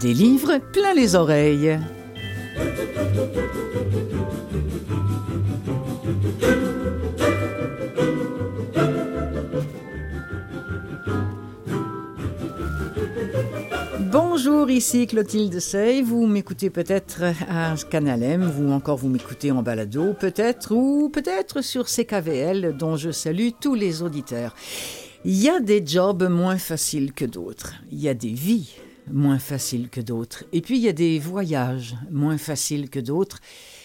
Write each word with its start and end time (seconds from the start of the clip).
Des 0.00 0.14
livres 0.14 0.58
plein 0.72 0.94
les 0.94 1.16
oreilles. 1.16 1.76
Bonjour, 14.12 14.70
ici 14.70 15.08
Clotilde 15.08 15.58
Sey. 15.58 16.02
Vous 16.02 16.28
m'écoutez 16.28 16.70
peut-être 16.70 17.24
à 17.48 17.74
Canal 17.90 18.22
M, 18.22 18.52
ou 18.60 18.70
encore 18.70 18.98
vous 18.98 19.08
m'écoutez 19.08 19.50
en 19.50 19.62
balado, 19.62 20.14
peut-être, 20.14 20.72
ou 20.76 21.08
peut-être 21.08 21.60
sur 21.60 21.86
CKVL, 21.86 22.76
dont 22.76 22.96
je 22.96 23.10
salue 23.10 23.48
tous 23.60 23.74
les 23.74 24.02
auditeurs. 24.02 24.54
Il 25.24 25.34
y 25.34 25.48
a 25.48 25.58
des 25.58 25.84
jobs 25.84 26.28
moins 26.30 26.58
faciles 26.58 27.12
que 27.12 27.24
d'autres. 27.24 27.74
Il 27.90 27.98
y 27.98 28.08
a 28.08 28.14
des 28.14 28.32
vies 28.32 28.70
moins 29.12 29.38
faciles 29.38 29.88
que 29.88 30.00
d'autres. 30.00 30.44
Et 30.52 30.60
puis 30.60 30.76
il 30.78 30.82
y 30.82 30.88
a 30.88 30.92
des 30.92 31.18
voyages 31.18 31.96
moins 32.10 32.38
faciles 32.38 32.90
que 32.90 33.00
d'autres 33.00 33.40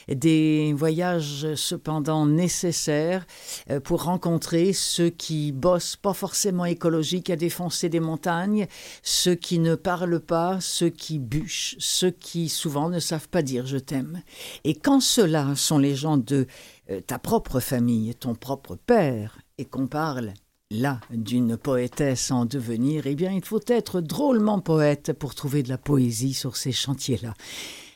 des 0.09 0.73
voyages 0.73 1.53
cependant 1.55 2.25
nécessaires 2.25 3.25
euh, 3.69 3.79
pour 3.79 4.03
rencontrer 4.03 4.73
ceux 4.73 5.09
qui 5.09 5.51
bossent 5.51 5.95
pas 5.95 6.13
forcément 6.13 6.65
écologiques 6.65 7.29
à 7.29 7.35
défoncer 7.35 7.89
des 7.89 7.99
montagnes, 7.99 8.67
ceux 9.01 9.35
qui 9.35 9.59
ne 9.59 9.75
parlent 9.75 10.19
pas, 10.19 10.59
ceux 10.59 10.89
qui 10.89 11.19
bûchent, 11.19 11.75
ceux 11.79 12.11
qui 12.11 12.49
souvent 12.49 12.89
ne 12.89 12.99
savent 12.99 13.29
pas 13.29 13.41
dire 13.41 13.65
je 13.65 13.77
t'aime. 13.77 14.21
Et 14.63 14.75
quand 14.75 14.99
ceux-là 14.99 15.55
sont 15.55 15.77
les 15.77 15.95
gens 15.95 16.17
de 16.17 16.47
euh, 16.89 17.01
ta 17.01 17.19
propre 17.19 17.59
famille, 17.59 18.13
ton 18.15 18.35
propre 18.35 18.75
père, 18.75 19.39
et 19.57 19.65
qu'on 19.65 19.87
parle 19.87 20.33
là 20.73 20.99
d'une 21.11 21.55
poétesse 21.55 22.31
en 22.31 22.45
devenir, 22.45 23.07
eh 23.07 23.15
bien 23.15 23.31
il 23.31 23.45
faut 23.45 23.61
être 23.67 24.01
drôlement 24.01 24.59
poète 24.59 25.13
pour 25.13 25.35
trouver 25.35 25.63
de 25.63 25.69
la 25.69 25.77
poésie 25.77 26.33
sur 26.33 26.57
ces 26.57 26.71
chantiers-là. 26.71 27.33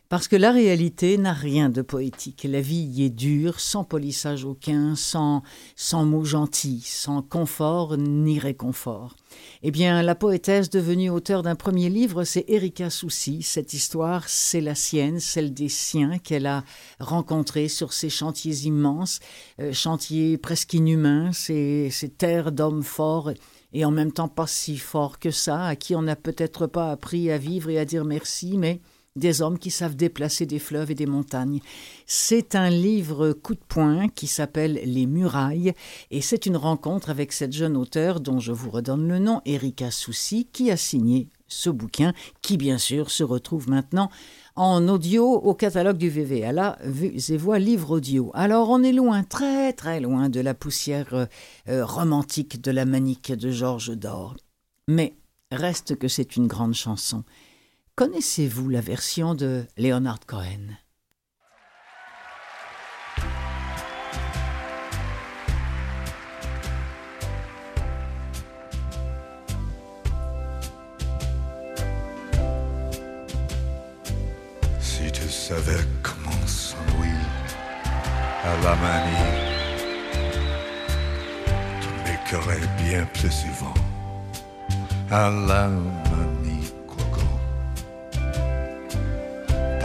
Parce 0.10 0.30
que 0.30 0.38
la 0.38 0.52
réalité 0.52 1.18
n'a 1.18 1.34
rien 1.34 1.70
de 1.70 1.82
poétique. 1.82 2.48
La 2.50 2.62
vie 2.62 2.86
y 2.86 3.04
est 3.04 3.10
dure, 3.10 3.60
sans 3.60 3.84
polissage 3.84 4.46
aucun, 4.46 4.96
sans, 4.96 5.44
sans 5.76 6.06
mots 6.06 6.24
gentils, 6.24 6.84
sans 6.86 7.22
confort 7.22 7.98
ni 7.98 8.40
réconfort. 8.40 9.18
Eh 9.64 9.72
bien, 9.72 10.02
la 10.02 10.16
poétesse 10.16 10.70
devenue 10.70 11.10
auteur 11.10 11.44
d'un 11.44 11.56
premier 11.56 11.90
livre, 11.90 12.24
c'est 12.24 12.46
Erika 12.48 12.90
Soucy. 12.90 13.44
Cette 13.44 13.74
histoire, 13.74 14.30
c'est 14.30 14.62
la 14.62 14.76
sienne, 14.76 15.20
celle 15.20 15.54
des 15.54 15.68
siens 15.68 16.20
qu'elle 16.20 16.46
a 16.46 16.64
rencontrés 17.02 17.68
sur 17.68 17.92
ces 17.92 18.10
chantiers 18.10 18.66
immenses, 18.66 19.20
euh, 19.60 19.74
chantiers 19.74 20.38
presque 20.38 20.74
inhumains, 20.74 21.34
ces, 21.34 21.90
ces 21.92 22.10
terres 22.10 22.54
d'hommes 22.54 22.84
forts 22.84 23.32
et 23.74 23.84
en 23.84 23.92
même 23.92 24.14
temps 24.14 24.30
pas 24.30 24.48
si 24.48 24.78
forts 24.78 25.20
que 25.20 25.32
ça, 25.32 25.66
à 25.66 25.76
qui 25.76 25.96
on 25.96 26.02
n'a 26.02 26.16
peut-être 26.16 26.66
pas 26.66 26.92
appris 26.92 27.30
à 27.30 27.38
vivre 27.38 27.70
et 27.70 27.78
à 27.78 27.84
dire 27.84 28.06
merci, 28.06 28.58
mais 28.58 28.80
des 29.18 29.42
hommes 29.42 29.60
qui 29.60 29.72
savent 29.72 29.96
déplacer 29.96 30.46
des 30.46 30.60
fleuves 30.60 30.92
et 30.92 30.96
des 30.96 31.06
montagnes. 31.06 31.60
C'est 32.06 32.56
un 32.56 32.70
livre 32.70 33.34
coup 33.34 33.56
de 33.56 33.60
poing 33.68 34.08
qui 34.10 34.28
s'appelle 34.28 34.80
Les 34.86 35.06
Murailles 35.06 35.74
et 36.12 36.22
c'est 36.22 36.46
une 36.46 36.58
rencontre 36.58 37.10
avec 37.10 37.34
cette 37.34 37.54
jeune 37.54 37.78
auteure 37.78 38.20
dont 38.20 38.40
je 38.40 38.52
vous 38.52 38.70
redonne 38.70 39.08
le 39.08 39.20
nom, 39.20 39.42
Erika 39.46 39.92
Soucy, 39.92 40.48
qui 40.52 40.72
a 40.72 40.78
signé 40.78 41.30
ce 41.48 41.70
bouquin 41.70 42.14
qui 42.42 42.58
bien 42.58 42.78
sûr 42.78 43.10
se 43.10 43.24
retrouve 43.24 43.70
maintenant 43.70 44.10
en 44.56 44.88
audio 44.88 45.24
au 45.24 45.54
catalogue 45.54 45.98
du 45.98 46.10
VV. 46.10 46.52
là, 46.52 46.78
vues 46.84 47.14
et 47.30 47.38
voix 47.38 47.60
livre 47.60 47.92
audio. 47.92 48.32
Alors 48.34 48.70
on 48.70 48.84
est 48.84 48.92
loin, 48.92 49.24
très 49.24 49.74
très 49.74 50.00
loin 50.00 50.30
de 50.30 50.40
la 50.40 50.54
poussière 50.54 51.14
euh, 51.14 51.26
euh, 51.70 51.86
romantique 51.86 52.62
de 52.62 52.72
la 52.72 52.86
manique 52.86 53.32
de 53.32 53.52
Georges 53.52 53.96
Dor. 53.96 54.36
Mais 54.88 55.16
reste 55.52 55.96
que 55.96 56.08
c'est 56.08 56.36
une 56.36 56.48
grande 56.48 56.74
chanson. 56.74 57.24
Connaissez-vous 57.98 58.70
la 58.70 58.80
version 58.80 59.34
de 59.34 59.66
Leonard 59.76 60.20
Cohen? 60.28 60.78
Si 74.80 75.12
tu 75.12 75.28
savais 75.28 75.74
comment 76.04 76.46
s'ennuie 76.46 77.10
à 78.44 78.64
la 78.64 78.76
manie, 78.76 79.34
tu 81.82 81.90
m'écœurais 82.06 82.62
bien 82.78 83.08
plus 83.16 83.32
souvent 83.32 83.74
à 85.10 85.32
la 85.32 85.72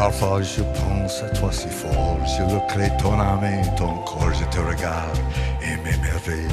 Parfois 0.02 0.42
je 0.42 0.62
pense 0.80 1.22
à 1.22 1.28
toi 1.28 1.52
si 1.52 1.68
fort, 1.68 2.18
je 2.26 2.42
le 2.52 2.58
crée 2.66 2.90
ton 3.00 3.20
âme 3.20 3.44
et 3.44 3.62
ton 3.76 3.94
corps, 3.98 4.34
je 4.34 4.44
te 4.46 4.58
regarde 4.58 5.18
et 5.62 5.76
m'émerveille. 5.76 6.48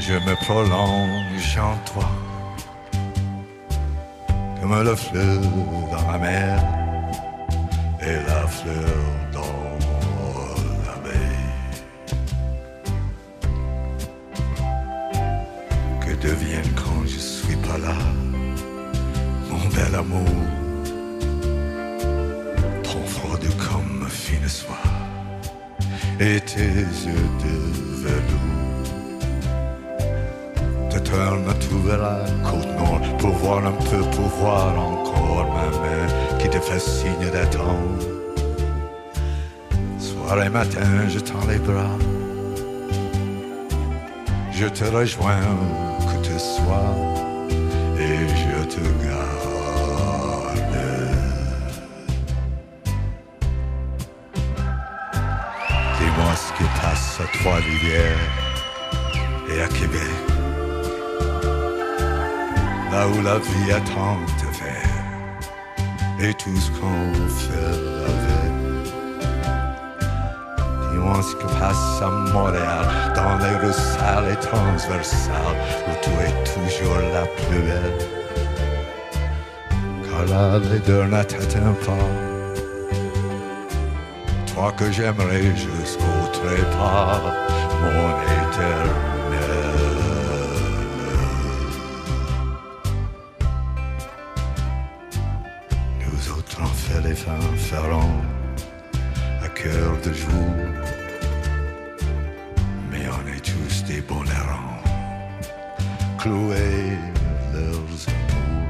Je 0.00 0.14
me 0.14 0.34
prolonge 0.36 1.58
en 1.58 1.76
toi, 1.84 2.08
comme 4.58 4.82
le 4.82 4.96
fleuve 4.96 5.46
dans 5.92 6.12
la 6.12 6.18
mer 6.18 6.64
et 8.00 8.16
la 8.26 8.46
fleur 8.46 8.96
dans 9.34 9.66
la 10.86 10.96
baie. 11.04 11.42
Que 16.00 16.12
devienne 16.26 16.72
quand 16.74 17.04
je 17.04 17.18
suis 17.18 17.56
pas 17.56 17.76
là, 17.76 17.98
mon 19.50 19.68
bel 19.74 19.94
amour? 19.94 20.55
Et 26.20 26.40
tes 26.40 26.62
yeux 27.06 27.28
de 27.44 27.54
velours. 28.02 28.86
Te 30.90 30.98
tourne 30.98 31.54
tout 31.68 31.80
vers 31.80 31.98
la 31.98 32.24
côte 32.42 32.72
nord 32.78 33.16
pour 33.18 33.30
voir 33.30 33.66
un 33.66 33.72
peu, 33.72 34.00
pour 34.14 34.28
voir 34.40 34.78
encore 34.78 35.46
ma 35.54 35.68
main 35.78 36.38
qui 36.38 36.48
te 36.48 36.58
fait 36.58 36.80
signe 36.80 37.30
d'attendre. 37.32 38.06
Soir 39.98 40.42
et 40.42 40.48
matin, 40.48 41.08
je 41.08 41.18
tends 41.18 41.46
les 41.48 41.58
bras, 41.58 41.98
je 44.52 44.66
te 44.66 44.84
rejoins 44.84 45.40
que 46.08 46.26
tu 46.26 46.38
sois 46.38 47.25
Et 59.48 59.60
à 59.60 59.68
Québec, 59.68 60.00
là 62.90 63.06
où 63.08 63.22
la 63.22 63.38
vie 63.38 63.72
a 63.72 63.80
tant 63.80 64.18
à 64.48 64.52
faire 64.52 65.04
et 66.20 66.34
tout 66.34 66.56
ce 66.56 66.70
qu'on 66.72 67.12
fait 67.28 67.54
avec. 67.54 68.56
Ce 71.22 71.34
que 71.34 71.46
passe 71.58 72.02
à 72.02 72.10
Montréal, 72.10 72.86
dans 73.14 73.38
les 73.38 73.56
rues 73.56 73.72
sales 73.72 74.32
et 74.32 74.36
transversales, 74.36 75.56
où 75.88 75.92
tout 76.02 76.10
est 76.20 76.38
toujours 76.52 76.98
la 77.14 77.24
plus 77.24 77.62
belle. 77.62 77.98
Car 80.04 80.24
la 80.26 80.58
laideur 80.58 81.08
n'atteint 81.08 81.74
pas 81.86 82.08
toi 84.52 84.72
que 84.72 84.92
j'aimerais 84.92 85.56
jusqu'au 85.56 86.18
trépas, 86.32 87.22
mon 87.82 88.10
éternel. 88.38 89.66
Nous 96.00 96.32
autres 96.32 96.58
on 96.62 96.66
fait 96.66 97.02
les 97.08 97.14
fins 97.14 97.50
à 99.44 99.48
cœur 99.48 99.92
de 100.04 100.12
jour, 100.12 100.54
mais 102.90 103.04
on 103.16 103.22
est 103.34 103.40
tous 103.40 103.84
des 103.84 104.00
bons 104.00 104.24
errants, 104.24 104.82
cloués 106.18 106.98
leurs 107.52 108.00
amours. 108.14 108.66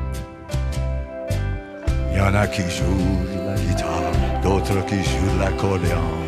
Y 2.15 2.21
en 2.21 2.35
a 2.35 2.47
qui 2.47 2.63
jouent 2.63 3.27
la 3.47 3.55
guitare 3.55 4.13
d'autres 4.43 4.85
qui 4.87 4.97
jouent 4.97 5.39
l'accordéon 5.39 6.26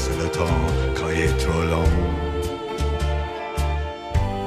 passer 0.00 0.16
le 0.22 0.28
temps 0.28 0.60
quand 0.94 1.10
il 1.10 1.20
est 1.20 1.36
trop 1.36 1.62
long. 1.62 1.90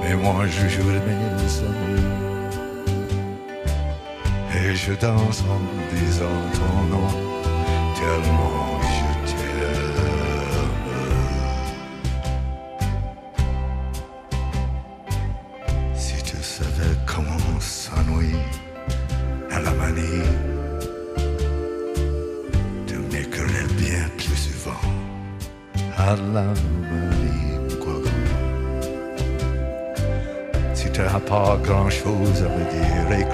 Mais 0.01 0.15
moi 0.15 0.45
je 0.47 0.67
joue 0.67 0.83
mes 0.83 1.53
amours 1.69 2.13
et 4.55 4.75
je 4.75 4.93
danse 4.93 5.43
en 5.49 5.95
disant 5.95 6.39
ton 6.53 6.95
nom 6.95 7.09
tellement 7.95 8.82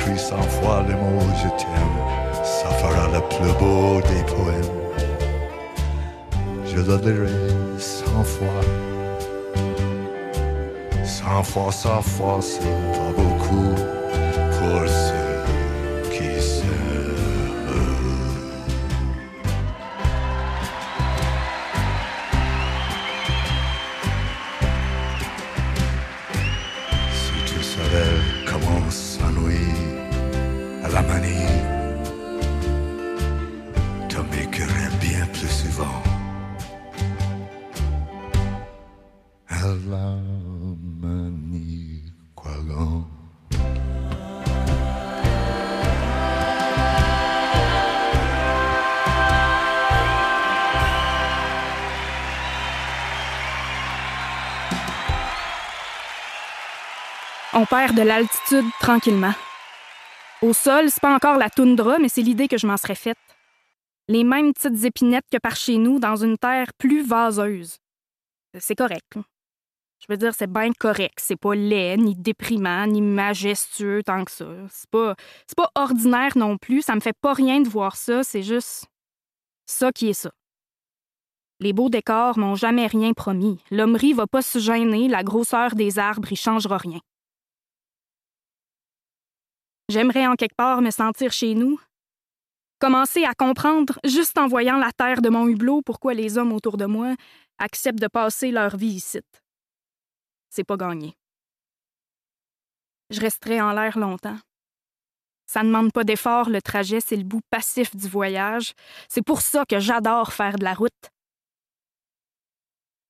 écris 0.10 0.20
cent 0.20 0.42
fois 0.42 0.84
les 0.88 0.96
mots 0.96 1.22
je 1.36 1.50
t'aime, 1.50 2.44
ça 2.44 2.70
fera 2.70 3.08
le 3.08 3.22
plus 3.30 3.54
beau 3.60 4.02
des 4.02 4.24
poèmes. 4.24 4.76
Je 6.66 6.78
le 6.78 6.98
lirai 6.98 7.80
cent 7.80 8.24
fois. 8.24 8.48
Cent 11.04 11.44
fois, 11.44 11.72
cent 11.72 12.02
fois, 12.02 12.40
c'est 12.42 12.60
pas 12.60 13.12
beaucoup 13.18 13.76
pour 14.58 14.88
On 57.60 57.66
perd 57.66 57.94
de 57.94 58.04
l'altitude 58.04 58.72
tranquillement. 58.80 59.34
Au 60.42 60.54
sol, 60.54 60.90
c'est 60.90 61.02
pas 61.02 61.14
encore 61.14 61.38
la 61.38 61.50
toundra, 61.50 62.00
mais 62.00 62.08
c'est 62.08 62.22
l'idée 62.22 62.48
que 62.48 62.58
je 62.58 62.66
m'en 62.66 62.78
serais 62.78 62.96
faite. 62.96 63.18
Les 64.08 64.24
mêmes 64.24 64.54
petites 64.54 64.86
épinettes 64.86 65.26
que 65.30 65.40
par 65.40 65.58
chez 65.58 65.78
nous, 65.78 66.00
dans 66.00 66.16
une 66.16 66.38
terre 66.38 66.72
plus 66.78 67.06
vaseuse. 67.06 67.76
C'est 68.58 68.78
correct. 68.78 69.18
Je 70.00 70.06
veux 70.08 70.16
dire, 70.16 70.34
c'est 70.34 70.50
bien 70.50 70.72
correct. 70.72 71.20
C'est 71.20 71.36
pas 71.36 71.54
laid, 71.54 71.98
ni 71.98 72.16
déprimant, 72.16 72.88
ni 72.88 73.02
majestueux 73.02 74.04
tant 74.04 74.24
que 74.24 74.32
ça. 74.32 74.48
C'est 74.70 74.90
pas, 74.90 75.16
pas 75.58 75.70
ordinaire 75.76 76.38
non 76.38 76.58
plus. 76.58 76.82
Ça 76.82 76.96
me 76.96 77.02
fait 77.02 77.18
pas 77.20 77.34
rien 77.34 77.60
de 77.60 77.68
voir 77.68 77.98
ça. 77.98 78.24
C'est 78.24 78.44
juste 78.44 78.86
ça 79.66 79.92
qui 79.92 80.08
est 80.08 80.14
ça. 80.14 80.32
Les 81.60 81.74
beaux 81.74 81.90
décors 81.90 82.38
m'ont 82.38 82.56
jamais 82.56 82.88
rien 82.88 83.12
promis. 83.12 83.60
L'hommerie 83.70 84.14
va 84.14 84.28
pas 84.28 84.42
se 84.42 84.60
gêner, 84.60 85.10
la 85.10 85.24
grosseur 85.24 85.76
des 85.76 86.00
arbres 86.00 86.32
y 86.32 86.38
changera 86.38 86.78
rien. 86.78 87.02
J'aimerais 89.90 90.28
en 90.28 90.36
quelque 90.36 90.56
part 90.56 90.82
me 90.82 90.92
sentir 90.92 91.32
chez 91.32 91.56
nous. 91.56 91.80
Commencer 92.80 93.26
à 93.26 93.34
comprendre, 93.34 94.00
juste 94.06 94.38
en 94.38 94.48
voyant 94.48 94.78
la 94.78 94.92
terre 94.92 95.22
de 95.22 95.30
mon 95.30 95.48
hublot, 95.48 95.82
pourquoi 95.82 96.14
les 96.14 96.38
hommes 96.38 96.54
autour 96.54 96.78
de 96.78 96.86
moi 96.86 97.16
acceptent 97.58 98.00
de 98.00 98.08
passer 98.08 98.52
leur 98.52 98.78
vie 98.78 98.94
ici. 98.94 99.20
C'est 100.52 100.64
pas 100.64 100.78
gagné. 100.78 101.16
Je 103.10 103.20
resterai 103.20 103.60
en 103.60 103.74
l'air 103.74 103.98
longtemps. 103.98 104.38
Ça 105.48 105.64
ne 105.64 105.70
demande 105.70 105.92
pas 105.92 106.04
d'effort, 106.04 106.52
le 106.52 106.62
trajet, 106.62 107.02
c'est 107.02 107.16
le 107.16 107.24
bout 107.24 107.42
passif 107.50 107.96
du 107.96 108.08
voyage. 108.08 108.74
C'est 109.10 109.26
pour 109.26 109.42
ça 109.42 109.66
que 109.68 109.80
j'adore 109.80 110.32
faire 110.34 110.60
de 110.60 110.64
la 110.64 110.76
route. 110.76 111.10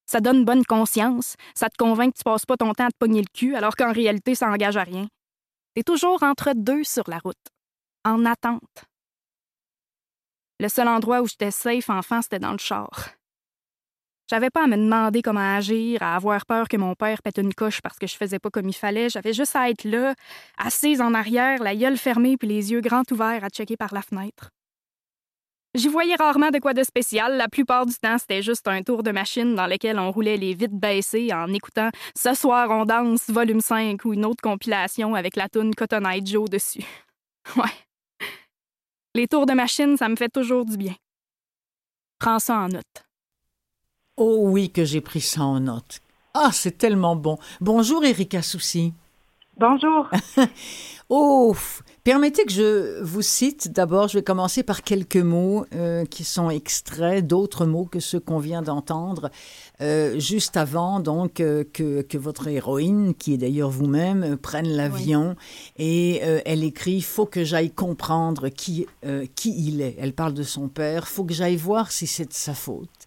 Ça 0.06 0.22
donne 0.22 0.46
bonne 0.46 0.64
conscience, 0.64 1.36
ça 1.54 1.68
te 1.70 1.76
convainc 1.78 2.14
que 2.14 2.20
tu 2.20 2.24
passes 2.24 2.46
pas 2.46 2.56
ton 2.56 2.74
temps 2.74 2.86
à 2.86 2.92
te 2.92 2.98
pogner 2.98 3.22
le 3.22 3.28
cul, 3.34 3.56
alors 3.56 3.76
qu'en 3.76 3.92
réalité, 3.92 4.34
ça 4.34 4.48
engage 4.50 4.78
à 4.78 4.84
rien. 4.84 5.10
T'es 5.80 5.84
toujours 5.84 6.24
entre 6.24 6.52
deux 6.54 6.84
sur 6.84 7.10
la 7.10 7.20
route, 7.20 7.38
en 8.04 8.26
attente. 8.26 8.84
Le 10.60 10.68
seul 10.68 10.90
endroit 10.90 11.22
où 11.22 11.28
j'étais 11.28 11.52
safe 11.52 11.90
enfant, 11.90 12.22
c'était 12.22 12.38
dans 12.38 12.52
le 12.52 12.58
char. 12.58 13.12
J'avais 14.30 14.50
pas 14.50 14.66
à 14.66 14.68
me 14.68 14.76
demander 14.76 15.22
comment 15.22 15.56
agir, 15.56 16.04
à 16.04 16.18
avoir 16.18 16.46
peur 16.46 16.68
que 16.68 16.76
mon 16.76 16.96
père 16.96 17.22
pète 17.22 17.38
une 17.38 17.54
coche 17.54 17.80
parce 17.82 17.98
que 17.98 18.08
je 18.08 18.18
faisais 18.18 18.40
pas 18.40 18.50
comme 18.50 18.68
il 18.68 18.74
fallait. 18.74 19.08
J'avais 19.08 19.32
juste 19.32 19.56
à 19.56 19.70
être 19.70 19.86
là, 19.86 20.16
assise 20.58 21.00
en 21.00 21.14
arrière, 21.14 21.64
la 21.64 21.74
gueule 21.78 21.98
fermée 21.98 22.36
puis 22.36 22.50
les 22.50 22.74
yeux 22.74 22.82
grands 22.82 23.10
ouverts 23.10 23.46
à 23.46 23.48
checker 23.48 23.78
par 23.78 23.94
la 23.94 24.02
fenêtre. 24.02 24.50
J'y 25.76 25.88
voyais 25.88 26.16
rarement 26.16 26.50
de 26.50 26.58
quoi 26.58 26.74
de 26.74 26.84
spécial. 26.84 27.38
La 27.38 27.48
plupart 27.48 27.86
du 27.86 27.94
temps, 27.94 28.18
c'était 28.18 28.42
juste 28.42 28.68
un 28.68 28.82
tour 28.82 29.04
de 29.04 29.12
machine 29.12 29.54
dans 29.54 29.68
lequel 29.68 30.00
on 30.00 30.12
roulait 30.12 30.38
les 30.38 30.56
vitres 30.56 30.74
baissées 30.74 31.32
en 31.32 31.54
écoutant 31.54 31.90
Ce 32.16 32.34
soir 32.34 32.70
on 32.72 32.86
danse, 32.86 33.30
volume 33.30 33.62
5 33.62 34.04
ou 34.06 34.14
une 34.14 34.26
autre 34.26 34.42
compilation 34.42 35.14
avec 35.14 35.36
la 35.36 35.48
toune 35.48 35.76
Cotton 35.76 36.06
Eye 36.06 36.26
Joe 36.26 36.50
dessus. 36.50 36.84
Ouais. 37.56 37.64
Les 39.16 39.28
tours 39.28 39.48
de 39.48 39.54
machine, 39.54 39.98
ça 39.98 40.08
me 40.08 40.16
fait 40.16 40.30
toujours 40.30 40.66
du 40.66 40.78
bien. 40.78 40.94
Prends 42.20 42.38
ça 42.38 42.58
en 42.58 42.68
note. 42.68 43.06
Oh 44.18 44.42
oui, 44.50 44.72
que 44.72 44.86
j'ai 44.86 45.02
pris 45.02 45.22
ça 45.22 45.42
en 45.42 45.60
note. 45.60 46.00
Ah, 46.36 46.52
c'est 46.52 46.78
tellement 46.78 47.16
bon. 47.16 47.40
Bonjour, 47.60 48.04
Erika 48.06 48.42
Soucy. 48.42 48.94
Bonjour. 49.58 50.10
Oh, 51.12 51.56
permettez 52.10 52.44
que 52.44 52.52
je 52.52 53.04
vous 53.04 53.22
cite. 53.22 53.72
D'abord, 53.72 54.08
je 54.08 54.18
vais 54.18 54.24
commencer 54.24 54.64
par 54.64 54.82
quelques 54.82 55.16
mots 55.16 55.68
euh, 55.76 56.06
qui 56.06 56.24
sont 56.24 56.50
extraits 56.50 57.28
d'autres 57.28 57.68
mots 57.68 57.86
que 57.86 58.00
ceux 58.00 58.20
qu'on 58.20 58.40
vient 58.40 58.64
d'entendre 58.64 59.30
euh, 59.80 60.20
juste 60.20 60.58
avant 60.58 61.00
donc 61.02 61.40
euh, 61.40 61.64
que, 61.72 62.02
que 62.02 62.18
votre 62.18 62.48
héroïne, 62.48 63.14
qui 63.14 63.36
est 63.36 63.38
d'ailleurs 63.38 63.70
vous-même, 63.70 64.38
prenne 64.38 64.70
l'avion 64.70 65.36
et 65.78 66.16
elle 66.46 66.64
écrit 66.64 67.02
faut 67.02 67.28
que 67.28 67.44
j'aille 67.44 67.70
comprendre 67.70 68.50
qui 68.50 68.88
qui 69.36 69.68
il 69.68 69.82
est. 69.82 69.96
Elle 70.00 70.14
parle 70.14 70.34
de 70.34 70.42
son 70.42 70.68
père. 70.68 71.08
Faut 71.08 71.26
que 71.26 71.34
j'aille 71.36 71.58
voir 71.58 71.92
si 71.92 72.08
c'est 72.08 72.26
de 72.26 72.34
sa 72.34 72.56
faute. 72.56 72.99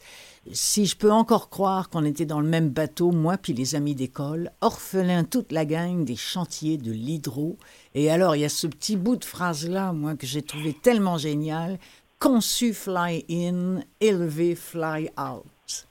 Si 0.51 0.87
je 0.87 0.97
peux 0.97 1.13
encore 1.13 1.51
croire 1.51 1.89
qu'on 1.89 2.05
était 2.05 2.27
dans 2.27 2.41
le 2.41 2.49
même 2.49 2.69
bateau, 2.69 3.13
moi 3.13 3.37
puis 3.39 3.53
les 3.53 3.77
amis 3.77 3.95
d'école, 3.95 4.51
orphelins 4.61 5.23
toute 5.23 5.53
la 5.53 5.65
gang 5.65 6.05
des 6.05 6.17
chantiers 6.17 6.79
de 6.79 6.91
l'hydro. 6.91 7.57
Et 7.95 8.11
alors, 8.11 8.35
il 8.35 8.41
y 8.41 8.45
a 8.45 8.49
ce 8.49 8.67
petit 8.67 8.97
bout 8.97 9.15
de 9.17 9.25
phrase-là, 9.25 9.93
moi, 9.93 10.17
que 10.17 10.27
j'ai 10.27 10.43
trouvé 10.43 10.73
tellement 10.75 11.17
génial. 11.17 11.79
Conçu 12.19 12.75
fly 12.75 13.25
in, 13.31 13.81
élevé 14.01 14.57
fly 14.57 15.11
out. 15.17 15.87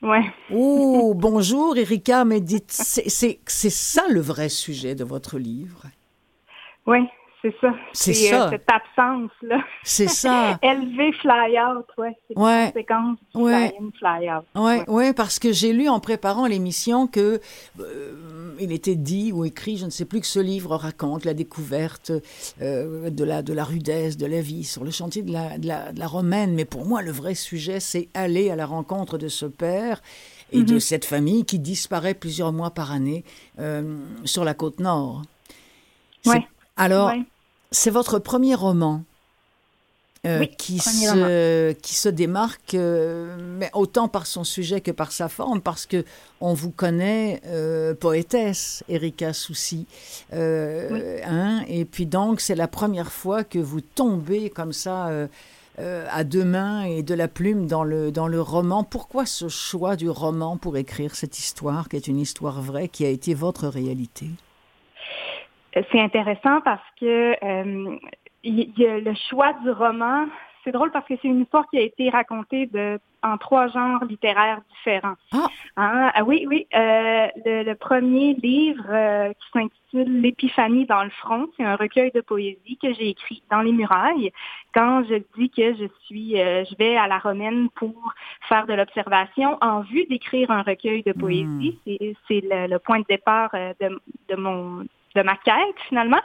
Ouais. 0.00 0.22
Oh, 0.52 1.12
bonjour 1.16 1.76
Erika, 1.76 2.24
mais 2.24 2.40
dites, 2.40 2.70
c'est 2.70 3.08
c'est- 3.08 3.40
c'est 3.46 3.68
ça 3.70 4.06
le 4.08 4.20
vrai 4.20 4.48
sujet 4.48 4.94
de 4.94 5.02
votre 5.02 5.38
livre. 5.38 5.82
Oui, 6.86 7.00
c'est 7.42 7.54
ça. 7.60 7.72
C'est 7.92 8.10
euh, 8.34 8.38
ça. 8.38 8.50
cette 8.50 8.66
absence-là. 8.70 9.62
C'est 9.84 10.08
ça. 10.08 10.58
Élevé 10.62 11.12
fly-out, 11.12 11.86
ouais. 11.96 12.16
C'est 12.26 12.36
Ouais. 12.38 12.66
conséquence 12.72 13.18
du 13.34 13.42
Ouais. 13.42 13.68
fly-in, 13.68 13.90
fly-out. 13.98 14.44
Ouais, 14.56 14.88
ouais, 14.90 15.12
parce 15.12 15.38
que 15.38 15.52
j'ai 15.52 15.72
lu 15.72 15.88
en 15.88 16.00
préparant 16.00 16.46
l'émission 16.46 17.06
que 17.06 17.40
euh, 17.80 18.54
il 18.58 18.72
était 18.72 18.96
dit 18.96 19.30
ou 19.32 19.44
écrit, 19.44 19.76
je 19.76 19.84
ne 19.84 19.90
sais 19.90 20.04
plus, 20.04 20.20
que 20.20 20.26
ce 20.26 20.40
livre 20.40 20.74
raconte 20.74 21.24
la 21.24 21.34
découverte 21.34 22.10
euh, 22.60 23.08
de 23.10 23.24
la 23.24 23.42
de 23.42 23.52
la 23.52 23.62
rudesse 23.64 24.16
de 24.16 24.26
la 24.26 24.40
vie 24.40 24.64
sur 24.64 24.82
le 24.84 24.90
chantier 24.90 25.22
de 25.22 25.32
la, 25.32 25.58
de 25.58 25.68
la 25.68 25.92
de 25.92 25.98
la 26.00 26.06
romaine. 26.08 26.54
Mais 26.54 26.64
pour 26.64 26.84
moi, 26.86 27.02
le 27.02 27.12
vrai 27.12 27.34
sujet, 27.34 27.78
c'est 27.78 28.08
aller 28.14 28.50
à 28.50 28.56
la 28.56 28.66
rencontre 28.66 29.16
de 29.16 29.28
ce 29.28 29.46
père 29.46 30.02
et 30.50 30.62
de 30.62 30.78
cette 30.78 31.04
famille 31.04 31.44
qui 31.44 31.58
disparaît 31.58 32.14
plusieurs 32.14 32.52
mois 32.52 32.70
par 32.70 32.90
année 32.90 33.22
euh, 33.58 33.96
sur 34.24 34.44
la 34.44 34.54
côte 34.54 34.80
nord. 34.80 35.22
Ouais. 36.26 36.46
Alors, 36.78 37.08
Ouais. 37.08 37.24
c'est 37.70 37.90
votre 37.90 38.18
premier 38.18 38.54
roman 38.54 39.02
euh, 40.26 40.40
Oui, 40.40 40.50
qui, 40.58 40.78
se, 40.80 41.72
qui 41.72 41.94
se 41.94 42.08
démarque, 42.08 42.74
euh, 42.74 43.36
mais 43.58 43.70
autant 43.72 44.08
par 44.08 44.26
son 44.26 44.42
sujet 44.42 44.80
que 44.80 44.90
par 44.90 45.12
sa 45.12 45.28
forme, 45.28 45.60
parce 45.60 45.86
que 45.86 46.04
on 46.40 46.54
vous 46.54 46.70
connaît 46.70 47.40
euh, 47.46 47.94
poétesse, 47.94 48.82
Erika 48.88 49.32
Soucy, 49.32 49.86
euh, 50.32 51.20
hein, 51.24 51.62
et 51.68 51.84
puis 51.84 52.06
donc 52.06 52.40
c'est 52.40 52.56
la 52.56 52.66
première 52.68 53.12
fois 53.12 53.44
que 53.44 53.58
vous 53.60 53.80
tombez 53.80 54.50
comme 54.50 54.72
ça 54.72 55.06
euh, 55.08 55.28
euh, 55.78 56.04
à 56.10 56.24
deux 56.24 56.44
mains 56.44 56.82
et 56.82 57.04
de 57.04 57.14
la 57.14 57.28
plume 57.28 57.68
dans 57.68 57.84
le, 57.84 58.10
dans 58.10 58.26
le 58.26 58.40
roman. 58.40 58.82
Pourquoi 58.82 59.24
ce 59.24 59.48
choix 59.48 59.94
du 59.94 60.10
roman 60.10 60.56
pour 60.56 60.76
écrire 60.76 61.14
cette 61.14 61.38
histoire, 61.38 61.88
qui 61.88 61.94
est 61.94 62.08
une 62.08 62.18
histoire 62.18 62.60
vraie, 62.60 62.88
qui 62.88 63.04
a 63.04 63.08
été 63.08 63.34
votre 63.34 63.68
réalité? 63.68 64.26
C'est 65.90 66.00
intéressant 66.00 66.60
parce 66.62 66.82
que 67.00 67.32
euh, 67.44 67.96
il 68.42 68.78
y, 68.78 68.86
a 68.86 68.98
le 68.98 69.14
choix 69.28 69.52
du 69.64 69.70
roman, 69.70 70.26
c'est 70.64 70.72
drôle 70.72 70.90
parce 70.90 71.06
que 71.06 71.14
c'est 71.20 71.28
une 71.28 71.42
histoire 71.42 71.68
qui 71.70 71.78
a 71.78 71.82
été 71.82 72.10
racontée 72.10 72.66
de, 72.66 72.98
en 73.22 73.36
trois 73.38 73.68
genres 73.68 74.04
littéraires 74.04 74.60
différents. 74.70 75.16
Ah, 75.32 75.46
Hein? 75.80 76.10
Ah 76.14 76.24
oui, 76.24 76.44
oui. 76.48 76.66
Euh, 76.74 77.28
le, 77.44 77.62
le 77.62 77.74
premier 77.74 78.34
livre 78.34 78.84
euh, 78.90 79.32
qui 79.32 79.50
s'intitule 79.52 80.20
L'épiphanie 80.20 80.84
dans 80.86 81.04
le 81.04 81.10
front, 81.10 81.46
c'est 81.56 81.64
un 81.64 81.76
recueil 81.76 82.10
de 82.10 82.20
poésie 82.20 82.76
que 82.82 82.92
j'ai 82.92 83.08
écrit 83.08 83.42
dans 83.50 83.62
les 83.62 83.72
murailles. 83.72 84.32
Quand 84.74 85.04
je 85.04 85.22
dis 85.38 85.48
que 85.50 85.74
je 85.74 85.86
suis, 86.04 86.38
euh, 86.40 86.64
je 86.64 86.76
vais 86.76 86.96
à 86.96 87.06
la 87.06 87.18
romaine 87.18 87.68
pour 87.76 87.94
faire 88.48 88.66
de 88.66 88.74
l'observation 88.74 89.56
en 89.62 89.80
vue 89.80 90.04
d'écrire 90.06 90.50
un 90.50 90.62
recueil 90.62 91.02
de 91.04 91.12
poésie, 91.12 91.78
c'est, 91.86 92.16
c'est 92.26 92.42
le, 92.42 92.66
le 92.66 92.78
point 92.78 92.98
de 92.98 93.06
départ 93.08 93.50
euh, 93.54 93.72
de, 93.80 93.98
de 94.28 94.36
mon 94.36 94.84
de 95.14 95.22
ma 95.22 95.36
quête 95.36 95.78
finalement. 95.88 96.20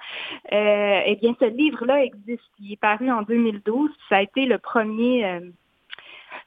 Euh, 0.51 1.01
eh 1.05 1.15
bien, 1.15 1.35
ce 1.39 1.45
livre-là 1.45 2.03
existe. 2.03 2.49
Il 2.59 2.73
est 2.73 2.79
paru 2.79 3.11
en 3.11 3.21
2012. 3.21 3.89
Ça 4.09 4.17
a 4.17 4.21
été 4.21 4.45
le 4.45 4.57
premier. 4.57 5.25
euh, 5.25 5.39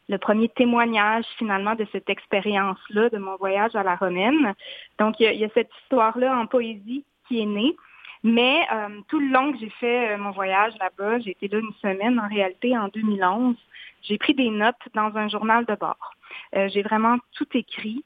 le 0.08 0.18
premier 0.18 0.48
témoignage 0.48 1.24
finalement 1.36 1.74
de 1.74 1.86
cette 1.90 2.08
expérience-là, 2.08 3.08
de 3.10 3.18
mon 3.18 3.36
voyage 3.36 3.74
à 3.74 3.82
la 3.82 3.96
Romaine. 3.96 4.54
Donc, 4.98 5.18
il 5.18 5.24
y 5.24 5.26
a, 5.26 5.32
il 5.32 5.40
y 5.40 5.44
a 5.44 5.48
cette 5.52 5.70
histoire-là 5.82 6.36
en 6.38 6.46
poésie 6.46 7.04
qui 7.26 7.40
est 7.40 7.46
née. 7.46 7.74
Mais 8.22 8.66
euh, 8.72 9.00
tout 9.08 9.20
le 9.20 9.28
long 9.28 9.52
que 9.52 9.58
j'ai 9.58 9.70
fait 9.70 10.14
euh, 10.14 10.18
mon 10.18 10.30
voyage 10.30 10.72
là-bas, 10.80 11.20
j'ai 11.20 11.30
été 11.30 11.48
là 11.48 11.58
une 11.58 11.72
semaine 11.80 12.18
en 12.18 12.28
réalité 12.28 12.76
en 12.76 12.88
2011, 12.88 13.54
j'ai 14.02 14.18
pris 14.18 14.34
des 14.34 14.50
notes 14.50 14.74
dans 14.94 15.16
un 15.16 15.28
journal 15.28 15.64
de 15.64 15.74
bord. 15.74 16.14
Euh, 16.56 16.68
j'ai 16.68 16.82
vraiment 16.82 17.18
tout 17.34 17.46
écrit 17.54 18.04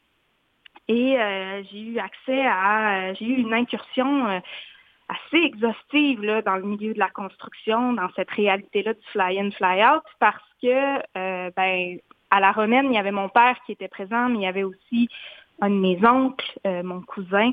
et 0.90 1.20
euh, 1.20 1.62
j'ai 1.70 1.80
eu 1.82 1.98
accès 2.00 2.44
à, 2.44 3.10
euh, 3.10 3.14
j'ai 3.16 3.26
eu 3.26 3.36
une 3.36 3.54
incursion 3.54 4.26
euh, 4.26 4.40
assez 5.08 5.44
exhaustive 5.44 6.20
là, 6.24 6.42
dans 6.42 6.56
le 6.56 6.64
milieu 6.64 6.92
de 6.94 6.98
la 6.98 7.10
construction, 7.10 7.92
dans 7.92 8.08
cette 8.16 8.30
réalité-là 8.30 8.94
du 8.94 9.06
fly-in, 9.12 9.52
fly-out, 9.52 10.02
parce 10.18 10.42
que, 10.60 10.98
euh, 11.16 11.50
ben, 11.56 11.98
à 12.30 12.40
la 12.40 12.50
Romaine, 12.50 12.86
il 12.86 12.94
y 12.94 12.98
avait 12.98 13.12
mon 13.12 13.28
père 13.28 13.56
qui 13.64 13.72
était 13.72 13.86
présent, 13.86 14.28
mais 14.30 14.38
il 14.38 14.42
y 14.42 14.46
avait 14.46 14.64
aussi 14.64 15.08
un 15.60 15.70
de 15.70 15.74
mes 15.74 15.98
oncles, 16.06 16.58
euh, 16.66 16.82
mon 16.82 17.00
cousin. 17.02 17.52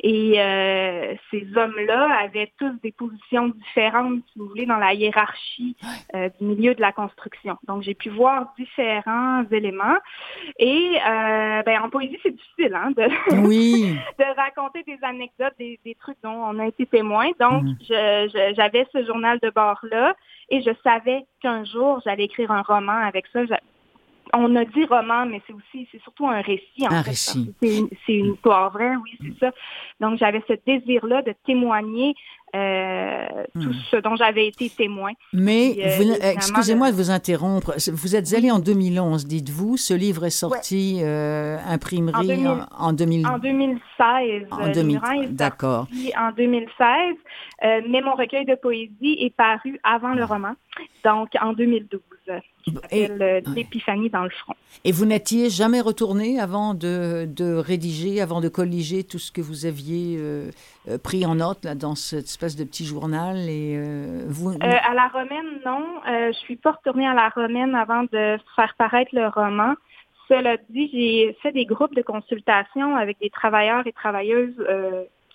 Et 0.00 0.34
euh, 0.40 1.14
ces 1.30 1.46
hommes-là 1.56 2.20
avaient 2.22 2.52
tous 2.58 2.72
des 2.82 2.92
positions 2.92 3.48
différentes, 3.48 4.20
si 4.32 4.38
vous 4.38 4.48
voulez, 4.48 4.66
dans 4.66 4.76
la 4.78 4.94
hiérarchie 4.94 5.76
euh, 6.14 6.28
du 6.38 6.46
milieu 6.46 6.74
de 6.74 6.80
la 6.80 6.92
construction. 6.92 7.56
Donc, 7.66 7.82
j'ai 7.82 7.94
pu 7.94 8.08
voir 8.10 8.52
différents 8.58 9.44
éléments. 9.50 9.96
Et 10.58 10.96
euh, 11.06 11.62
ben, 11.62 11.82
en 11.82 11.90
poésie, 11.90 12.18
c'est 12.22 12.30
difficile 12.34 12.74
hein, 12.74 12.90
de, 12.96 13.06
oui. 13.46 13.96
de 14.18 14.24
raconter 14.36 14.82
des 14.84 14.98
anecdotes, 15.02 15.54
des, 15.58 15.78
des 15.84 15.94
trucs 15.96 16.18
dont 16.22 16.30
on 16.44 16.58
a 16.58 16.66
été 16.66 16.86
témoin. 16.86 17.26
Donc, 17.40 17.64
Mhm. 17.64 17.76
je- 17.88 18.52
j'avais 18.56 18.86
ce 18.92 19.04
journal 19.04 19.38
de 19.42 19.50
bord-là 19.50 20.14
et 20.50 20.62
je 20.62 20.70
savais 20.84 21.24
qu'un 21.42 21.64
jour, 21.64 22.00
j'allais 22.04 22.24
écrire 22.24 22.50
un 22.50 22.62
roman 22.62 22.92
avec 23.06 23.26
ça. 23.32 23.40
On 24.32 24.54
a 24.56 24.64
dit 24.64 24.84
roman, 24.84 25.26
mais 25.26 25.40
c'est 25.46 25.52
aussi, 25.52 25.88
c'est 25.90 26.00
surtout 26.02 26.26
un 26.26 26.40
récit. 26.40 26.86
En 26.88 26.92
Un 26.92 27.02
fait, 27.02 27.10
récit. 27.10 27.54
C'est 27.62 27.78
une, 27.78 27.88
c'est 28.06 28.14
une 28.14 28.34
histoire 28.34 28.70
vraie, 28.70 28.94
oui, 28.96 29.18
c'est 29.20 29.38
ça. 29.46 29.52
Donc, 30.00 30.18
j'avais 30.18 30.42
ce 30.46 30.54
désir-là 30.66 31.22
de 31.22 31.34
témoigner 31.44 32.14
euh, 32.54 33.26
tout 33.54 33.68
Mhm. 33.68 33.74
ce 33.90 33.96
dont 33.96 34.16
j'avais 34.16 34.46
été 34.48 34.68
témoin. 34.70 35.12
Mais, 35.32 35.76
euh, 35.80 36.32
excusez-moi 36.34 36.90
de 36.90 36.96
vous 36.96 37.10
interrompre. 37.10 37.74
Vous 37.92 38.16
êtes 38.16 38.32
allé 38.34 38.50
en 38.50 38.58
2011, 38.58 39.26
dites-vous. 39.26 39.76
Ce 39.76 39.94
livre 39.94 40.24
est 40.24 40.30
sorti 40.30 40.98
euh, 41.02 41.58
imprimerie 41.68 42.14
En 42.16 42.24
2000. 42.24 42.46
en, 42.48 42.66
en 42.88 42.92
2000. 42.92 43.26
En 43.26 43.38
2016, 43.38 44.46
En 44.50 44.62
euh, 44.62 44.66
Les 44.66 44.72
2000, 44.72 44.96
Murailles 44.96 45.24
est 45.24 45.28
d'accord. 45.28 45.86
en 46.18 46.32
2016, 46.32 47.16
euh, 47.64 47.80
mais 47.88 48.00
mon 48.00 48.14
recueil 48.14 48.44
de 48.46 48.54
poésie 48.54 49.16
est 49.20 49.34
paru 49.34 49.78
avant 49.82 50.14
le 50.14 50.24
roman, 50.24 50.54
donc 51.04 51.28
en 51.40 51.52
2012, 51.52 52.00
euh, 52.28 52.38
qui 52.64 52.74
Et- 52.90 53.06
s'appelle 53.06 53.42
L'épiphanie 53.54 54.10
dans 54.10 54.24
le 54.24 54.30
front. 54.30 54.54
Et 54.84 54.92
vous 54.92 55.04
n'étiez 55.04 55.50
jamais 55.50 55.80
retourné 55.80 56.38
avant 56.40 56.74
de, 56.74 57.26
de 57.26 57.54
rédiger, 57.54 58.20
avant 58.20 58.40
de 58.40 58.48
colliger 58.48 59.04
tout 59.04 59.18
ce 59.18 59.32
que 59.32 59.40
vous 59.40 59.66
aviez 59.66 60.16
euh, 60.88 60.98
pris 60.98 61.26
en 61.26 61.34
note 61.34 61.64
là, 61.64 61.74
dans 61.74 61.94
cette 61.94 62.24
espèce 62.26 62.56
de 62.56 62.64
petit 62.64 62.84
journal 62.84 63.36
et 63.36 63.76
euh, 63.76 64.24
vous. 64.28 64.52
Euh, 64.52 64.58
à 64.60 64.94
la 64.94 65.08
romaine, 65.08 65.60
non. 65.64 65.84
Je 66.06 66.32
suis 66.38 66.56
pas 66.56 66.72
retournée 66.72 67.06
à 67.06 67.14
la 67.14 67.28
romaine 67.28 67.74
avant 67.74 68.04
de 68.04 68.38
faire 68.56 68.74
paraître 68.78 69.10
le 69.14 69.28
roman. 69.28 69.74
Cela 70.28 70.56
dit, 70.68 70.88
j'ai 70.92 71.36
fait 71.42 71.52
des 71.52 71.64
groupes 71.66 71.94
de 71.94 72.02
consultation 72.02 72.96
avec 72.96 73.18
des 73.20 73.30
travailleurs 73.30 73.86
et 73.86 73.92
travailleuses 73.92 74.54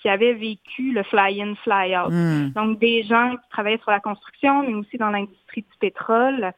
qui 0.02 0.10
avaient 0.10 0.34
vécu 0.34 0.92
le 0.92 1.02
fly-in, 1.02 1.56
fly-out. 1.64 2.12
Hmm. 2.12 2.50
Donc, 2.52 2.78
des 2.78 3.02
gens 3.04 3.32
qui 3.32 3.50
travaillaient 3.50 3.80
sur 3.80 3.90
la 3.90 4.00
construction, 4.00 4.62
mais 4.62 4.76
aussi 4.76 4.98
dans 4.98 5.10
l'industrie 5.10 5.64
du 5.64 5.78
pétrole, 5.80 6.52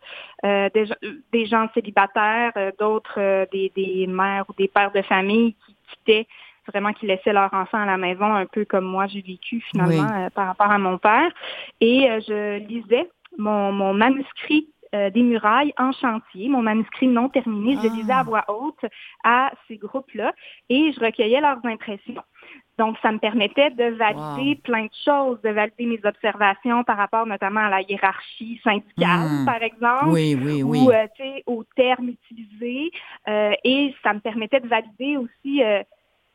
euh, 0.43 0.69
des, 0.73 0.85
gens- 0.85 0.95
des 1.31 1.45
gens 1.45 1.69
célibataires, 1.73 2.51
euh, 2.57 2.71
d'autres 2.77 3.19
euh, 3.19 3.45
des, 3.53 3.71
des 3.73 4.05
mères 4.05 4.43
ou 4.49 4.53
des 4.57 4.67
pères 4.67 4.91
de 4.91 5.01
famille 5.01 5.55
qui 5.65 5.75
quittaient 5.89 6.27
vraiment 6.67 6.93
qui 6.93 7.05
laissaient 7.07 7.33
leurs 7.33 7.53
enfants 7.53 7.81
à 7.81 7.85
la 7.85 7.97
maison, 7.97 8.25
un 8.33 8.45
peu 8.45 8.65
comme 8.65 8.85
moi 8.85 9.07
j'ai 9.07 9.21
vécu 9.21 9.61
finalement 9.61 10.11
Oui. 10.15 10.23
euh, 10.25 10.29
par 10.29 10.47
rapport 10.47 10.71
à 10.71 10.77
mon 10.79 10.97
père. 10.97 11.31
Et 11.81 12.09
euh, 12.09 12.19
je 12.27 12.59
lisais 12.65 13.09
mon, 13.37 13.71
mon 13.71 13.93
manuscrit 13.93 14.69
euh, 14.95 15.09
des 15.09 15.21
murailles 15.21 15.73
en 15.77 15.91
chantier, 15.91 16.47
mon 16.47 16.61
manuscrit 16.61 17.07
non 17.07 17.27
terminé, 17.29 17.75
je 17.77 17.87
le 17.87 17.89
Ah. 17.93 17.97
lisais 17.97 18.13
à 18.13 18.23
voix 18.23 18.45
haute 18.47 18.85
à 19.23 19.51
ces 19.67 19.77
groupes-là 19.77 20.33
et 20.69 20.91
je 20.93 20.99
recueillais 20.99 21.41
leurs 21.41 21.59
impressions. 21.65 22.23
Donc, 22.77 22.95
ça 23.01 23.11
me 23.11 23.17
permettait 23.17 23.71
de 23.71 23.85
valider 23.95 24.55
Wow. 24.55 24.61
plein 24.63 24.83
de 24.85 24.91
choses, 25.03 25.41
de 25.41 25.49
valider 25.49 25.85
mes 25.87 25.99
observations 26.05 26.83
par 26.83 26.95
rapport 26.97 27.25
notamment 27.25 27.61
à 27.65 27.69
la 27.69 27.81
hiérarchie 27.81 28.61
syndicale, 28.63 29.41
Mm. 29.41 29.45
par 29.45 29.61
exemple, 29.63 30.09
Oui, 30.09 30.35
oui, 30.39 30.61
oui. 30.63 30.79
ou 30.83 30.91
euh, 30.91 31.07
tu 31.17 31.23
sais, 31.23 31.43
aux 31.47 31.63
termes 31.75 32.09
utilisés. 32.09 32.91
Euh, 33.27 33.51
et 33.63 33.93
ça 34.03 34.13
me 34.13 34.19
permettait 34.19 34.59
de 34.59 34.67
valider 34.67 35.17
aussi, 35.17 35.63
euh, 35.63 35.81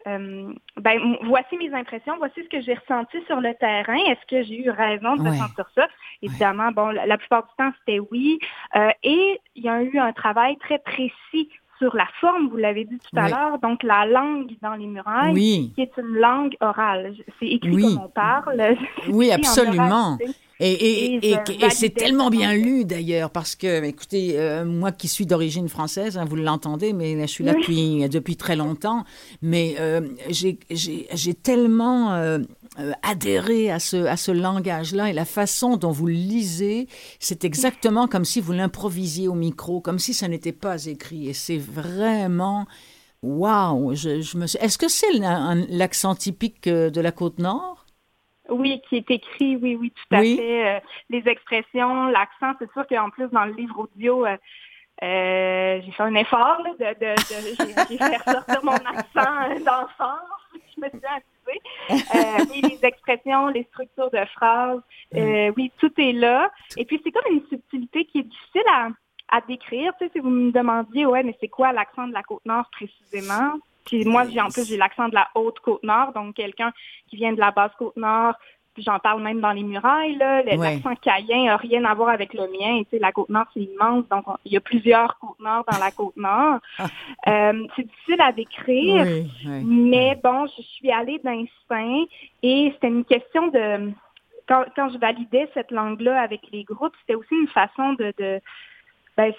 euh, 0.07 0.53
ben, 0.77 1.17
voici 1.25 1.57
mes 1.59 1.73
impressions, 1.73 2.15
voici 2.19 2.43
ce 2.43 2.49
que 2.49 2.61
j'ai 2.61 2.75
ressenti 2.75 3.19
sur 3.27 3.41
le 3.41 3.55
terrain. 3.55 3.97
Est-ce 4.09 4.27
que 4.29 4.43
j'ai 4.43 4.65
eu 4.65 4.71
raison 4.71 5.17
de 5.17 5.23
Ouais. 5.23 5.31
ressentir 5.31 5.67
ça? 5.75 5.89
Évidemment, 6.23 6.71
bon, 6.73 6.89
la, 6.89 7.07
la 7.07 7.19
plupart 7.19 7.45
du 7.45 7.51
temps, 7.57 7.73
c'était 7.81 8.01
oui. 8.11 8.39
Euh, 8.77 8.91
et 9.03 9.41
il 9.57 9.65
y 9.65 9.69
a 9.69 9.83
eu 9.83 9.99
un 9.99 10.13
travail 10.13 10.57
très 10.59 10.79
précis 10.79 11.49
sur 11.79 11.97
la 11.97 12.07
forme, 12.21 12.49
vous 12.49 12.57
l'avez 12.59 12.85
dit 12.85 12.99
tout 12.99 13.19
à 13.19 13.25
Oui. 13.25 13.31
l'heure, 13.31 13.59
donc 13.59 13.83
la 13.83 14.07
langue 14.07 14.53
dans 14.61 14.75
les 14.75 14.87
murailles 14.87 15.33
oui, 15.33 15.73
qui 15.75 15.83
est 15.83 15.91
une 15.99 16.15
langue 16.15 16.55
orale. 16.61 17.13
C'est 17.41 17.49
écrit 17.49 17.75
Oui. 17.75 17.83
comme 17.83 18.05
on 18.05 18.09
parle. 18.09 18.77
Oui, 19.09 19.33
absolument. 19.33 20.17
Et, 20.65 20.73
et, 20.73 21.15
Et 21.15 21.31
et, 21.33 21.37
je 21.47 21.67
et 21.67 21.71
c'est 21.71 21.91
tellement 21.91 22.31
bien 22.31 22.55
lu 22.55 22.85
d'ailleurs 22.85 23.31
parce 23.31 23.57
que, 23.57 23.83
écoutez, 23.85 24.39
euh, 24.39 24.65
moi 24.65 24.93
qui 24.93 25.09
suis 25.09 25.27
d'origine 25.27 25.69
française, 25.69 26.17
hein, 26.19 26.25
vous 26.25 26.37
l'entendez, 26.37 26.93
mais 26.93 27.21
je 27.21 27.27
suis 27.27 27.43
là 27.45 27.53
Oui. 27.55 27.61
depuis, 27.61 28.09
depuis 28.09 28.37
très 28.37 28.55
longtemps, 28.55 29.05
mais 29.43 29.75
euh, 29.81 30.01
j'ai- 30.31 30.59
tellement 31.43 32.13
euh, 32.15 32.39
euh, 32.79 32.93
adhéré 33.03 33.71
à 33.73 33.81
ce, 33.81 33.97
à 33.97 34.17
ce 34.17 34.31
langage-là 34.31 35.11
et 35.11 35.13
la 35.13 35.25
façon 35.25 35.77
dont 35.77 35.91
vous 35.91 36.07
le 36.07 36.13
lisez, 36.15 36.87
c'est 37.19 37.45
exactement 37.45 38.07
comme 38.07 38.25
si 38.25 38.41
vous 38.41 38.53
l'improvisiez 38.53 39.27
au 39.27 39.35
micro, 39.35 39.81
comme 39.81 39.99
si 39.99 40.15
ça 40.15 40.29
n'était 40.29 40.53
pas 40.53 40.87
écrit. 40.87 41.29
Et 41.29 41.33
c'est 41.35 41.59
vraiment... 41.59 42.67
Waouh! 43.25 43.95
Je, 43.95 44.21
je 44.21 44.37
me 44.37 44.45
Est-ce 44.45 44.79
que 44.79 44.89
c'est 44.89 45.07
l'accent 45.69 46.15
typique 46.17 46.69
de 46.69 47.01
la 47.01 47.13
côte 47.13 47.39
nord? 47.39 47.82
Oui, 48.53 48.81
qui 48.89 48.97
est 48.99 49.11
écrit, 49.11 49.57
oui, 49.57 49.77
oui, 49.77 49.91
tout 49.91 50.15
à 50.17 50.21
Oui. 50.21 50.37
fait. 50.37 50.77
Euh, 50.77 50.81
les 51.11 51.27
expressions, 51.29 52.07
l'accent, 52.07 52.53
c'est 52.59 52.71
sûr 52.73 52.87
qu'en 52.87 53.11
plus, 53.11 53.29
dans 53.29 53.45
le 53.45 53.53
livre 53.53 53.79
audio, 53.81 54.25
euh, 54.27 54.37
euh, 55.03 55.81
j'ai 55.85 55.91
fait 55.93 56.03
un 56.03 56.15
effort 56.15 56.61
là, 56.63 56.71
de, 56.79 56.99
de, 57.01 57.15
de- 57.15 57.87
j'ai- 57.89 57.99
fait 57.99 58.17
ressortir 58.19 58.61
mon 58.63 58.73
accent 58.87 59.49
d'enfance. 59.65 60.29
Je 60.77 60.81
me 60.81 60.89
suis 60.91 61.01
amusée. 61.07 61.61
Euh, 62.15 62.45
oui, 62.51 62.61
les 62.63 62.79
expressions, 62.87 63.49
les 63.49 63.65
structures 63.65 64.11
de 64.11 64.25
phrases, 64.35 64.81
euh, 65.17 65.51
oui, 65.57 65.73
tout 65.79 65.93
est 65.99 66.13
là. 66.13 66.51
Et 66.77 66.85
puis, 66.85 67.01
c'est 67.03 67.11
comme 67.11 67.33
une 67.33 67.45
subtilité 67.49 68.05
qui 68.05 68.21
est 68.21 68.23
difficile 68.23 68.63
à, 68.71 68.89
à 69.29 69.41
décrire. 69.41 69.93
Tu 69.99 70.05
sais, 70.07 70.13
si 70.13 70.21
vous 70.21 70.31
me 70.31 70.53
demandiez, 70.53 71.07
ouais, 71.07 71.23
mais 71.23 71.37
c'est 71.41 71.49
quoi 71.49 71.73
l'accent 71.73 72.07
de 72.07 72.13
la 72.13 72.23
Côte-Nord 72.23 72.67
précisément? 72.71 73.55
Puis 73.85 74.05
moi, 74.05 74.25
j'ai 74.29 74.41
en 74.41 74.49
plus, 74.49 74.67
j'ai 74.69 74.77
l'accent 74.77 75.09
de 75.09 75.15
la 75.15 75.29
Haute-Côte-Nord, 75.35 76.13
donc 76.13 76.35
quelqu'un 76.35 76.73
qui 77.09 77.17
vient 77.17 77.33
de 77.33 77.41
la 77.41 77.51
Basse-Côte-Nord, 77.51 78.35
puis 78.75 78.83
j'en 78.85 78.99
parle 78.99 79.23
même 79.23 79.41
dans 79.41 79.53
les 79.53 79.63
murailles, 79.65 80.17
là. 80.17 80.43
Le- 80.43 80.57
Ouais. 80.57 80.77
L'accent 80.77 80.95
caïen 80.97 81.45
n'a 81.45 81.57
rien 81.59 81.85
à 81.85 81.93
voir 81.95 82.09
avec 82.09 82.33
le 82.33 82.47
mien. 82.49 82.83
La 82.93 83.13
Côte-Nord, 83.13 83.45
c'est 83.53 83.61
immense, 83.61 84.09
donc 84.09 84.27
on- 84.29 84.37
il 84.47 84.53
y 84.53 84.57
a 84.57 84.61
plusieurs 84.61 85.19
Côtes-Nord 85.19 85.65
dans 85.71 85.79
la 85.79 85.91
Côte-Nord. 85.91 86.59
Euh, 87.29 87.67
c'est 87.77 87.87
difficile 87.87 88.21
à 88.21 88.33
décrire. 88.33 89.05
Oui, 89.07 89.31
oui. 89.47 89.63
Mais 89.65 90.19
bon, 90.25 90.47
je 90.57 90.63
suis 90.63 90.91
allée 90.91 91.19
d'instinct 91.21 92.05
et 92.43 92.71
c'était 92.75 92.89
une 92.89 93.05
question 93.05 93.47
de 93.49 93.93
quand, 94.49 94.65
quand 94.75 94.89
je 94.91 94.99
validais 94.99 95.49
cette 95.55 95.71
langue-là 95.71 96.21
avec 96.21 96.41
les 96.51 96.65
groupes, 96.65 96.95
c'était 97.01 97.15
aussi 97.15 97.35
une 97.35 97.47
façon 97.49 97.93
de, 97.93 98.13
de 98.19 98.41
ben, 99.17 99.33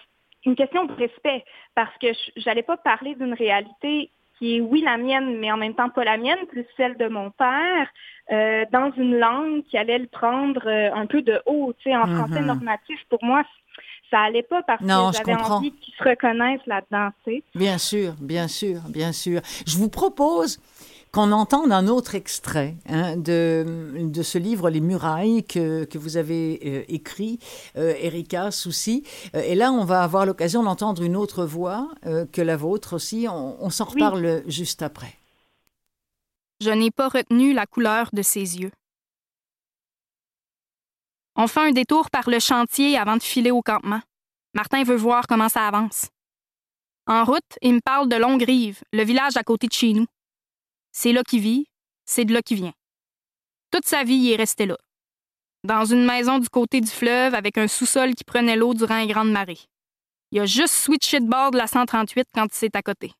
une 0.46 0.56
question 0.56 0.86
de 0.86 0.94
respect 0.94 1.44
parce 1.76 1.96
que 1.98 2.08
je- 2.14 2.32
j'allais 2.42 2.64
pas 2.64 2.78
parler 2.78 3.16
d'une 3.16 3.34
réalité 3.34 4.10
qui 4.44 4.58
est 4.58 4.62
oui 4.62 4.82
la 4.82 4.98
mienne, 4.98 5.38
mais 5.40 5.50
en 5.54 5.58
même 5.58 5.74
temps 5.74 5.90
pas 5.90 6.04
la 6.04 6.18
mienne, 6.18 6.46
plus 6.50 6.66
celle 6.76 6.98
de 6.98 7.08
mon 7.08 7.32
père, 7.32 7.88
euh, 8.32 8.66
dans 8.74 8.92
une 8.98 9.18
langue 9.18 9.64
qui 9.64 9.78
allait 9.78 10.00
le 10.00 10.08
prendre 10.08 10.68
euh, 10.68 10.94
un 10.94 11.06
peu 11.06 11.22
de 11.22 11.42
haut, 11.46 11.72
tu 11.80 11.90
sais, 11.90 11.96
en 11.96 12.06
Mhm. 12.08 12.18
français 12.18 12.42
normatif. 12.42 13.00
Pour 13.10 13.24
moi, 13.24 13.44
ça 14.12 14.20
allait 14.20 14.44
pas 14.44 14.62
parce 14.64 14.82
Non, 14.84 15.12
que 15.12 15.18
j'avais 15.18 15.36
envie 15.36 15.72
qu'ils 15.72 15.94
se 15.94 16.04
reconnaissent 16.04 16.66
là-dedans, 16.68 17.10
tu 17.24 17.32
sais. 17.36 17.44
Bien 17.56 17.78
sûr, 17.78 18.14
bien 18.20 18.48
sûr, 18.50 18.82
bien 18.90 19.14
sûr. 19.14 19.40
Je 19.66 19.78
vous 19.78 19.90
propose 19.90 20.58
qu'on 21.14 21.32
entende 21.32 21.72
un 21.72 21.88
autre 21.88 22.16
extrait 22.16 22.76
hein, 22.90 23.16
de, 23.16 24.00
de 24.00 24.24
ce 24.24 24.40
livre 24.40 24.72
Les 24.72 24.82
Murailles 24.82 25.44
que, 25.44 25.86
que 25.86 26.00
vous 26.00 26.18
avez 26.18 26.60
euh, 26.66 26.84
écrit, 26.88 27.38
euh, 27.78 27.94
Erika 28.00 28.50
Soucy. 28.50 29.04
Euh, 29.36 29.42
et 29.42 29.54
là, 29.54 29.72
on 29.72 29.86
va 29.86 30.02
avoir 30.04 30.26
l'occasion 30.26 30.64
d'entendre 30.64 31.04
une 31.04 31.16
autre 31.16 31.46
voix 31.46 31.88
euh, 32.08 32.26
que 32.26 32.42
la 32.42 32.58
vôtre 32.58 32.94
aussi. 32.94 33.28
On, 33.30 33.64
on 33.64 33.70
s'en 33.70 33.86
Oui. 33.86 33.94
reparle 34.04 34.44
juste 34.48 34.82
après. 34.82 35.14
Je 36.62 36.72
n'ai 36.72 36.90
pas 36.90 37.10
retenu 37.10 37.54
la 37.54 37.68
couleur 37.68 38.10
de 38.12 38.24
ses 38.24 38.60
yeux. 38.60 38.72
On 41.36 41.48
fait 41.48 41.62
un 41.62 41.72
détour 41.72 42.10
par 42.10 42.28
le 42.28 42.40
chantier 42.40 42.98
avant 42.98 43.18
de 43.18 43.24
filer 43.24 43.52
au 43.52 43.62
campement. 43.62 44.02
Martin 44.56 44.84
veut 44.84 44.96
voir 44.96 45.26
comment 45.28 45.50
ça 45.50 45.68
avance. 45.68 46.08
En 47.06 47.24
route, 47.24 47.58
il 47.62 47.76
me 47.76 47.82
parle 47.82 48.10
de 48.10 48.16
Longue-Rive, 48.16 48.82
le 48.94 49.04
village 49.04 49.38
à 49.38 49.44
côté 49.44 49.68
de 49.68 49.74
chez 49.74 49.94
nous. 49.94 50.06
C'est 50.96 51.12
là 51.12 51.24
qu'il 51.24 51.42
vit, 51.42 51.66
c'est 52.06 52.24
de 52.24 52.34
là 52.34 52.42
qu'il 52.42 52.58
vient. 52.58 52.74
Toute 53.72 53.86
sa 53.86 54.04
vie, 54.04 54.16
il 54.16 54.32
est 54.32 54.36
resté 54.36 54.68
là. 54.68 54.78
Dans 55.64 55.86
une 55.86 56.06
maison 56.06 56.38
du 56.38 56.48
côté 56.50 56.82
du 56.82 56.90
fleuve 56.90 57.34
avec 57.34 57.58
un 57.58 57.68
sous-sol 57.68 58.14
qui 58.14 58.24
prenait 58.24 58.56
l'eau 58.56 58.74
durant 58.74 59.00
les 59.00 59.08
grandes 59.08 59.32
marées. 59.32 59.60
Il 60.32 60.40
a 60.40 60.46
juste 60.46 60.76
switché 60.76 61.20
de 61.20 61.28
bord 61.28 61.52
de 61.52 61.58
la 61.58 61.68
138 61.68 62.28
quand 62.34 62.46
il 62.46 62.54
s'est 62.54 62.76
à 62.78 62.82
côté. 62.82 63.12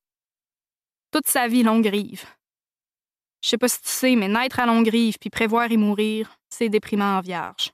Toute 1.12 1.28
sa 1.28 1.48
vie, 1.48 1.64
Longue-Rive. 1.64 2.26
Je 3.42 3.50
sais 3.50 3.58
pas 3.58 3.68
si 3.68 3.82
tu 3.82 3.90
sais, 3.90 4.16
mais 4.16 4.28
naître 4.28 4.60
à 4.60 4.66
Longue-Rive 4.66 5.18
puis 5.20 5.30
prévoir 5.30 5.72
y 5.72 5.78
mourir, 5.78 6.38
c'est 6.50 6.70
déprimant 6.70 7.18
en 7.18 7.22
vierge. 7.22 7.72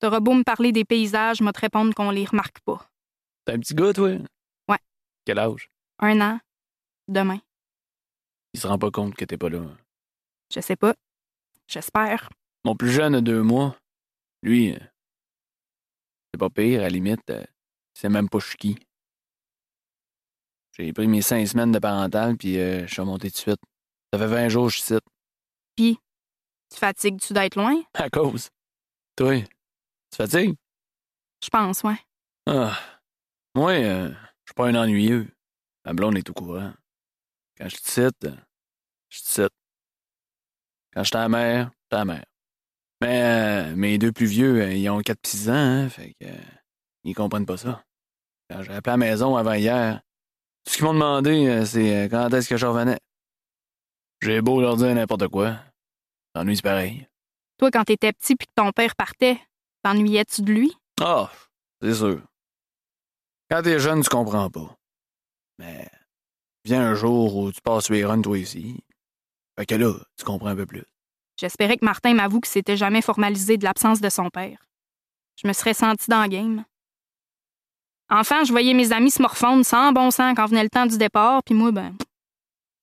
T'auras 0.00 0.20
beau 0.20 0.34
me 0.34 0.42
parler 0.42 0.72
des 0.72 0.84
paysages, 0.84 1.40
moi 1.40 1.52
te 1.52 1.60
répondre 1.60 1.94
qu'on 1.94 2.10
les 2.10 2.24
remarque 2.24 2.60
pas. 2.60 2.90
T'es 3.44 3.52
un 3.52 3.60
petit 3.60 3.74
gars, 3.74 3.92
toi? 3.92 4.10
Ouais. 4.68 4.78
Quel 5.24 5.38
âge? 5.38 5.70
Un 6.00 6.20
an, 6.20 6.40
demain, 7.08 7.40
Il 8.54 8.60
se 8.60 8.66
rend 8.66 8.78
pas 8.78 8.90
compte 8.90 9.14
que 9.14 9.24
t'es 9.24 9.38
pas 9.38 9.48
là. 9.48 9.62
je 10.52 10.60
sais 10.60 10.76
pas. 10.76 10.94
J'espère. 11.68 12.28
Mon 12.64 12.76
plus 12.76 12.90
jeune 12.90 13.14
a 13.14 13.20
deux 13.20 13.42
mois. 13.42 13.76
Lui, 14.42 14.74
euh, 14.74 14.78
c'est 16.32 16.38
pas 16.38 16.50
pire, 16.50 16.80
à 16.80 16.82
la 16.84 16.88
limite. 16.90 17.30
euh, 17.30 17.44
c'est 17.94 18.08
même 18.08 18.28
pas 18.28 18.40
ch'ki. 18.40 18.76
J'ai 20.76 20.92
pris 20.92 21.06
mes 21.08 21.22
cinq 21.22 21.46
semaines 21.46 21.72
de 21.72 21.78
parental, 21.78 22.36
puis 22.36 22.58
euh, 22.58 22.86
je 22.86 22.92
suis 22.92 23.00
remonté 23.00 23.30
tout 23.30 23.34
de 23.36 23.40
suite. 23.40 23.60
Ça 24.12 24.18
fait 24.18 24.26
20 24.26 24.48
jours 24.48 24.66
que 24.66 24.72
je 24.72 24.80
suis 24.82 24.94
ici. 25.78 25.98
Tu 26.70 26.78
fatigues-tu 26.78 27.32
d'être 27.34 27.56
loin? 27.56 27.82
À 27.94 28.08
cause. 28.08 28.48
Toi, 29.16 29.40
tu 29.42 30.16
fatigues? 30.16 30.56
Je 31.44 31.48
pense, 31.50 31.82
ouais. 31.82 31.98
Ah. 32.46 32.78
Moi, 33.54 33.72
euh, 33.72 34.08
je 34.10 34.14
suis 34.50 34.54
pas 34.56 34.68
un 34.68 34.74
ennuyeux. 34.74 35.28
Ma 35.84 35.92
blonde 35.92 36.16
est 36.16 36.28
au 36.30 36.32
courant. 36.32 36.72
Quand 37.62 37.68
je 37.68 37.76
te 37.76 37.88
cite, 37.88 38.26
je 39.08 39.20
te 39.20 39.28
cite. 39.28 39.54
Quand 40.92 41.04
j'étais 41.04 41.16
à 41.16 41.20
la 41.20 41.28
mer, 41.28 41.70
j'étais 41.84 41.94
à 41.94 41.98
la 41.98 42.04
mer. 42.04 42.24
Mais 43.00 43.22
euh, 43.22 43.76
mes 43.76 43.98
deux 43.98 44.10
plus 44.10 44.26
vieux, 44.26 44.62
euh, 44.62 44.74
ils 44.74 44.90
ont 44.90 45.00
4 45.00 45.20
petits 45.20 45.48
ans, 45.48 45.52
hein, 45.54 45.88
fait 45.88 46.12
que 46.20 46.26
euh, 46.26 46.40
ils 47.04 47.14
comprennent 47.14 47.46
pas 47.46 47.56
ça. 47.56 47.84
Quand 48.50 48.64
j'ai 48.64 48.72
appelé 48.72 48.94
à 48.94 48.96
la 48.96 48.96
maison 48.96 49.36
avant 49.36 49.52
hier, 49.52 50.00
tout 50.64 50.72
ce 50.72 50.76
qu'ils 50.76 50.86
m'ont 50.86 50.94
demandé, 50.94 51.64
c'est 51.64 52.08
quand 52.10 52.34
est-ce 52.34 52.48
que 52.48 52.56
je 52.56 52.66
revenais? 52.66 52.98
J'ai 54.22 54.40
beau 54.40 54.60
leur 54.60 54.76
dire 54.76 54.92
n'importe 54.92 55.28
quoi. 55.28 55.56
L'ennui, 56.34 56.56
c'est 56.56 56.62
pareil. 56.62 57.06
Toi, 57.58 57.70
quand 57.70 57.84
t'étais 57.84 58.12
petit 58.12 58.34
puis 58.34 58.48
que 58.48 58.52
ton 58.56 58.72
père 58.72 58.96
partait, 58.96 59.40
t'ennuyais-tu 59.84 60.42
de 60.42 60.52
lui? 60.52 60.76
Ah, 61.00 61.30
c'est 61.80 61.94
sûr. 61.94 62.22
Quand 63.48 63.62
t'es 63.62 63.78
jeune, 63.78 64.02
tu 64.02 64.08
comprends 64.08 64.50
pas. 64.50 64.76
Mais 65.58 65.88
vient 66.64 66.82
un 66.82 66.94
jour 66.94 67.36
où 67.36 67.52
tu 67.52 67.60
passes 67.60 67.90
les 67.90 68.04
runs 68.04 68.22
toi 68.22 68.38
ici. 68.38 68.82
Fait 69.58 69.66
que 69.66 69.74
là, 69.74 69.92
tu 70.16 70.24
comprends 70.24 70.48
un 70.48 70.56
peu 70.56 70.66
plus. 70.66 70.84
J'espérais 71.38 71.76
que 71.76 71.84
Martin 71.84 72.14
m'avoue 72.14 72.40
que 72.40 72.48
c'était 72.48 72.76
jamais 72.76 73.02
formalisé 73.02 73.56
de 73.56 73.64
l'absence 73.64 74.00
de 74.00 74.08
son 74.08 74.30
père. 74.30 74.58
Je 75.42 75.48
me 75.48 75.52
serais 75.52 75.74
sentie 75.74 76.08
dans 76.08 76.22
le 76.22 76.28
game. 76.28 76.64
Enfant, 78.10 78.44
je 78.44 78.52
voyais 78.52 78.74
mes 78.74 78.92
amis 78.92 79.10
se 79.10 79.22
morfondre 79.22 79.64
sans 79.64 79.92
bon 79.92 80.10
sens 80.10 80.34
quand 80.36 80.46
venait 80.46 80.62
le 80.62 80.68
temps 80.68 80.86
du 80.86 80.98
départ, 80.98 81.42
puis 81.42 81.54
moi, 81.54 81.72
ben, 81.72 81.96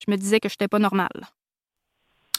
je 0.05 0.11
me 0.11 0.17
disais 0.17 0.39
que 0.39 0.49
j'étais 0.49 0.67
pas 0.67 0.79
normale. 0.79 1.27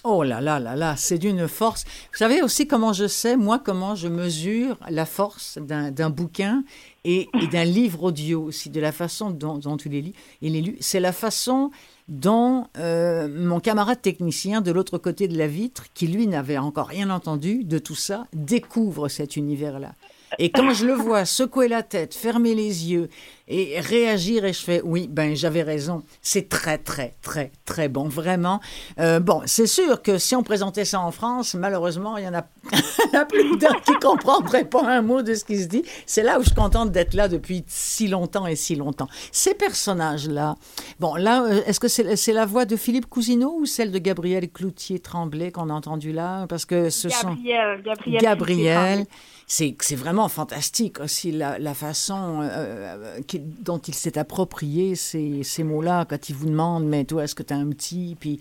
Oh 0.03 0.23
là 0.23 0.41
là 0.41 0.59
là 0.59 0.77
là, 0.77 0.97
c'est 0.97 1.19
d'une 1.19 1.47
force. 1.47 1.85
Vous 2.13 2.17
savez 2.17 2.41
aussi 2.41 2.67
comment 2.67 2.95
je 2.95 3.07
sais, 3.07 3.37
moi, 3.37 3.59
comment 3.59 3.95
je 3.95 4.09
mesure 4.09 4.79
la 4.89 5.05
force 5.05 5.59
d'un 5.59 6.09
bouquin 6.09 6.65
et, 7.05 7.29
et 7.43 7.47
d'un 7.49 7.65
livre 7.67 8.05
audio 8.05 8.45
aussi, 8.45 8.71
de 8.71 8.81
la 8.81 8.93
façon 8.93 9.31
dont, 9.31 9.59
dont 9.59 9.77
tu 9.77 9.91
les 9.91 10.01
lis. 10.01 10.15
Il 10.41 10.57
est 10.57 10.63
lu. 10.63 10.79
C'est 10.81 11.01
la 11.01 11.13
façon 11.13 11.71
dont 12.09 12.67
euh, 12.79 13.29
mon 13.29 13.61
camarade 13.61 14.01
technicien 14.01 14.63
de 14.63 14.73
l'autre 14.73 14.97
côté 14.97 15.29
de 15.29 15.37
la 15.37 15.47
vitre, 15.47 15.85
qui 15.93 16.07
lui 16.07 16.27
n'avait 16.27 16.59
encore 16.59 16.89
rien 16.89 17.11
entendu 17.11 17.63
de 17.65 17.79
tout 17.79 17.95
ça, 17.95 18.27
découvre 18.33 19.09
cet 19.09 19.37
univers-là. 19.37 19.95
Et 20.39 20.51
quand 20.51 20.73
je 20.73 20.87
le 20.87 20.93
vois 20.93 21.25
secouer 21.25 21.69
la 21.69 21.83
tête, 21.83 22.15
fermer 22.15 22.55
les 22.55 22.91
yeux 22.91 23.09
et 23.49 23.81
réagir, 23.81 24.45
et 24.45 24.53
je 24.53 24.63
fais 24.63 24.81
oui, 24.85 25.09
ben 25.11 25.35
j'avais 25.35 25.63
raison. 25.63 26.05
C'est 26.23 26.49
très 26.49 26.79
très 26.79 27.15
très 27.21 27.51
très 27.65 27.89
bon, 27.89 28.09
vraiment. 28.09 28.61
Euh, 29.01 29.19
bon, 29.19 29.43
c'est 29.45 29.67
sûr 29.67 30.03
que 30.03 30.19
si 30.19 30.37
on 30.37 30.45
présentait 30.45 30.85
ça 30.85 31.01
en 31.01 31.11
France, 31.11 31.55
malheureusement, 31.55 32.17
il 32.17 32.25
y 32.25 32.29
en 32.29 32.35
a 32.35 32.47
la 33.13 33.25
plus 33.25 33.57
d'un 33.59 33.75
qui 33.85 33.93
comprendrait 33.95 34.65
pas 34.65 34.87
un 34.87 35.03
mot 35.03 35.23
de 35.23 35.35
ce 35.35 35.45
qui 35.45 35.59
se 35.61 35.67
dit. 35.67 35.83
C'est 36.07 36.23
là 36.23 36.39
où 36.39 36.43
je 36.43 36.47
suis 36.47 36.55
contente 36.55 36.93
d'être 36.93 37.15
là 37.15 37.27
depuis 37.27 37.65
si 37.67 38.07
longtemps 38.07 38.47
et 38.47 38.55
si 38.55 38.77
longtemps. 38.77 39.09
Ces 39.33 39.55
personnages-là, 39.55 40.55
bon 41.01 41.17
là, 41.17 41.43
euh, 41.43 41.61
est-ce 41.67 41.81
que 41.81 41.89
c'est 41.89 42.33
la 42.33 42.47
voix 42.47 42.67
de 42.67 42.77
Philippe 42.77 43.07
Cousineau 43.07 43.57
ou 43.59 43.67
celle 43.67 43.91
de 43.91 43.99
Gabriel 43.99 44.49
Cloutier-Tremblay 44.49 45.51
qu'on 45.51 45.71
a 45.71 45.73
entendu 45.73 46.13
là? 46.13 46.47
Parce 46.49 46.67
que 46.67 46.89
ce 46.89 47.09
sont 47.09 47.37
Gabriel, 47.83 48.21
Gabriel. 48.21 49.07
C'est 49.53 49.97
vraiment 49.97 50.29
fantastique 50.29 51.01
aussi 51.01 51.33
la, 51.33 51.59
la 51.59 51.75
façon 51.75 52.41
euh, 52.41 52.47
euh, 52.47 53.21
qui- 53.27 53.41
dont 53.41 53.79
il 53.79 53.95
s'est 53.95 54.17
approprié 54.17 54.95
ces, 54.95 55.43
ces 55.43 55.65
mots-là 55.65 56.05
quand 56.09 56.29
il 56.29 56.37
vous 56.37 56.47
demande 56.47 56.85
mais 56.87 57.05
toi 57.05 57.25
est-ce 57.25 57.35
que 57.35 57.43
tu 57.43 57.53
un 57.53 57.69
petit? 57.71 58.17
Puis 58.21 58.39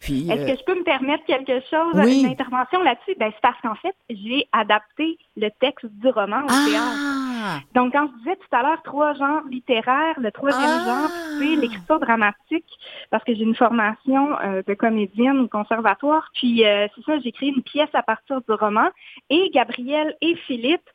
puis 0.00 0.30
Est-ce 0.30 0.42
euh, 0.42 0.46
que 0.52 0.58
je 0.58 0.64
peux 0.64 0.78
me 0.78 0.84
permettre 0.84 1.24
quelque 1.24 1.60
chose, 1.70 1.94
Oui. 1.94 2.20
une 2.22 2.30
intervention 2.30 2.82
là-dessus? 2.82 3.14
Ben, 3.18 3.30
c'est 3.34 3.40
parce 3.40 3.60
qu'en 3.62 3.74
fait, 3.76 3.94
j'ai 4.10 4.46
adapté 4.52 5.18
le 5.36 5.48
texte 5.60 5.86
du 5.86 6.08
roman 6.08 6.42
au 6.44 6.48
théâtre. 6.66 6.98
ah 7.02 7.58
Donc, 7.74 7.92
quand 7.92 8.08
je 8.12 8.18
disais 8.18 8.36
tout 8.36 8.56
à 8.56 8.62
l'heure 8.62 8.82
trois 8.82 9.14
genres 9.14 9.42
littéraires, 9.50 10.18
le 10.18 10.30
troisième 10.30 10.80
Ah! 10.80 10.84
genre, 10.84 11.10
c'est 11.38 11.56
l'écriture 11.56 12.00
dramatique, 12.00 12.66
parce 13.10 13.24
que 13.24 13.34
j'ai 13.34 13.42
une 13.44 13.54
formation 13.54 14.38
euh, 14.40 14.62
de 14.66 14.74
comédienne 14.74 15.38
au 15.40 15.48
conservatoire. 15.48 16.28
Puis, 16.34 16.64
euh, 16.66 16.86
c'est 16.94 17.04
ça, 17.04 17.18
j'ai 17.20 17.32
créé 17.32 17.48
une 17.50 17.62
pièce 17.62 17.88
à 17.94 18.02
partir 18.02 18.40
du 18.42 18.52
roman. 18.54 18.88
Et 19.30 19.50
Gabriel 19.54 20.16
et 20.20 20.34
Philippe 20.46 20.88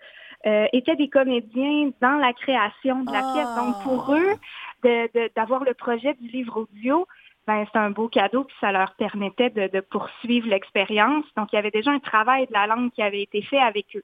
euh, 0.46 0.68
étaient 0.72 0.96
des 0.96 1.10
comédiens 1.10 1.92
dans 2.02 2.16
la 2.18 2.32
création 2.34 3.04
de 3.04 3.12
la 3.12 3.20
Ah! 3.26 3.32
pièce. 3.34 3.48
Donc, 3.58 3.76
pour 3.84 4.14
eux, 4.14 4.36
de- 4.84 5.10
de- 5.14 5.30
d'avoir 5.36 5.64
le 5.66 5.74
projet 5.74 6.14
du 6.14 6.28
livre 6.30 6.62
audio, 6.62 7.06
ben, 7.50 7.66
c'est 7.74 7.80
un 7.80 7.90
beau 7.90 8.08
cadeau, 8.08 8.44
puis 8.44 8.56
ça 8.62 8.72
leur 8.72 8.94
permettait 8.94 9.50
de, 9.50 9.68
de 9.76 9.80
poursuivre 9.80 10.48
l'expérience. 10.48 11.26
Donc, 11.36 11.52
il 11.52 11.56
y 11.56 11.60
avait 11.60 11.72
déjà 11.72 11.90
un 11.90 11.98
travail 12.00 12.46
de 12.46 12.54
la 12.54 12.68
langue 12.68 12.92
qui 12.92 13.02
avait 13.02 13.24
été 13.24 13.42
fait 13.42 13.58
avec 13.58 13.88
eux. 13.96 14.04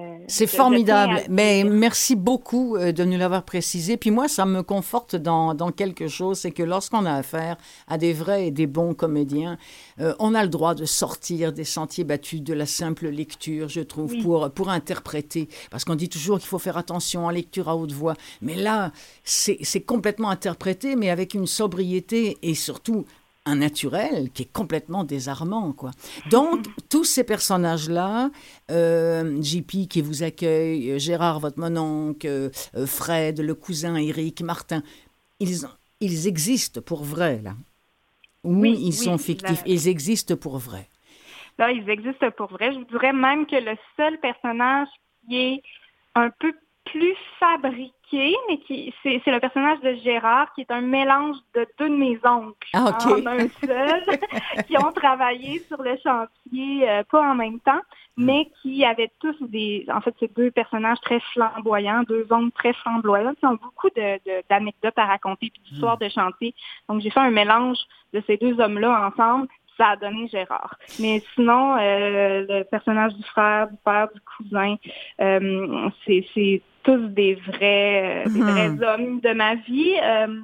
Euh, 0.00 0.18
C'est 0.28 0.46
formidable, 0.46 1.22
mais 1.28 1.64
merci 1.64 2.16
beaucoup 2.16 2.76
euh, 2.76 2.92
de 2.92 3.04
nous 3.04 3.18
l'avoir 3.18 3.44
précisé. 3.44 3.96
Puis 3.96 4.10
moi, 4.10 4.28
ça 4.28 4.46
me 4.46 4.62
conforte 4.62 5.16
dans, 5.16 5.54
dans 5.54 5.70
quelque 5.72 6.08
chose, 6.08 6.38
c'est 6.38 6.50
que 6.50 6.62
lorsqu'on 6.62 7.04
a 7.06 7.12
affaire 7.14 7.56
à 7.88 7.98
des 7.98 8.12
vrais 8.12 8.46
et 8.46 8.50
des 8.50 8.66
bons 8.66 8.94
comédiens, 8.94 9.58
euh, 10.00 10.14
on 10.18 10.34
a 10.34 10.42
le 10.42 10.48
droit 10.48 10.74
de 10.74 10.84
sortir 10.84 11.52
des 11.52 11.64
sentiers 11.64 12.04
battus 12.04 12.42
de 12.42 12.54
la 12.54 12.66
simple 12.66 13.08
lecture, 13.08 13.68
je 13.68 13.80
trouve, 13.80 14.12
Oui. 14.12 14.22
pour, 14.22 14.50
pour 14.50 14.68
interpréter. 14.70 15.48
Parce 15.70 15.84
qu'on 15.84 15.94
dit 15.96 16.08
toujours 16.08 16.38
qu'il 16.38 16.48
faut 16.48 16.58
faire 16.58 16.76
attention 16.76 17.26
en 17.26 17.30
lecture 17.30 17.68
à 17.68 17.76
haute 17.76 17.92
voix. 17.92 18.14
Mais 18.42 18.54
là, 18.56 18.92
c'est 19.24 19.80
complètement 19.84 20.30
interprété, 20.30 20.96
mais 20.96 21.10
avec 21.10 21.34
une 21.34 21.46
sobriété 21.46 22.38
et 22.42 22.54
surtout 22.54 23.04
un 23.50 23.56
naturel 23.56 24.30
qui 24.32 24.42
est 24.42 24.52
complètement 24.52 25.04
désarmant, 25.04 25.72
quoi. 25.72 25.90
Donc, 26.30 26.66
tous 26.90 27.04
ces 27.04 27.24
personnages-là, 27.24 28.30
euh, 28.70 29.40
JP 29.42 29.88
qui 29.88 30.00
vous 30.00 30.22
accueille, 30.22 30.92
euh, 30.92 30.98
Gérard, 30.98 31.40
votre 31.40 31.58
mononcle, 31.58 32.26
euh, 32.26 32.50
euh, 32.76 32.86
Fred, 32.86 33.40
le 33.40 33.54
cousin, 33.54 33.96
Eric, 33.96 34.42
Martin, 34.42 34.82
ils, 35.40 35.66
ils 36.00 36.26
existent 36.26 36.80
pour 36.80 37.04
vrai, 37.04 37.40
là. 37.42 37.54
Oui, 38.44 38.70
Oui, 38.70 38.78
ils 38.80 38.86
oui, 38.86 38.92
sont 38.92 39.18
fictifs, 39.18 39.62
la- 39.66 39.72
ils 39.72 39.88
existent 39.88 40.36
pour 40.36 40.58
vrai. 40.58 40.88
Là, 41.58 41.70
ils 41.72 41.88
existent 41.90 42.30
pour 42.30 42.46
vrai. 42.50 42.72
Je 42.72 42.78
vous 42.78 42.84
dirais 42.86 43.12
même 43.12 43.46
que 43.46 43.56
le 43.56 43.76
seul 43.96 44.18
personnage 44.20 44.88
qui 45.28 45.36
est 45.36 45.62
un 46.14 46.30
peu 46.40 46.52
plus 46.86 47.14
fabriqué 47.38 47.92
compliqué, 48.10 48.36
mais 48.48 48.58
qui 48.58 48.92
c'est 49.02 49.26
le 49.26 49.40
personnage 49.40 49.80
de 49.80 49.94
Gérard 50.02 50.52
qui 50.54 50.62
est 50.62 50.70
un 50.70 50.80
mélange 50.80 51.36
de 51.54 51.66
deux 51.78 51.88
de 51.88 51.96
mes 51.96 52.18
oncles 52.24 52.68
ah, 52.74 52.96
en 53.06 53.26
un 53.26 53.48
seul, 53.64 54.18
qui 54.66 54.76
ont 54.78 54.92
travaillé 54.92 55.60
sur 55.68 55.82
le 55.82 55.96
chantier 56.02 56.88
euh, 56.88 57.02
pas 57.10 57.22
en 57.22 57.34
même 57.34 57.60
temps, 57.60 57.80
mm. 58.16 58.24
mais 58.24 58.50
qui 58.62 58.84
avaient 58.84 59.10
tous 59.20 59.36
des, 59.40 59.86
en 59.92 60.00
fait, 60.00 60.14
c'est 60.20 60.34
deux 60.34 60.50
personnages 60.50 61.00
très 61.00 61.20
flamboyants, 61.32 62.02
deux 62.04 62.26
oncles 62.30 62.52
très 62.52 62.72
flamboyants, 62.74 63.34
qui 63.34 63.46
ont 63.46 63.58
beaucoup 63.62 63.88
d'anecdotes 64.48 64.98
à 64.98 65.06
raconter 65.06 65.50
puis 65.50 65.62
d'histoires 65.70 65.96
mm. 65.96 66.04
de 66.04 66.08
chantier. 66.08 66.54
Donc 66.88 67.00
j'ai 67.00 67.10
fait 67.10 67.20
un 67.20 67.30
mélange 67.30 67.78
de 68.12 68.22
ces 68.26 68.36
deux 68.36 68.60
hommes-là 68.60 69.08
ensemble 69.08 69.48
ça 69.76 69.90
a 69.90 69.96
donné 69.96 70.28
Gérard. 70.28 70.76
Mais 70.98 71.22
sinon, 71.34 71.74
euh, 71.78 72.44
le 72.46 72.64
personnage 72.64 73.14
du 73.14 73.22
frère, 73.22 73.70
du 73.70 73.78
père, 73.82 74.08
du 74.12 74.20
cousin, 74.20 74.74
euh, 75.22 75.88
c'est 76.04 76.60
tous 76.82 77.08
des 77.08 77.34
vrais, 77.34 78.24
des 78.26 78.40
mhm. 78.40 78.76
vrais 78.76 78.88
hommes 78.88 79.20
de 79.20 79.32
ma 79.32 79.54
vie. 79.56 79.96
Euh, 80.02 80.40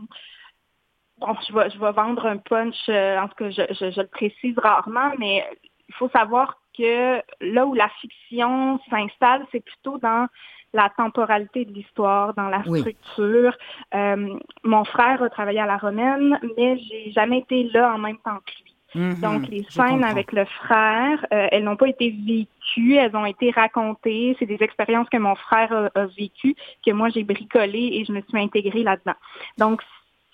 bon, 1.18 1.34
je 1.48 1.54
vais, 1.54 1.70
je 1.70 1.78
vais 1.78 1.92
vendre 1.92 2.26
un 2.26 2.38
punch, 2.38 2.88
en 2.88 3.28
tout 3.28 3.44
cas, 3.44 3.50
je, 3.50 3.90
je, 3.90 4.00
le 4.00 4.06
précise 4.06 4.58
rarement, 4.58 5.12
mais 5.18 5.44
il 5.88 5.94
faut 5.94 6.08
savoir 6.10 6.58
que 6.76 7.22
là 7.40 7.66
où 7.66 7.74
la 7.74 7.88
fiction 8.00 8.78
s'installe, 8.90 9.46
c'est 9.52 9.64
plutôt 9.64 9.98
dans 9.98 10.26
la 10.72 10.90
temporalité 10.96 11.64
de 11.64 11.72
l'histoire, 11.72 12.34
dans 12.34 12.48
la 12.48 12.62
structure. 12.62 13.56
mon 13.94 14.84
frère 14.84 15.22
a 15.22 15.30
travaillé 15.30 15.60
à 15.60 15.66
la 15.66 15.78
Romaine, 15.78 16.38
mais 16.56 16.78
j'ai 16.78 17.12
jamais 17.12 17.38
été 17.38 17.64
là 17.72 17.94
en 17.94 17.98
même 17.98 18.18
temps 18.18 18.38
que 18.44 18.62
lui. 18.62 18.65
Mhm. 18.96 19.20
Donc, 19.20 19.48
les 19.48 19.64
scènes 19.68 20.04
avec 20.04 20.32
le 20.32 20.44
frère, 20.44 21.24
euh, 21.32 21.48
elles 21.52 21.64
n'ont 21.64 21.76
pas 21.76 21.88
été 21.88 22.10
vécues, 22.10 22.94
elles 22.96 23.14
ont 23.14 23.26
été 23.26 23.50
racontées. 23.50 24.36
C'est 24.38 24.46
des 24.46 24.58
expériences 24.60 25.08
que 25.08 25.18
mon 25.18 25.34
frère 25.34 25.90
a, 25.94 26.06
vécues, 26.18 26.56
que 26.84 26.92
moi 26.92 27.08
j'ai 27.10 27.24
bricolées 27.24 27.90
et 27.92 28.04
je 28.04 28.12
me 28.12 28.20
suis 28.28 28.38
intégrée 28.38 28.82
là-dedans. 28.82 29.16
Donc, 29.58 29.82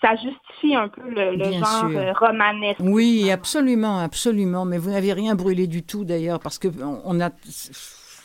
ça 0.00 0.16
justifie 0.16 0.74
un 0.74 0.88
peu 0.88 1.02
le, 1.08 1.42
genre 1.52 1.90
euh, 1.94 2.12
romanesque. 2.12 2.80
Oui, 2.80 3.30
absolument, 3.30 3.98
absolument. 3.98 4.64
Mais 4.64 4.78
vous 4.78 4.90
n'avez 4.90 5.12
rien 5.12 5.34
brûlé 5.34 5.66
du 5.66 5.84
tout 5.84 6.04
d'ailleurs, 6.04 6.40
parce 6.40 6.58
que 6.58 6.68
on 7.04 7.20
a 7.20 7.30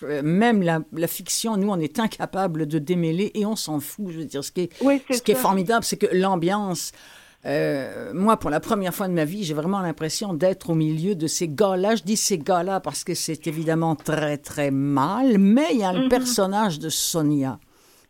même 0.02 0.62
la, 0.62 1.08
fiction, 1.08 1.58
nous, 1.58 1.70
on 1.70 1.80
est 1.80 2.00
incapable 2.00 2.68
de 2.68 2.80
démêler 2.80 3.32
et 3.34 3.46
on 3.46 3.56
s'en 3.56 3.80
fout. 3.80 4.10
Je 4.10 4.20
veux 4.20 4.26
dire, 4.26 4.44
ce 4.44 4.52
qui 4.52 4.62
est, 4.62 5.14
ce 5.14 5.22
qui 5.22 5.32
est 5.32 5.36
formidable, 5.36 5.84
c'est 5.84 5.98
que 5.98 6.08
l'ambiance 6.12 6.92
euh, 7.48 8.12
moi, 8.14 8.38
pour 8.38 8.50
la 8.50 8.60
première 8.60 8.94
fois 8.94 9.08
de 9.08 9.14
ma 9.14 9.24
vie, 9.24 9.44
j'ai 9.44 9.54
vraiment 9.54 9.80
l'impression 9.80 10.34
d'être 10.34 10.70
au 10.70 10.76
milieu 10.76 11.16
de 11.16 11.28
ces 11.28 11.48
gars-là. 11.48 11.96
Je 11.96 12.04
dis 12.04 12.18
ces 12.18 12.38
gars-là 12.38 12.80
parce 12.82 13.04
que 13.04 13.14
c'est 13.14 13.48
évidemment 13.48 13.96
très, 13.96 14.38
très 14.38 14.70
mal, 14.70 15.38
mais 15.38 15.68
il 15.72 15.80
y 15.80 15.84
a 15.84 15.94
le 15.94 16.04
mhm. 16.04 16.10
personnage 16.10 16.80
de 16.80 16.90
Sonia 16.90 17.60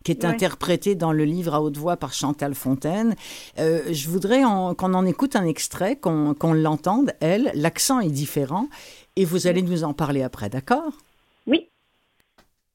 qui 0.04 0.12
est 0.12 0.23
interprété 0.23 0.95
dans 0.95 1.12
le 1.12 1.26
livre 1.26 1.54
à 1.54 1.62
haute 1.62 1.76
voix 1.76 1.97
par 1.97 2.13
Chantal 2.13 2.56
Fontaine. 2.56 3.15
Euh, 3.60 3.82
je 3.91 4.10
voudrais 4.10 4.41
qu'on 4.41 4.93
en 4.93 5.06
écoute 5.06 5.36
un 5.36 5.45
extrait, 5.45 5.97
qu'on 5.97 6.54
l'entende, 6.54 7.12
elle. 7.19 7.52
L'accent 7.56 8.00
est 8.00 8.10
différent 8.10 8.69
et 9.17 9.26
vous 9.26 9.47
allez 9.47 9.62
nous 9.62 9.84
en 9.84 9.93
parler 9.93 10.23
après, 10.23 10.50
d'accord? 10.50 10.93
Oui. 11.45 11.67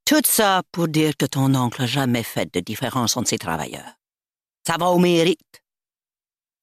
Tout 0.05 0.21
ça 0.27 0.63
pour 0.73 0.89
dire 0.89 1.17
que 1.17 1.25
ton 1.25 1.55
oncle 1.55 1.81
n'a 1.81 1.87
jamais 1.87 2.23
fait 2.23 2.53
de 2.53 2.61
différence 2.61 3.17
entre 3.17 3.31
ses 3.31 3.39
travailleurs. 3.39 3.97
Ça 4.67 4.77
va 4.79 4.91
au 4.91 4.99
mérite. 4.99 5.62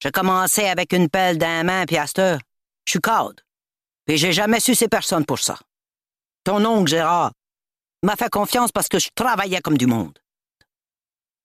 J'ai 0.02 0.12
commencé 0.12 0.66
avec 0.66 0.94
une 0.94 1.10
pelle 1.10 1.38
d'un 1.38 1.64
main, 1.64 1.86
puis 1.86 1.98
à 1.98 2.06
je 2.06 2.38
suis 2.92 3.02
cadre. 3.02 3.44
Puis 4.06 4.18
j'ai 4.18 4.32
jamais 4.32 4.60
su 4.60 4.74
ces 4.76 4.88
personnes 4.88 5.26
pour 5.26 5.40
ça. 5.40 5.60
Ton 6.44 6.64
oncle 6.66 6.90
Gérard 6.90 7.34
m'a 8.04 8.16
fait 8.16 8.30
confiance 8.30 8.72
parce 8.72 8.88
que 8.88 8.98
je 8.98 9.10
travaillais 9.14 9.62
comme 9.62 9.78
du 9.78 9.86
monde. 9.86 10.18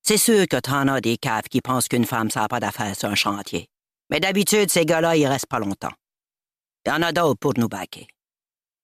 C'est 0.03 0.19
sûr 0.19 0.47
que 0.47 0.61
t'en 0.61 0.89
as 0.89 1.01
des 1.01 1.17
caves 1.17 1.49
qui 1.51 1.61
pensent 1.61 1.89
qu'une 1.89 2.05
femme, 2.05 2.31
ça 2.31 2.41
n'a 2.41 2.49
pas 2.49 2.61
d'affaires 2.61 2.97
sur 2.97 3.09
un 3.09 3.15
chantier. 3.15 3.69
Mais 4.11 4.21
d'habitude, 4.21 4.71
ces 4.71 4.85
gars-là, 4.85 5.17
ils 5.17 5.27
restent 5.27 5.47
pas 5.47 5.59
longtemps. 5.59 5.93
Il 6.87 6.91
y 6.91 6.93
en 6.93 7.03
a 7.03 7.13
d'autres 7.13 7.41
pour 7.41 7.55
nous 7.57 7.69
baquer. 7.69 8.07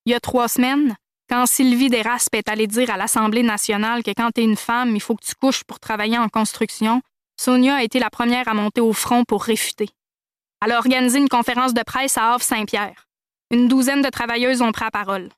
Il 0.07 0.13
y 0.13 0.15
a 0.15 0.21
trois 0.21 0.49
semaines, 0.49 0.97
quand 1.29 1.47
Sylvie 1.47 1.91
Desraspes 1.91 2.35
est 2.35 2.49
allée 2.49 2.67
dire 2.67 2.91
à 2.91 2.97
l'Assemblée 2.97 3.43
nationale 3.43 4.03
que 4.03 4.11
quand 4.11 4.31
t'es 4.33 4.43
une 4.43 4.57
femme, 4.57 4.97
il 4.97 5.01
faut 5.01 5.15
que 5.15 5.25
tu 5.25 5.35
couches 5.35 5.63
pour 5.65 5.79
travailler 5.79 6.19
en 6.19 6.29
construction, 6.29 7.03
Sonia 7.41 7.77
a 7.77 7.83
été 7.83 7.99
la 7.99 8.11
première 8.11 8.49
à 8.49 8.53
monter 8.53 8.83
au 8.83 8.93
front 8.93 9.25
pour 9.25 9.43
réfuter. 9.45 9.89
Elle 10.63 10.73
a 10.73 10.79
organisé 10.79 11.19
une 11.19 11.31
conférence 11.31 11.73
de 11.73 11.83
presse 11.83 12.19
à 12.19 12.35
Havre-Saint-Pierre. 12.35 13.09
Une 13.51 13.67
douzaine 13.67 14.03
de 14.03 14.11
travailleuses 14.11 14.61
ont 14.61 14.73
pris 14.73 14.85
la 14.85 14.91
parole. 14.91 15.31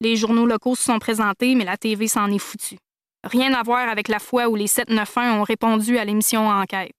Les 0.00 0.16
journaux 0.16 0.46
locaux 0.46 0.74
se 0.74 0.84
sont 0.84 0.98
présentés, 0.98 1.54
mais 1.54 1.66
la 1.66 1.76
TV 1.76 2.08
s'en 2.08 2.30
est 2.30 2.38
foutue. 2.38 2.78
Rien 3.24 3.52
à 3.52 3.62
voir 3.62 3.90
avec 3.90 4.08
la 4.08 4.20
fois 4.20 4.48
où 4.48 4.56
les 4.56 4.68
791 4.68 5.38
ont 5.38 5.42
répondu 5.42 5.98
à 5.98 6.06
l'émission 6.06 6.48
Enquête. 6.48 6.96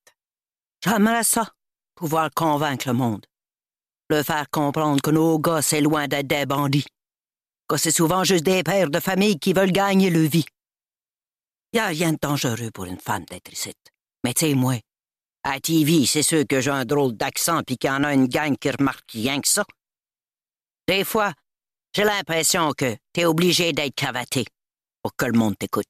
J'aimerais 0.85 1.23
ça, 1.23 1.49
pouvoir 1.95 2.29
convaincre 2.35 2.87
le 2.87 2.93
monde. 2.93 3.25
Le 4.11 4.21
faire 4.21 4.47
comprendre 4.51 5.01
que 5.01 5.09
nos 5.09 5.39
gars, 5.39 5.63
c'est 5.63 5.81
loin 5.81 6.07
d'être 6.07 6.27
des 6.27 6.45
bandits. 6.45 6.85
Que 7.67 7.77
c'est 7.77 7.89
souvent 7.89 8.23
juste 8.23 8.45
des 8.45 8.61
pères 8.61 8.91
de 8.91 8.99
famille 8.99 9.39
qui 9.39 9.53
veulent 9.53 9.71
gagner 9.71 10.11
le 10.11 10.21
vie. 10.21 10.45
Y 11.73 11.79
a 11.79 11.87
rien 11.87 12.13
de 12.13 12.19
dangereux 12.21 12.69
pour 12.71 12.85
une 12.85 12.99
femme 12.99 13.25
d'être 13.25 13.51
ici. 13.51 13.73
Mais 14.23 14.33
tu 14.33 14.47
sais, 14.47 14.53
moi, 14.53 14.75
à 15.43 15.59
TV, 15.59 16.05
c'est 16.05 16.23
sûr 16.23 16.45
que 16.47 16.61
j'ai 16.61 16.71
un 16.71 16.85
drôle 16.85 17.13
d'accent 17.13 17.63
puis 17.63 17.77
qu'il 17.77 17.89
y 17.89 17.93
en 17.93 18.03
a 18.03 18.13
une 18.13 18.27
gang 18.27 18.55
qui 18.57 18.69
remarque 18.69 19.11
rien 19.11 19.41
que 19.41 19.47
ça. 19.47 19.65
Des 20.87 21.03
fois, 21.03 21.33
j'ai 21.95 22.03
l'impression 22.03 22.71
que 22.73 22.95
t'es 23.13 23.25
obligé 23.25 23.73
d'être 23.73 23.95
cravaté 23.95 24.45
pour 25.01 25.15
que 25.15 25.25
le 25.25 25.37
monde 25.37 25.57
t'écoute. 25.57 25.87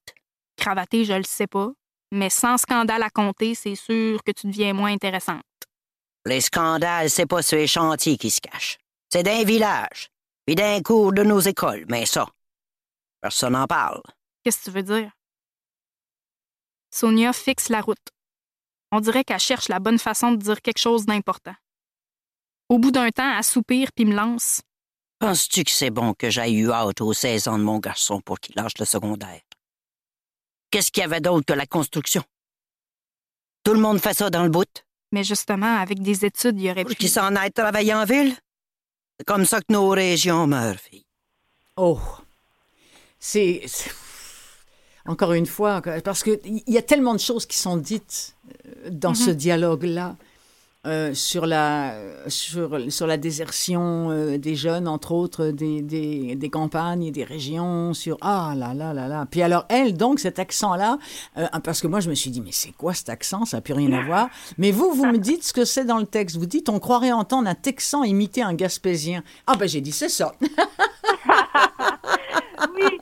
Cravaté, 0.55 1.05
je 1.05 1.13
le 1.13 1.23
sais 1.23 1.47
pas, 1.47 1.71
mais 2.11 2.29
sans 2.29 2.57
scandale 2.57 3.03
à 3.03 3.09
compter, 3.09 3.55
c'est 3.55 3.75
sûr 3.75 4.23
que 4.23 4.31
tu 4.31 4.47
deviens 4.47 4.73
moins 4.73 4.91
intéressante. 4.93 5.43
Les 6.25 6.41
scandales, 6.41 7.09
c'est 7.09 7.25
pas 7.25 7.41
sur 7.41 7.57
les 7.57 7.67
chantiers 7.67 8.17
qui 8.17 8.29
se 8.29 8.41
cachent. 8.41 8.77
C'est 9.09 9.23
d'un 9.23 9.43
village, 9.43 10.09
puis 10.45 10.55
d'un 10.55 10.81
cours 10.81 11.13
de 11.13 11.23
nos 11.23 11.39
écoles, 11.39 11.85
mais 11.89 12.05
ça, 12.05 12.27
personne 13.19 13.53
n'en 13.53 13.65
parle. 13.67 14.01
Qu'est-ce 14.43 14.59
que 14.59 14.63
tu 14.65 14.71
veux 14.71 14.83
dire? 14.83 15.11
Sonia 16.93 17.33
fixe 17.33 17.69
la 17.69 17.81
route. 17.81 18.11
On 18.91 18.99
dirait 18.99 19.23
qu'elle 19.23 19.39
cherche 19.39 19.69
la 19.69 19.79
bonne 19.79 19.99
façon 19.99 20.31
de 20.31 20.37
dire 20.37 20.61
quelque 20.61 20.79
chose 20.79 21.05
d'important. 21.05 21.55
Au 22.69 22.77
bout 22.77 22.91
d'un 22.91 23.09
temps, 23.09 23.37
elle 23.37 23.43
soupire 23.43 23.91
puis 23.93 24.05
me 24.05 24.15
lance. 24.15 24.61
Penses-tu 25.19 25.63
que 25.63 25.71
c'est 25.71 25.91
bon 25.91 26.13
que 26.13 26.29
j'aille 26.29 26.55
eu 26.55 26.71
hâte 26.71 27.01
aux 27.01 27.13
16 27.13 27.47
ans 27.47 27.57
de 27.57 27.63
mon 27.63 27.79
garçon 27.79 28.21
pour 28.21 28.39
qu'il 28.39 28.55
lâche 28.55 28.77
le 28.79 28.85
secondaire? 28.85 29.41
Qu'est-ce 30.71 30.91
qu'il 30.91 31.01
y 31.01 31.03
avait 31.03 31.21
d'autre 31.21 31.45
que 31.45 31.53
la 31.53 31.65
construction? 31.65 32.23
Tout 33.63 33.73
le 33.73 33.79
monde 33.79 33.99
fait 33.99 34.13
ça 34.13 34.29
dans 34.29 34.43
le 34.43 34.49
bout. 34.49 34.83
Mais 35.11 35.23
justement, 35.23 35.77
avec 35.77 36.01
des 36.01 36.25
études, 36.25 36.59
il 36.59 36.65
y 36.65 36.71
aurait 36.71 36.85
pu... 36.85 36.95
Pour 36.95 37.07
s'en 37.07 37.35
aille 37.35 37.51
travailler 37.51 37.93
en 37.93 38.05
ville? 38.05 38.35
C'est 39.19 39.25
comme 39.25 39.45
ça 39.45 39.59
que 39.59 39.71
nos 39.71 39.89
régions 39.89 40.47
meurent, 40.47 40.79
fille. 40.79 41.05
Oh. 41.75 41.99
C'est 43.19 43.61
encore 45.05 45.33
une 45.33 45.45
fois, 45.45 45.81
parce 46.03 46.23
qu'il 46.23 46.39
y 46.67 46.77
a 46.77 46.81
tellement 46.81 47.13
de 47.13 47.19
choses 47.19 47.45
qui 47.45 47.57
sont 47.57 47.77
dites 47.77 48.35
euh, 48.47 48.89
dans 48.91 49.13
ce 49.13 49.31
mhm. 49.31 49.35
dialogue-là. 49.35 50.15
Euh, 50.87 51.13
sur, 51.13 51.45
la, 51.45 51.93
sur, 52.25 52.91
sur 52.91 53.05
la 53.05 53.17
désertion 53.17 54.09
euh, 54.09 54.39
des 54.39 54.55
jeunes, 54.55 54.87
entre 54.87 55.11
autres, 55.11 55.49
des, 55.49 55.83
des, 55.83 56.35
des, 56.35 56.49
campagnes 56.49 57.03
et 57.03 57.11
des 57.11 57.23
régions, 57.23 57.93
sur 57.93 58.17
ah 58.21 58.55
là 58.57 58.73
là 58.73 58.91
là 58.91 59.07
là. 59.07 59.27
Puis 59.29 59.43
alors, 59.43 59.65
elle, 59.69 59.95
donc, 59.95 60.19
cet 60.19 60.39
accent-là, 60.39 60.97
parce 61.63 61.81
que 61.81 61.87
moi, 61.87 61.99
je 61.99 62.09
me 62.09 62.15
suis 62.15 62.31
dit, 62.31 62.41
mais 62.41 62.51
c'est 62.51 62.71
quoi 62.71 62.95
cet 62.95 63.09
accent? 63.09 63.45
Ça 63.45 63.57
n'a 63.57 63.61
plus 63.61 63.75
rien 63.75 63.93
à 63.93 64.03
voir. 64.03 64.29
Mais 64.57 64.71
vous, 64.71 64.91
vous 64.91 65.05
me 65.05 65.19
dites 65.19 65.43
ce 65.43 65.53
que 65.53 65.65
c'est 65.65 65.85
dans 65.85 65.99
le 65.99 66.07
texte. 66.07 66.37
Vous 66.37 66.47
dites, 66.47 66.67
on 66.67 66.79
croirait 66.79 67.11
entendre 67.11 67.47
un 67.47 67.53
texan 67.53 68.03
imiter 68.03 68.41
un 68.41 68.55
gaspésien. 68.55 69.21
Ah 69.45 69.57
ben, 69.57 69.69
j'ai 69.69 69.81
dit, 69.81 69.91
c'est 69.91 70.09
ça. 70.09 70.33
oui, 72.75 72.97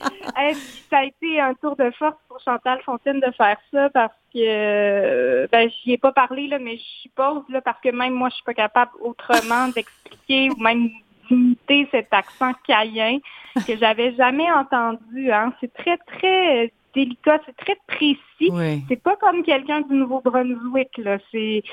ça 0.89 0.99
a 0.99 1.03
été 1.03 1.39
un 1.39 1.53
tour 1.53 1.75
de 1.75 1.89
force 1.91 2.17
pour 2.27 2.39
Chantal 2.39 2.81
Fontaine 2.83 3.19
de 3.19 3.31
faire 3.31 3.57
ça 3.71 3.89
parce 3.89 4.13
que 4.33 4.39
euh, 4.39 5.47
ben 5.51 5.69
j'y 5.69 5.93
ai 5.93 5.97
pas 5.97 6.11
parlé 6.11 6.47
là, 6.47 6.59
mais 6.59 6.77
je 6.77 7.01
suppose 7.01 7.43
là 7.49 7.61
parce 7.61 7.79
que 7.81 7.89
même 7.89 8.13
moi 8.13 8.29
je 8.29 8.35
suis 8.35 8.43
pas 8.43 8.53
capable 8.53 8.91
autrement 9.01 9.67
d'expliquer 9.75 10.49
ou 10.49 10.61
même 10.61 10.89
d'imiter 11.29 11.87
cet 11.91 12.13
accent 12.13 12.53
caïen 12.67 13.19
que 13.67 13.77
j'avais 13.77 14.13
jamais 14.15 14.51
entendu. 14.51 15.31
Hein. 15.31 15.53
C'est 15.59 15.73
très 15.73 15.97
très 15.97 16.71
délicat, 16.93 17.39
c'est 17.45 17.55
très 17.55 17.77
précis. 17.87 18.83
C'est 18.87 19.01
pas 19.01 19.15
comme 19.17 19.43
quelqu'un 19.43 19.81
du 19.81 19.93
Nouveau-Brunswick 19.93 20.97
là. 20.97 21.17
C'est 21.31 21.63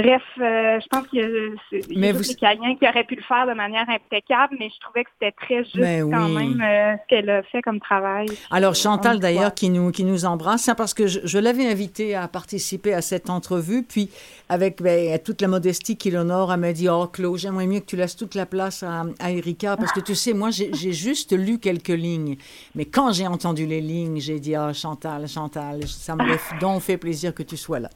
Bref, 0.00 0.22
euh, 0.40 0.78
je 0.80 0.86
pense 0.88 1.08
que 1.08 1.16
euh, 1.18 1.56
c'est 1.70 1.80
il 1.90 1.94
y 1.94 1.96
a 1.96 2.00
Mais 2.00 2.12
vous- 2.12 2.22
Caliens 2.40 2.76
qui 2.76 2.86
auraient 2.88 3.02
pu 3.02 3.16
le 3.16 3.22
faire 3.22 3.48
de 3.48 3.52
manière 3.52 3.84
impeccable, 3.90 4.54
mais 4.60 4.68
je 4.72 4.78
trouvais 4.80 5.02
que 5.02 5.10
c'était 5.18 5.32
très 5.32 5.64
juste 5.64 5.76
Ben 5.76 6.08
quand 6.08 6.26
oui. 6.26 6.54
même 6.54 6.60
euh, 6.60 6.96
ce 7.02 7.08
qu'elle 7.08 7.28
a 7.28 7.42
fait 7.42 7.62
comme 7.62 7.80
travail. 7.80 8.28
Alors 8.52 8.76
Chantal 8.76 9.18
d'ailleurs 9.18 9.54
qui 9.54 9.70
nous, 9.70 9.90
qui 9.90 10.04
nous 10.04 10.24
embrasse, 10.24 10.68
hein, 10.68 10.76
parce 10.76 10.94
que 10.94 11.08
je, 11.08 11.18
je 11.24 11.38
l'avais 11.38 11.66
invitée 11.66 12.14
à 12.14 12.28
participer 12.28 12.94
à 12.94 13.02
cette 13.02 13.28
entrevue, 13.28 13.82
puis 13.82 14.08
avec 14.48 14.80
ben, 14.80 15.18
toute 15.18 15.40
la 15.42 15.48
modestie 15.48 15.96
qui 15.96 16.12
l'honore, 16.12 16.52
elle 16.52 16.60
m'a 16.60 16.72
dit 16.72 16.88
«Oh 16.90 17.08
Claude, 17.08 17.36
j'aimerais 17.38 17.66
mieux 17.66 17.80
que 17.80 17.86
tu 17.86 17.96
laisses 17.96 18.14
toute 18.16 18.36
la 18.36 18.46
place 18.46 18.84
à, 18.84 19.04
à 19.18 19.32
Erika, 19.32 19.76
parce 19.76 19.90
que 19.90 20.00
tu 20.00 20.14
sais, 20.14 20.32
moi 20.32 20.50
j'ai 20.50 20.92
juste 20.92 21.32
lu 21.36 21.58
quelques 21.58 21.88
lignes, 21.88 22.36
mais 22.76 22.84
quand 22.84 23.12
j'ai 23.12 23.26
entendu 23.26 23.66
les 23.66 23.80
lignes, 23.80 24.20
j'ai 24.20 24.38
dit 24.38 24.54
«Ah 24.56 24.72
Chantal, 24.72 25.26
Chantal, 25.26 25.80
ça 25.88 26.14
me 26.14 26.36
fait 26.36 26.54
donc 26.60 26.82
fait 26.82 26.98
plaisir 26.98 27.34
que 27.34 27.42
tu 27.42 27.56
sois 27.56 27.80
là. 27.80 27.88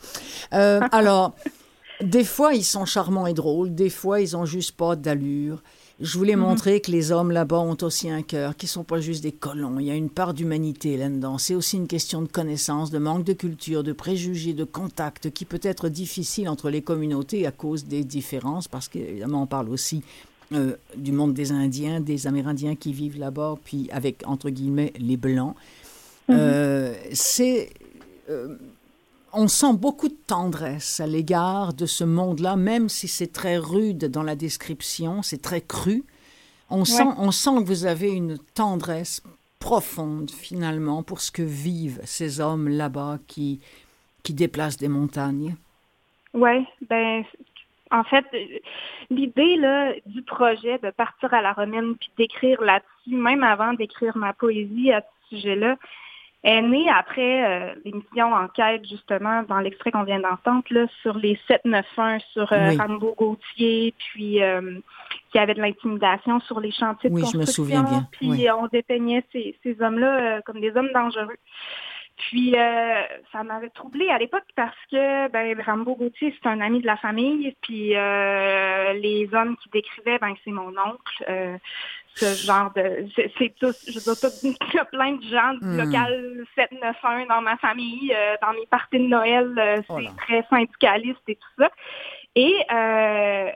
Euh, 0.52 0.80
alors, 0.90 1.34
des 2.02 2.24
fois 2.24 2.54
ils 2.54 2.64
sont 2.64 2.84
charmants 2.84 3.26
et 3.26 3.34
drôles, 3.34 3.74
des 3.74 3.90
fois 3.90 4.20
ils 4.20 4.36
ont 4.36 4.44
juste 4.44 4.72
pas 4.72 4.96
d'allure. 4.96 5.62
Je 6.00 6.18
voulais 6.18 6.34
montrer 6.34 6.80
que 6.80 6.90
les 6.90 7.12
hommes 7.12 7.30
là-bas 7.30 7.60
ont 7.60 7.76
aussi 7.82 8.10
un 8.10 8.22
cœur, 8.22 8.56
qu'ils 8.56 8.68
sont 8.68 8.82
pas 8.82 9.00
juste 9.00 9.22
des 9.22 9.30
colons. 9.30 9.78
Il 9.78 9.86
y 9.86 9.90
a 9.90 9.94
une 9.94 10.10
part 10.10 10.34
d'humanité 10.34 10.96
là-dedans. 10.96 11.38
C'est 11.38 11.54
aussi 11.54 11.76
une 11.76 11.86
question 11.86 12.22
de 12.22 12.26
connaissance, 12.26 12.90
de 12.90 12.98
manque 12.98 13.22
de 13.22 13.32
culture, 13.34 13.84
de 13.84 13.92
préjugés, 13.92 14.52
de 14.52 14.64
contact 14.64 15.30
qui 15.30 15.44
peut 15.44 15.60
être 15.62 15.88
difficile 15.88 16.48
entre 16.48 16.70
les 16.70 16.82
communautés 16.82 17.46
à 17.46 17.52
cause 17.52 17.84
des 17.84 18.02
différences, 18.02 18.66
parce 18.66 18.88
qu'évidemment 18.88 19.42
on 19.42 19.46
parle 19.46 19.68
aussi 19.68 20.02
euh, 20.52 20.74
du 20.96 21.12
monde 21.12 21.34
des 21.34 21.52
Indiens, 21.52 22.00
des 22.00 22.26
Amérindiens 22.26 22.74
qui 22.74 22.92
vivent 22.92 23.18
là-bas, 23.18 23.56
puis 23.62 23.88
avec 23.92 24.22
entre 24.26 24.50
guillemets 24.50 24.92
les 24.98 25.16
blancs. 25.16 25.54
Euh, 26.30 26.94
c'est 27.12 27.70
euh, 28.30 28.56
on 29.32 29.48
sent 29.48 29.74
beaucoup 29.74 30.08
de 30.08 30.16
tendresse 30.26 31.00
à 31.00 31.06
l'égard 31.06 31.74
de 31.74 31.86
ce 31.86 32.04
monde-là, 32.04 32.56
même 32.56 32.88
si 32.88 33.08
c'est 33.08 33.32
très 33.32 33.56
rude 33.56 34.06
dans 34.06 34.22
la 34.22 34.36
description, 34.36 35.22
c'est 35.22 35.42
très 35.42 35.60
cru. 35.60 36.04
On, 36.70 36.84
sent, 36.84 37.04
on 37.18 37.30
sent 37.30 37.50
que 37.56 37.66
vous 37.66 37.86
avez 37.86 38.10
une 38.10 38.38
tendresse 38.54 39.22
profonde, 39.58 40.30
finalement, 40.30 41.02
pour 41.02 41.20
ce 41.20 41.30
que 41.30 41.42
vivent 41.42 42.00
ces 42.04 42.40
hommes 42.40 42.68
là-bas 42.68 43.18
qui, 43.26 43.60
qui 44.22 44.34
déplacent 44.34 44.78
des 44.78 44.88
montagnes. 44.88 45.54
Oui, 46.34 46.66
ben 46.88 47.24
en 47.90 48.04
fait, 48.04 48.24
l'idée 49.10 49.56
là 49.56 49.92
du 50.06 50.22
projet 50.22 50.78
de 50.78 50.90
partir 50.90 51.32
à 51.34 51.42
la 51.42 51.52
romaine 51.52 51.94
puis 51.96 52.10
d'écrire 52.16 52.60
là-dessus, 52.62 53.14
même 53.14 53.44
avant 53.44 53.74
d'écrire 53.74 54.16
ma 54.16 54.32
poésie 54.32 54.90
à 54.92 55.02
ce 55.02 55.36
sujet-là, 55.36 55.76
est 56.44 56.60
née 56.62 56.88
après 56.90 57.44
euh, 57.44 57.74
l'émission 57.84 58.32
Enquête, 58.32 58.84
justement, 58.88 59.42
dans 59.44 59.60
l'extrait 59.60 59.92
qu'on 59.92 60.02
vient 60.02 60.18
d'entendre, 60.20 60.64
là, 60.70 60.86
sur 61.02 61.16
les 61.16 61.38
791, 61.46 62.20
sur 62.32 62.52
euh, 62.52 62.70
Oui. 62.70 62.76
Rambo 62.78 63.14
Gauthier, 63.16 63.94
puis 63.98 64.42
euh, 64.42 64.78
qui 65.30 65.38
avait 65.38 65.54
de 65.54 65.60
l'intimidation 65.60 66.40
sur 66.40 66.58
les 66.60 66.72
chantiers 66.72 67.10
de 67.10 67.14
Oui, 67.14 67.22
je 67.32 67.36
me 67.38 67.44
construction. 67.44 67.64
souviens 67.64 67.82
bien, 67.84 68.06
Puis 68.12 68.28
oui. 68.30 68.46
on 68.50 68.66
dépeignait 68.66 69.24
ces, 69.32 69.56
ces 69.62 69.80
hommes-là 69.80 70.38
euh, 70.38 70.40
comme 70.44 70.60
des 70.60 70.76
hommes 70.76 70.90
dangereux. 70.92 71.36
Puis 72.16 72.54
euh, 72.56 73.02
ça 73.32 73.42
m'avait 73.42 73.70
troublée 73.70 74.08
à 74.10 74.18
l'époque 74.18 74.44
parce 74.54 74.76
que 74.90 75.28
ben, 75.28 75.60
Rambo 75.60 75.94
Gauthier, 75.96 76.34
c'est 76.40 76.48
un 76.48 76.60
ami 76.60 76.80
de 76.80 76.86
la 76.86 76.96
famille. 76.96 77.54
Puis 77.62 77.96
euh, 77.96 78.92
les 78.94 79.28
hommes 79.32 79.56
qui 79.56 79.68
décrivaient, 79.70 80.18
ben 80.18 80.34
c'est 80.44 80.50
mon 80.50 80.68
oncle. 80.70 81.24
Euh, 81.28 81.56
ce 82.14 82.26
genre 82.46 82.70
de. 82.74 83.06
C'est 83.38 83.54
tous. 83.58 83.74
Je 83.90 83.98
veux 83.98 84.14
dire, 84.14 84.20
tout- 84.20 84.56
il 84.72 84.74
y 84.74 84.78
a 84.78 84.84
plein 84.84 85.12
de 85.12 85.22
gens 85.22 85.54
du 85.54 85.64
Hmm. 85.66 85.78
local 85.78 86.44
791 86.54 87.26
dans 87.28 87.40
ma 87.40 87.56
famille. 87.56 88.12
euh, 88.14 88.36
dans 88.42 88.52
mes 88.52 88.66
parties 88.66 88.98
de 88.98 89.06
Noël, 89.06 89.54
euh, 89.58 89.80
Oh 89.88 89.98
c'est 89.98 90.16
très 90.16 90.42
syndicaliste 90.50 91.22
et 91.28 91.36
tout 91.36 91.48
ça. 91.62 91.70
Et 92.34 92.54
euh, 92.72 93.50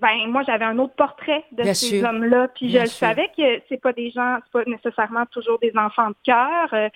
ben 0.00 0.26
moi 0.28 0.42
j'avais 0.46 0.64
un 0.64 0.78
autre 0.78 0.94
portrait 0.94 1.44
de 1.52 1.62
Bien 1.62 1.74
ces 1.74 2.02
hommes-là, 2.04 2.48
puis 2.48 2.66
Bien 2.68 2.80
je 2.80 2.84
le 2.84 2.90
sûr. 2.90 3.06
savais 3.06 3.30
que 3.36 3.60
c'est 3.68 3.80
pas 3.80 3.92
des 3.92 4.10
gens, 4.10 4.38
c'est 4.44 4.52
pas 4.52 4.70
nécessairement 4.70 5.26
toujours 5.26 5.58
des 5.58 5.72
enfants 5.76 6.10
de 6.10 6.16
cœur, 6.24 6.68
euh, 6.72 6.88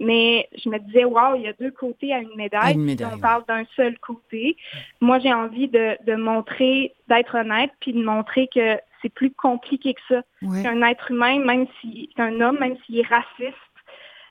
mais 0.00 0.48
je 0.62 0.68
me 0.68 0.78
disais 0.78 1.04
waouh, 1.04 1.36
il 1.36 1.42
y 1.42 1.48
a 1.48 1.52
deux 1.54 1.70
côtés 1.70 2.12
à 2.12 2.18
une 2.18 2.34
médaille. 2.36 2.60
À 2.62 2.70
une 2.72 2.84
médaille, 2.84 3.12
on 3.14 3.18
parle 3.18 3.44
d'un 3.46 3.64
seul 3.76 3.98
côté. 3.98 4.56
Moi 5.00 5.18
j'ai 5.18 5.32
envie 5.32 5.68
de, 5.68 5.96
de 6.06 6.14
montrer, 6.14 6.94
d'être 7.08 7.36
honnête, 7.36 7.70
puis 7.80 7.92
de 7.92 8.02
montrer 8.02 8.48
que 8.54 8.78
c'est 9.02 9.12
plus 9.12 9.30
compliqué 9.32 9.94
que 9.94 10.00
ça. 10.08 10.22
Ouais. 10.42 10.62
Qu'un 10.62 10.80
être 10.82 11.10
humain, 11.10 11.38
même 11.44 11.66
si 11.80 12.08
qu'un 12.16 12.40
homme, 12.40 12.58
même 12.58 12.76
s'il 12.86 12.98
est 13.00 13.06
raciste. 13.06 13.58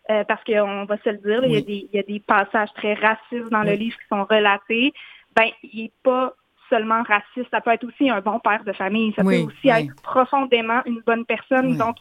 euh, 0.10 0.24
parce 0.26 0.44
qu'on 0.44 0.86
va 0.86 0.98
se 1.04 1.10
le 1.12 1.18
dire, 1.18 1.46
il, 1.46 1.54
y 1.54 1.58
a 1.58 1.62
des, 1.62 1.88
il 1.92 1.96
y 1.96 2.00
a 2.00 2.04
des 2.04 2.20
passages 2.20 2.74
très 2.74 2.94
racistes 2.96 3.50
dans 3.52 3.64
le 3.64 3.74
livre 3.74 3.98
qui 3.98 4.08
sont 4.10 4.26
relatés. 4.26 4.94
Ben, 5.36 5.50
il 5.64 5.84
n'est 5.84 5.92
pas 6.04 6.34
seulement 6.74 7.04
raciste, 7.04 7.50
ça 7.52 7.62
peut 7.62 7.72
être 7.72 7.84
aussi 7.86 8.10
un 8.10 8.22
bon 8.22 8.40
père 8.40 8.64
de 8.64 8.74
famille, 8.74 9.14
ça 9.16 9.24
Oui, 9.24 9.42
peut 9.44 9.48
aussi 9.52 9.66
oui. 9.66 9.86
être 9.88 10.02
profondément 10.02 10.82
une 10.86 11.02
bonne 11.06 11.26
personne. 11.26 11.68
Oui. 11.72 11.78
Donc, 11.78 11.96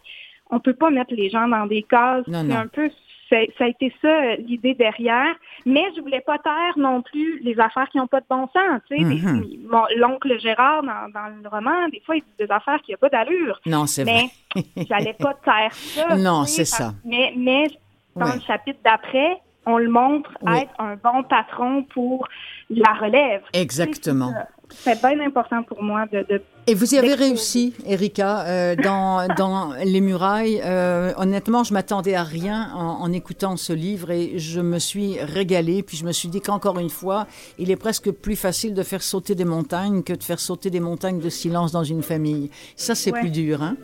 on 0.51 0.61
peut 0.61 0.75
pas 0.75 0.91
mettre 0.91 1.15
les 1.15 1.29
gens 1.31 1.49
dans 1.49 1.67
des 1.67 1.83
cases. 1.83 2.25
C'est 2.27 2.53
un 2.55 2.67
peu, 2.67 2.89
ça 3.31 3.65
a 3.65 3.69
été 3.69 3.93
ça 4.03 4.37
l'idée 4.37 4.75
derrière. 4.75 5.35
Mais 5.65 5.85
je 5.97 6.01
voulais 6.03 6.21
pas 6.21 6.39
taire 6.39 6.75
non 6.77 7.01
plus 7.03 7.41
les 7.41 7.59
affaires 7.59 7.89
qui 7.91 7.99
n'ont 7.99 8.07
pas 8.07 8.21
de 8.21 8.27
bon 8.29 8.47
sens. 8.55 8.81
Tu 8.89 8.99
sais, 8.99 9.05
Des- 9.05 9.21
Mhm. 9.23 9.45
mon- 9.71 9.87
l'oncle 9.97 10.39
Gérard 10.41 10.83
dans, 10.83 11.09
dans 11.13 11.29
le 11.43 11.49
roman, 11.49 11.89
des 11.91 12.01
fois, 12.05 12.17
il 12.17 12.23
dit 12.23 12.35
des 12.47 12.51
affaires 12.51 12.81
qui 12.83 12.93
n'ont 12.93 12.99
pas 12.99 13.09
d'allure. 13.09 13.61
Non, 13.67 13.87
c'est 13.87 14.05
vrai. 14.05 14.25
Mais 14.57 14.63
j'allais 14.89 15.15
pas 15.15 15.35
taire 15.45 15.73
ça. 15.73 16.17
Non, 16.17 16.45
c'est 16.45 16.65
ça. 16.67 16.93
Mais, 17.05 17.33
mais 17.37 17.69
dans 18.17 18.27
Ouais. 18.27 18.35
le 18.37 18.41
chapitre 18.43 18.81
d'après, 18.85 19.39
on 19.65 19.79
le 19.79 19.89
montre 19.89 20.31
Oui. 20.43 20.59
être 20.59 20.73
un 20.79 20.97
bon 20.97 21.23
patron 21.23 21.85
pour 21.85 22.29
la 22.69 22.93
relève. 22.95 23.43
Exactement. 23.55 24.33
C'est 24.75 25.01
bien 25.01 25.21
important 25.21 25.63
pour 25.63 25.83
moi 25.83 26.05
de, 26.13 26.25
de 26.29 26.43
Et 26.67 26.75
vous 26.75 26.95
y 26.95 26.99
avez 26.99 27.15
réussi, 27.15 27.75
Erika, 27.87 28.45
euh, 28.47 28.77
dans, 28.77 29.27
dans 29.37 29.73
Les 29.85 30.01
Murailles. 30.01 30.61
Euh, 30.65 31.13
honnêtement, 31.17 31.65
je 31.65 31.73
m'attendais 31.73 32.15
à 32.15 32.23
rien 32.23 32.71
en, 32.75 33.01
en 33.03 33.13
écoutant 33.13 33.57
ce 33.57 33.73
livre 33.73 34.11
et 34.11 34.39
je 34.39 34.61
me 34.61 34.79
suis 34.79 35.19
régalée. 35.21 35.83
Puis 35.83 35.97
je 35.97 36.05
me 36.05 36.13
suis 36.13 36.29
dit 36.29 36.41
qu'encore 36.41 36.79
une 36.79 36.91
fois, 36.91 37.27
il 37.59 37.71
est 37.71 37.77
presque 37.77 38.11
plus 38.11 38.37
facile 38.37 38.75
de 38.75 38.83
faire 38.83 39.03
sauter 39.03 39.35
des 39.35 39.45
montagnes 39.45 40.03
que 40.03 40.13
de 40.13 40.23
faire 40.23 40.41
sauter 40.41 40.71
des 40.71 40.81
montagnes 40.81 41.21
de 41.21 41.29
silence 41.29 41.73
dans 41.73 41.85
une 41.85 42.03
famille. 42.03 42.51
Ça, 42.77 42.95
c'est 42.95 43.13
Ouais. 43.13 43.21
plus 43.21 43.31
dur, 43.31 43.63
hein? 43.63 43.77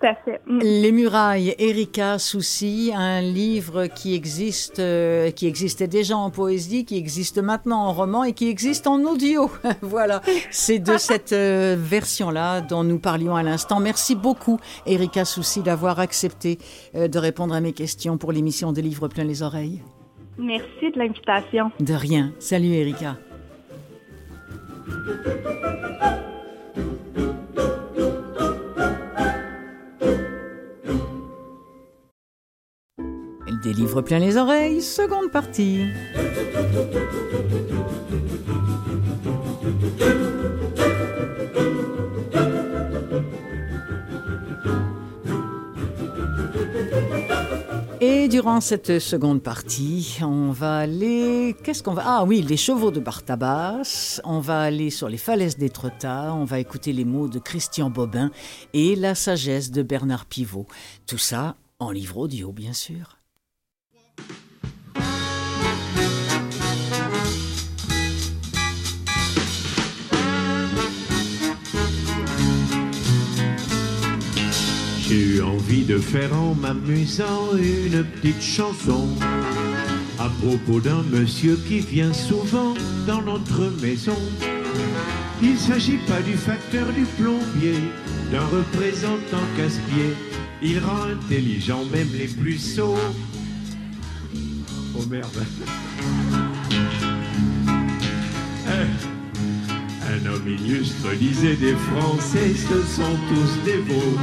Tout 0.00 0.06
à 0.06 0.14
fait. 0.14 0.40
Mm. 0.46 0.58
Les 0.60 0.92
Murailles, 0.92 1.54
Erika 1.58 2.18
Soucy, 2.18 2.92
un 2.94 3.20
livre 3.20 3.86
qui 3.86 4.14
existe, 4.14 4.78
euh, 4.78 5.30
qui 5.30 5.46
existait 5.46 5.88
déjà 5.88 6.16
en 6.16 6.30
poésie, 6.30 6.84
qui 6.84 6.96
existe 6.96 7.38
maintenant 7.38 7.84
en 7.86 7.92
roman 7.92 8.24
et 8.24 8.32
qui 8.32 8.48
existe 8.48 8.86
en 8.86 9.02
audio. 9.04 9.50
voilà, 9.82 10.20
c'est 10.50 10.78
de 10.78 10.96
cette 10.98 11.32
euh, 11.32 11.76
version-là 11.78 12.60
dont 12.60 12.84
nous 12.84 12.98
parlions 12.98 13.36
à 13.36 13.42
l'instant. 13.42 13.80
Merci 13.80 14.14
beaucoup, 14.14 14.58
Erika 14.86 15.24
Soucy, 15.24 15.62
d'avoir 15.62 16.00
accepté 16.00 16.58
euh, 16.94 17.08
de 17.08 17.18
répondre 17.18 17.54
à 17.54 17.60
mes 17.60 17.72
questions 17.72 18.16
pour 18.16 18.32
l'émission 18.32 18.72
des 18.72 18.82
livres 18.82 19.08
plein 19.08 19.24
les 19.24 19.42
oreilles. 19.42 19.82
Merci 20.38 20.90
de 20.94 20.98
l'invitation. 20.98 21.70
De 21.80 21.94
rien. 21.94 22.32
Salut, 22.38 22.72
Erika. 22.72 23.16
Des 33.62 33.72
livres 33.74 34.00
plein 34.00 34.18
les 34.18 34.36
oreilles, 34.36 34.80
seconde 34.80 35.30
partie. 35.30 35.80
Et 48.00 48.28
durant 48.28 48.62
cette 48.62 48.98
seconde 48.98 49.42
partie, 49.42 50.18
on 50.22 50.52
va 50.52 50.78
aller. 50.78 51.54
Qu'est-ce 51.62 51.82
qu'on 51.82 51.92
va. 51.92 52.02
Ah 52.06 52.24
oui, 52.24 52.40
les 52.40 52.56
chevaux 52.56 52.90
de 52.90 52.98
Bartabas. 53.00 54.22
On 54.24 54.40
va 54.40 54.62
aller 54.62 54.88
sur 54.88 55.10
les 55.10 55.18
falaises 55.18 55.58
d'Étretat. 55.58 56.32
On 56.32 56.44
va 56.44 56.60
écouter 56.60 56.94
les 56.94 57.04
mots 57.04 57.28
de 57.28 57.38
Christian 57.38 57.90
Bobin 57.90 58.30
et 58.72 58.96
la 58.96 59.14
sagesse 59.14 59.70
de 59.70 59.82
Bernard 59.82 60.24
Pivot. 60.24 60.66
Tout 61.06 61.18
ça 61.18 61.56
en 61.78 61.90
livre 61.90 62.16
audio, 62.16 62.52
bien 62.52 62.72
sûr. 62.72 63.19
J'ai 75.10 75.38
eu 75.38 75.42
envie 75.42 75.82
de 75.82 75.98
faire 75.98 76.32
en 76.32 76.54
m'amusant 76.54 77.56
une 77.56 78.04
petite 78.04 78.40
chanson 78.40 79.08
à 80.20 80.28
propos 80.40 80.78
d'un 80.78 81.02
monsieur 81.02 81.58
qui 81.66 81.80
vient 81.80 82.12
souvent 82.12 82.74
dans 83.08 83.20
notre 83.20 83.72
maison. 83.82 84.14
Il 85.42 85.58
s'agit 85.58 85.98
pas 86.06 86.20
du 86.20 86.34
facteur 86.34 86.86
du 86.92 87.02
plombier, 87.18 87.74
d'un 88.30 88.44
représentant 88.44 89.42
casse-pied. 89.56 90.14
Il 90.62 90.78
rend 90.78 91.02
intelligent 91.02 91.84
même 91.86 92.10
les 92.16 92.28
plus 92.28 92.58
sots. 92.58 92.94
Oh 94.96 95.02
merde. 95.10 95.26
Un 100.12 100.26
homme 100.26 100.48
illustre 100.48 101.16
disait 101.18 101.56
des 101.56 101.74
Français, 101.74 102.54
ce 102.54 102.82
sont 102.94 103.18
tous 103.28 103.64
des 103.64 103.78
veaux. 103.78 104.16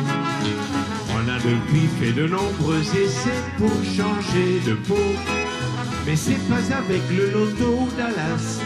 On 1.28 1.30
a 1.30 1.40
depuis 1.40 1.88
fait 2.00 2.14
de 2.14 2.26
nombreux 2.26 2.80
essais 2.80 3.44
pour 3.58 3.72
changer 3.84 4.62
de 4.66 4.76
peau. 4.76 4.96
Mais 6.06 6.16
c'est 6.16 6.40
pas 6.48 6.74
avec 6.74 7.02
le 7.12 7.32
loto 7.32 7.90
Dallas 7.98 8.62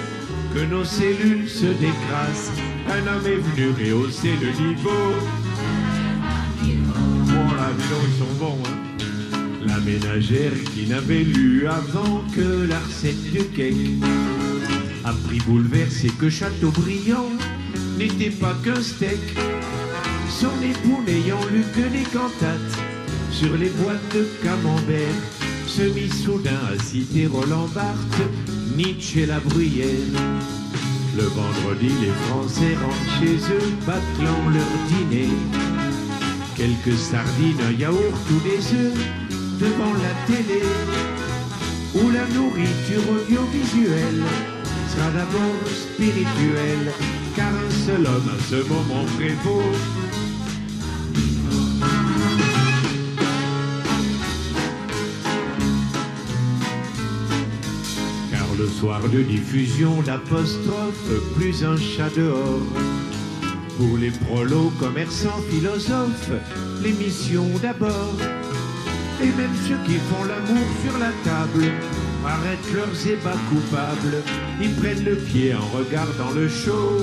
que 0.53 0.59
nos 0.65 0.83
cellules 0.83 1.49
se 1.49 1.65
décrassent. 1.65 2.51
Un 2.87 3.07
homme 3.07 3.25
est 3.25 3.37
venu 3.37 3.71
rehausser 3.71 4.33
le 4.39 4.67
niveau. 4.67 4.89
Bon, 6.61 7.47
dis 7.77 7.87
donc, 7.89 8.05
ils 8.07 8.19
sont 8.19 8.33
bons, 8.39 8.59
hein. 8.67 9.39
La 9.65 9.79
ménagère 9.79 10.51
qui 10.75 10.87
n'avait 10.87 11.23
lu 11.23 11.67
avant 11.67 12.23
que 12.35 12.67
la 12.67 12.79
recette 12.79 13.31
du 13.31 13.43
cake 13.55 14.03
a 15.03 15.13
pris 15.25 15.39
bouleversé 15.47 16.09
que 16.09 16.29
Chateaubriand 16.29 17.29
n'était 17.97 18.29
pas 18.29 18.55
qu'un 18.63 18.81
steak. 18.81 19.19
Son 20.39 20.61
époux 20.63 21.03
n'ayant 21.05 21.43
lu 21.51 21.63
que 21.75 21.87
des 21.89 22.03
cantates 22.03 22.79
sur 23.31 23.55
les 23.57 23.69
boîtes 23.69 24.13
de 24.13 24.25
camembert 24.43 25.21
se 25.67 25.83
mit 25.83 26.09
soudain 26.09 26.59
à 26.73 26.83
citer 26.83 27.27
Roland 27.27 27.67
Barthes, 27.75 28.29
Nietzsche 28.75 29.21
et 29.21 29.25
la 29.25 29.39
bruyère. 29.39 29.87
Le 31.15 31.23
vendredi, 31.23 31.89
les 32.01 32.13
Français 32.27 32.75
rentrent 32.81 33.19
chez 33.19 33.35
eux, 33.53 33.71
bâclant 33.85 34.49
leur 34.53 34.71
dîner. 34.89 35.29
Quelques 36.55 36.97
sardines, 36.97 37.61
un 37.67 37.79
yaourt 37.79 38.25
ou 38.31 38.39
des 38.39 38.63
œufs 38.75 38.97
devant 39.59 39.93
la 39.93 40.33
télé, 40.33 40.63
où 41.95 42.09
la 42.09 42.25
nourriture 42.35 43.03
audiovisuelle 43.11 44.23
sera 44.89 45.11
d'abord 45.11 45.61
spirituelle, 45.67 46.91
car 47.35 47.47
un 47.47 47.85
seul 47.85 48.05
homme 48.05 48.29
à 48.29 48.43
ce 48.49 48.67
moment 48.67 49.05
prévaut. 49.17 50.00
Le 58.61 58.67
soir 58.67 59.01
de 59.09 59.23
diffusion 59.23 60.03
d'apostrophes, 60.03 61.11
plus 61.35 61.63
un 61.63 61.77
chat 61.77 62.13
dehors. 62.15 62.61
Pour 63.77 63.97
les 63.97 64.11
prolos, 64.11 64.71
commerçants, 64.79 65.41
philosophes, 65.49 66.31
l'émission 66.83 67.45
d'abord. 67.61 68.17
Et 69.19 69.31
même 69.39 69.55
ceux 69.67 69.79
qui 69.87 69.97
font 70.09 70.25
l'amour 70.25 70.67
sur 70.83 70.95
la 70.99 71.11
table 71.23 71.71
arrêtent 72.23 72.73
leurs 72.75 73.07
ébats 73.07 73.41
coupables. 73.49 74.17
Ils 74.61 74.75
prennent 74.75 75.05
le 75.05 75.15
pied 75.15 75.55
en 75.55 75.77
regardant 75.77 76.31
le 76.35 76.47
show. 76.47 76.99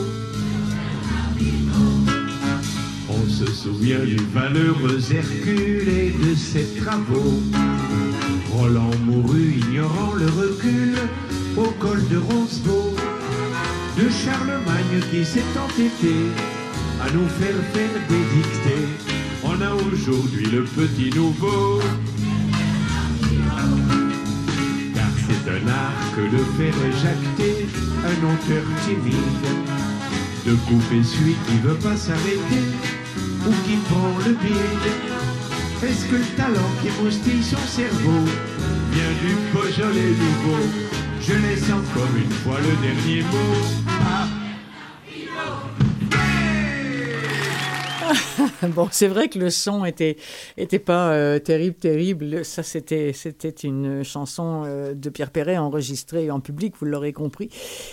On 3.09 3.29
se 3.29 3.47
souvient 3.51 4.05
du 4.05 4.19
valeureux 4.33 5.01
Hercule 5.11 5.89
et 5.89 6.11
de 6.25 6.35
ses 6.37 6.67
travaux. 6.81 7.43
Roland 8.53 8.97
mourut 9.07 9.61
ignorant 9.61 10.13
le 10.15 10.27
recul 10.27 10.95
au 11.59 11.71
col 11.81 12.01
de 12.09 12.19
Roncevaux. 12.19 12.95
De 13.97 14.09
Charlemagne 14.09 15.01
qui 15.11 15.25
s'est 15.25 15.53
entêté 15.59 16.15
à 17.03 17.11
nous 17.11 17.29
faire 17.29 17.59
faire 17.75 17.95
des 18.09 18.25
dictées. 18.37 18.89
On 19.43 19.61
a 19.61 19.75
aujourd'hui 19.75 20.47
le 20.47 20.65
petit 20.65 21.11
nouveau. 21.17 21.81
Car 24.95 25.13
c'est 25.27 25.51
un 25.51 25.69
art 25.69 26.15
que 26.15 26.23
de 26.37 26.43
faire 26.57 26.79
jacter 27.03 27.67
un 28.05 28.19
auteur 28.33 28.65
timide. 28.85 29.49
De 30.47 30.55
couper 30.67 31.03
celui 31.03 31.35
qui 31.47 31.59
veut 31.65 31.75
pas 31.75 31.97
s'arrêter 31.97 32.65
ou 33.47 33.53
qui 33.67 33.77
prend 33.89 34.17
le 34.25 34.35
bide. 34.35 34.89
Est-ce 35.83 36.07
que 36.07 36.17
le 36.17 36.37
talent 36.37 36.71
qui 36.83 37.03
moustille 37.03 37.43
son 37.43 37.65
cerveau 37.67 38.25
vient 38.93 39.15
du 39.23 39.35
Beaujolais 39.53 40.11
nouveau? 40.11 40.88
Je 41.29 41.35
laisse 41.35 41.71
encore 41.71 42.09
une 42.17 42.31
fois 42.31 42.57
le 42.59 42.75
dernier 42.81 43.21
mot. 43.21 43.55
Ah. 43.87 44.29
Bon, 48.75 48.89
c'est 48.91 49.09
vrai 49.09 49.29
que 49.29 49.39
le 49.39 49.51
son 49.51 49.85
était 49.85 50.17
pas 50.79 51.13
euh, 51.13 51.39
terrible, 51.39 51.77
terrible. 51.77 52.47
Ça, 52.47 52.63
c'était 52.63 53.11
une 53.63 54.03
chanson 54.05 54.63
euh, 54.65 54.95
de 54.95 55.11
Pierre 55.11 55.31
Perret 55.31 55.59
enregistrée 55.59 56.31
en 56.31 56.41
public, 56.41 56.75
vous 56.81 56.87
l'aurez 56.87 57.13
compris, 57.13 57.51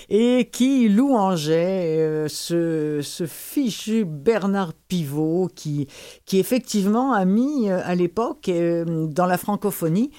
et 0.08 0.50
qui 0.50 0.88
louangeait 0.88 2.00
euh, 2.00 2.28
ce 2.30 3.02
ce 3.04 3.26
fichu 3.26 4.06
Bernard 4.06 4.74
Pivot 4.88 5.50
qui 5.54 5.88
qui 6.26 6.40
effectivement 6.40 7.12
a 7.12 7.26
mis 7.26 7.70
à 7.70 7.96
l'époque 7.96 8.50
dans 8.50 9.26
la 9.26 9.38
francophonie 9.38 10.12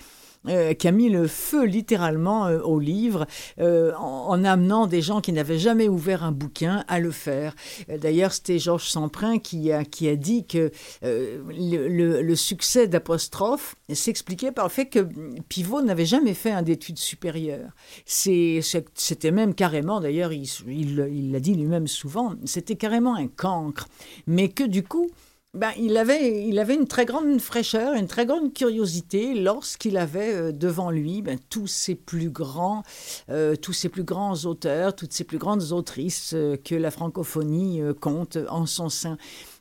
euh, 0.49 0.75
qui 0.75 0.89
a 0.89 0.93
mis 0.93 1.09
le 1.09 1.27
feu 1.27 1.65
littéralement 1.65 2.47
euh, 2.47 2.61
au 2.61 2.79
livre 2.79 3.27
euh, 3.59 3.93
en, 3.95 4.29
en, 4.29 4.45
amenant 4.45 4.87
des 4.87 5.03
gens 5.03 5.21
qui 5.21 5.33
n'avaient 5.33 5.59
jamais 5.59 5.89
ouvert 5.89 6.23
un 6.25 6.33
bouquin 6.33 6.85
à 6.89 7.01
le 7.01 7.11
faire. 7.11 7.55
D'ailleurs, 7.89 8.33
c'était 8.33 8.59
Georges 8.59 8.89
Semprin 8.89 9.39
qui 9.39 9.73
a, 9.73 9.85
qui 9.85 10.09
a 10.09 10.17
dit 10.17 10.47
que 10.47 10.71
le, 11.03 12.35
succès 12.35 12.87
d'Apostrophe 12.87 13.77
s'expliquait 13.93 14.53
par 14.53 14.67
le 14.67 14.71
fait 14.71 14.87
que 14.87 15.09
Pivot 15.49 15.83
n'avait 15.83 16.05
jamais 16.05 16.35
fait 16.35 16.51
un 16.51 16.63
d'études 16.63 16.99
supérieures. 16.99 17.71
C'était 18.05 19.31
même 19.31 19.55
carrément, 19.55 20.01
d'ailleurs, 20.01 20.33
il 20.33 20.97
l'a 20.97 21.09
il 21.09 21.41
dit 21.41 21.55
lui-même 21.55 21.87
souvent, 21.87 22.35
c'était 22.45 22.77
carrément 22.77 23.15
un 23.17 23.27
cancre. 23.27 23.89
Mais 24.27 24.49
que 24.49 24.65
du 24.65 24.83
coup, 24.83 25.11
ben, 25.57 25.71
il, 25.79 25.97
avait, 25.97 26.75
une 26.75 26.87
très 26.87 27.07
grande 27.07 27.41
fraîcheur, 27.41 27.95
une 27.95 28.07
très 28.07 28.27
grande 28.27 28.53
curiosité 28.53 29.35
lorsqu'il 29.35 29.97
avait 29.97 30.35
euh, 30.35 30.53
devant 30.53 30.91
lui 30.91 31.23
ben, 31.23 31.39
tous 31.49 31.67
ces 31.67 31.95
plus 31.95 32.29
grands, 32.29 32.83
euh, 33.31 33.57
tous 33.57 33.73
ces 33.73 33.89
plus 33.89 34.05
grands 34.05 34.35
auteurs, 34.45 34.95
toutes 34.95 35.15
ces 35.15 35.25
plus 35.25 35.39
grandes 35.39 35.73
autrices 35.73 36.33
euh, 36.35 36.57
que 36.57 36.75
la 36.75 36.91
francophonie 36.91 37.81
compte 38.01 38.39
en 38.51 38.67
son 38.67 38.89
sein. 38.89 39.17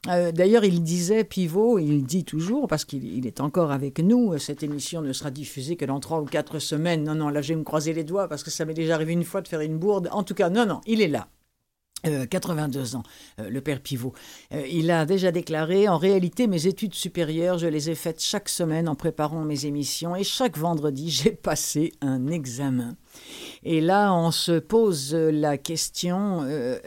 D'ailleurs, 0.05 0.63
il 0.63 0.83
disait, 0.83 1.23
Pivot, 1.23 1.79
il 1.79 2.03
dit 2.03 2.25
toujours, 2.25 2.67
parce 2.67 2.85
qu'il 2.85 3.25
est 3.25 3.41
encore 3.41 3.71
avec 3.71 3.97
nous, 3.97 4.37
cette 4.37 4.61
émission 4.61 5.01
ne 5.01 5.13
sera 5.13 5.31
diffusée 5.31 5.77
que 5.77 5.85
dans 5.85 5.99
trois 5.99 6.21
ou 6.21 6.25
quatre 6.25 6.59
semaines. 6.59 7.03
Non, 7.03 7.15
non, 7.15 7.29
là, 7.29 7.41
je 7.41 7.53
vais 7.53 7.59
me 7.59 7.63
croiser 7.63 7.91
les 7.91 8.03
doigts 8.03 8.27
parce 8.27 8.43
que 8.43 8.51
ça 8.51 8.65
m'est 8.65 8.75
déjà 8.75 8.93
arrivé 8.93 9.13
une 9.13 9.23
fois 9.23 9.41
de 9.41 9.47
faire 9.47 9.61
une 9.61 9.79
bourde. 9.79 10.09
En 10.11 10.21
tout 10.21 10.35
cas, 10.35 10.49
non, 10.49 10.67
non, 10.67 10.81
il 10.85 11.01
est 11.01 11.07
là. 11.07 11.27
Euh, 12.05 12.25
82 12.25 12.95
ans, 12.95 13.03
euh, 13.39 13.49
le 13.49 13.61
père 13.61 13.81
Pivot. 13.81 14.13
Euh, 14.53 14.65
il 14.67 14.91
a 14.91 15.05
déjà 15.05 15.31
déclaré 15.31 15.87
En 15.87 15.97
réalité, 15.97 16.45
mes 16.45 16.67
études 16.67 16.93
supérieures, 16.93 17.57
je 17.57 17.67
les 17.67 17.89
ai 17.89 17.95
faites 17.95 18.21
chaque 18.21 18.49
semaine 18.49 18.87
en 18.87 18.95
préparant 18.95 19.43
mes 19.43 19.65
émissions 19.65 20.15
et 20.15 20.23
chaque 20.23 20.57
vendredi, 20.57 21.09
j'ai 21.09 21.31
passé 21.31 21.93
un 22.01 22.27
examen. 22.27 22.95
Et 23.63 23.81
là, 23.81 24.13
on 24.13 24.31
se 24.31 24.59
pose 24.59 25.15
la 25.15 25.57
question 25.57 26.43
euh, 26.43 26.77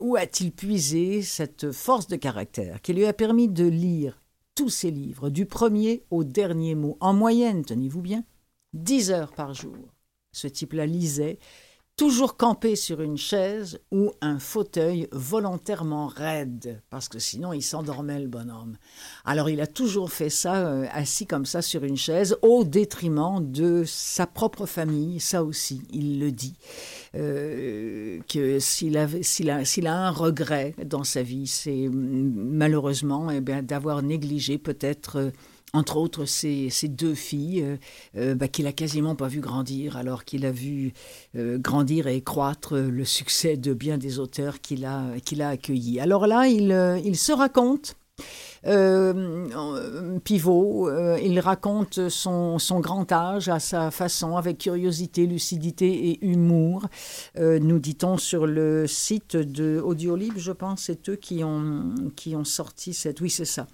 où 0.00 0.16
a-t-il 0.16 0.52
puisé 0.52 1.22
cette 1.22 1.72
force 1.72 2.08
de 2.08 2.16
caractère 2.16 2.82
qui 2.82 2.92
lui 2.92 3.06
a 3.06 3.12
permis 3.12 3.48
de 3.48 3.66
lire 3.66 4.20
tous 4.54 4.68
ses 4.68 4.90
livres, 4.90 5.30
du 5.30 5.46
premier 5.46 6.02
au 6.10 6.24
dernier 6.24 6.74
mot, 6.74 6.96
en 7.00 7.14
moyenne, 7.14 7.64
tenez-vous 7.64 8.02
bien, 8.02 8.24
10 8.74 9.12
heures 9.12 9.32
par 9.32 9.54
jour. 9.54 9.76
Ce 10.32 10.48
type-là 10.48 10.84
lisait 10.84 11.38
toujours 11.98 12.36
campé 12.36 12.76
sur 12.76 13.02
une 13.02 13.18
chaise 13.18 13.80
ou 13.90 14.12
un 14.20 14.38
fauteuil 14.38 15.08
volontairement 15.10 16.06
raide, 16.06 16.80
parce 16.90 17.08
que 17.08 17.18
sinon 17.18 17.52
il 17.52 17.60
s'endormait 17.60 18.20
le 18.20 18.28
bonhomme. 18.28 18.76
Alors 19.24 19.50
il 19.50 19.60
a 19.60 19.66
toujours 19.66 20.12
fait 20.12 20.30
ça, 20.30 20.68
euh, 20.68 20.86
assis 20.92 21.26
comme 21.26 21.44
ça 21.44 21.60
sur 21.60 21.82
une 21.82 21.96
chaise, 21.96 22.38
au 22.40 22.62
détriment 22.62 23.40
de 23.42 23.82
sa 23.84 24.28
propre 24.28 24.64
famille, 24.64 25.18
ça 25.18 25.42
aussi, 25.42 25.82
il 25.92 26.20
le 26.20 26.30
dit, 26.30 26.54
euh, 27.16 28.20
que 28.28 28.60
s'il 28.60 28.96
a, 28.96 29.08
un 29.88 30.10
regret 30.10 30.76
dans 30.84 31.04
sa 31.04 31.24
vie, 31.24 31.48
c'est 31.48 31.88
malheureusement 31.92 33.28
eh 33.30 33.40
d'avoir 33.40 34.02
négligé 34.02 34.56
peut-être... 34.56 35.16
Euh, 35.16 35.30
entre 35.74 35.96
autres 35.96 36.24
ces 36.24 36.70
deux 36.84 37.14
filles 37.14 37.62
euh, 37.62 37.76
euh, 38.16 38.34
bah, 38.34 38.48
qu'il 38.48 38.66
a 38.66 38.72
quasiment 38.72 39.14
pas 39.14 39.28
vu 39.28 39.40
grandir, 39.40 39.96
alors 39.96 40.24
qu'il 40.24 40.46
a 40.46 40.50
vu 40.50 40.92
euh, 41.36 41.58
grandir 41.58 42.06
et 42.06 42.22
croître 42.22 42.76
le 42.76 43.04
succès 43.04 43.56
de 43.56 43.74
bien 43.74 43.98
des 43.98 44.18
auteurs 44.18 44.60
qu'il 44.60 44.84
a, 44.84 45.12
accueillis. 45.40 46.00
Alors 46.00 46.26
là, 46.26 46.46
il, 46.48 47.16
se 47.16 47.32
raconte. 47.32 47.96
Pivot, 50.24 50.90
il 51.18 51.38
raconte 51.40 52.08
son, 52.08 52.58
grand 52.80 53.12
âge 53.12 53.48
à 53.48 53.60
sa 53.60 53.90
façon, 53.90 54.36
avec 54.36 54.58
curiosité, 54.58 55.26
lucidité 55.26 56.10
et 56.10 56.24
humour. 56.24 56.86
Nous 57.38 57.78
dit-on 57.78 58.16
sur 58.18 58.46
le 58.46 58.86
site 58.86 59.36
de 59.36 59.80
Audiolib, 59.80 60.34
je 60.38 60.52
pense, 60.52 60.82
c'est 60.84 61.08
eux 61.08 61.16
qui 61.16 61.44
ont, 61.44 61.94
qui 62.16 62.34
ont 62.34 62.44
sorti 62.44 62.94
cette. 62.94 63.20
Oui, 63.20 63.30
c'est 63.30 63.44
ça 63.44 63.66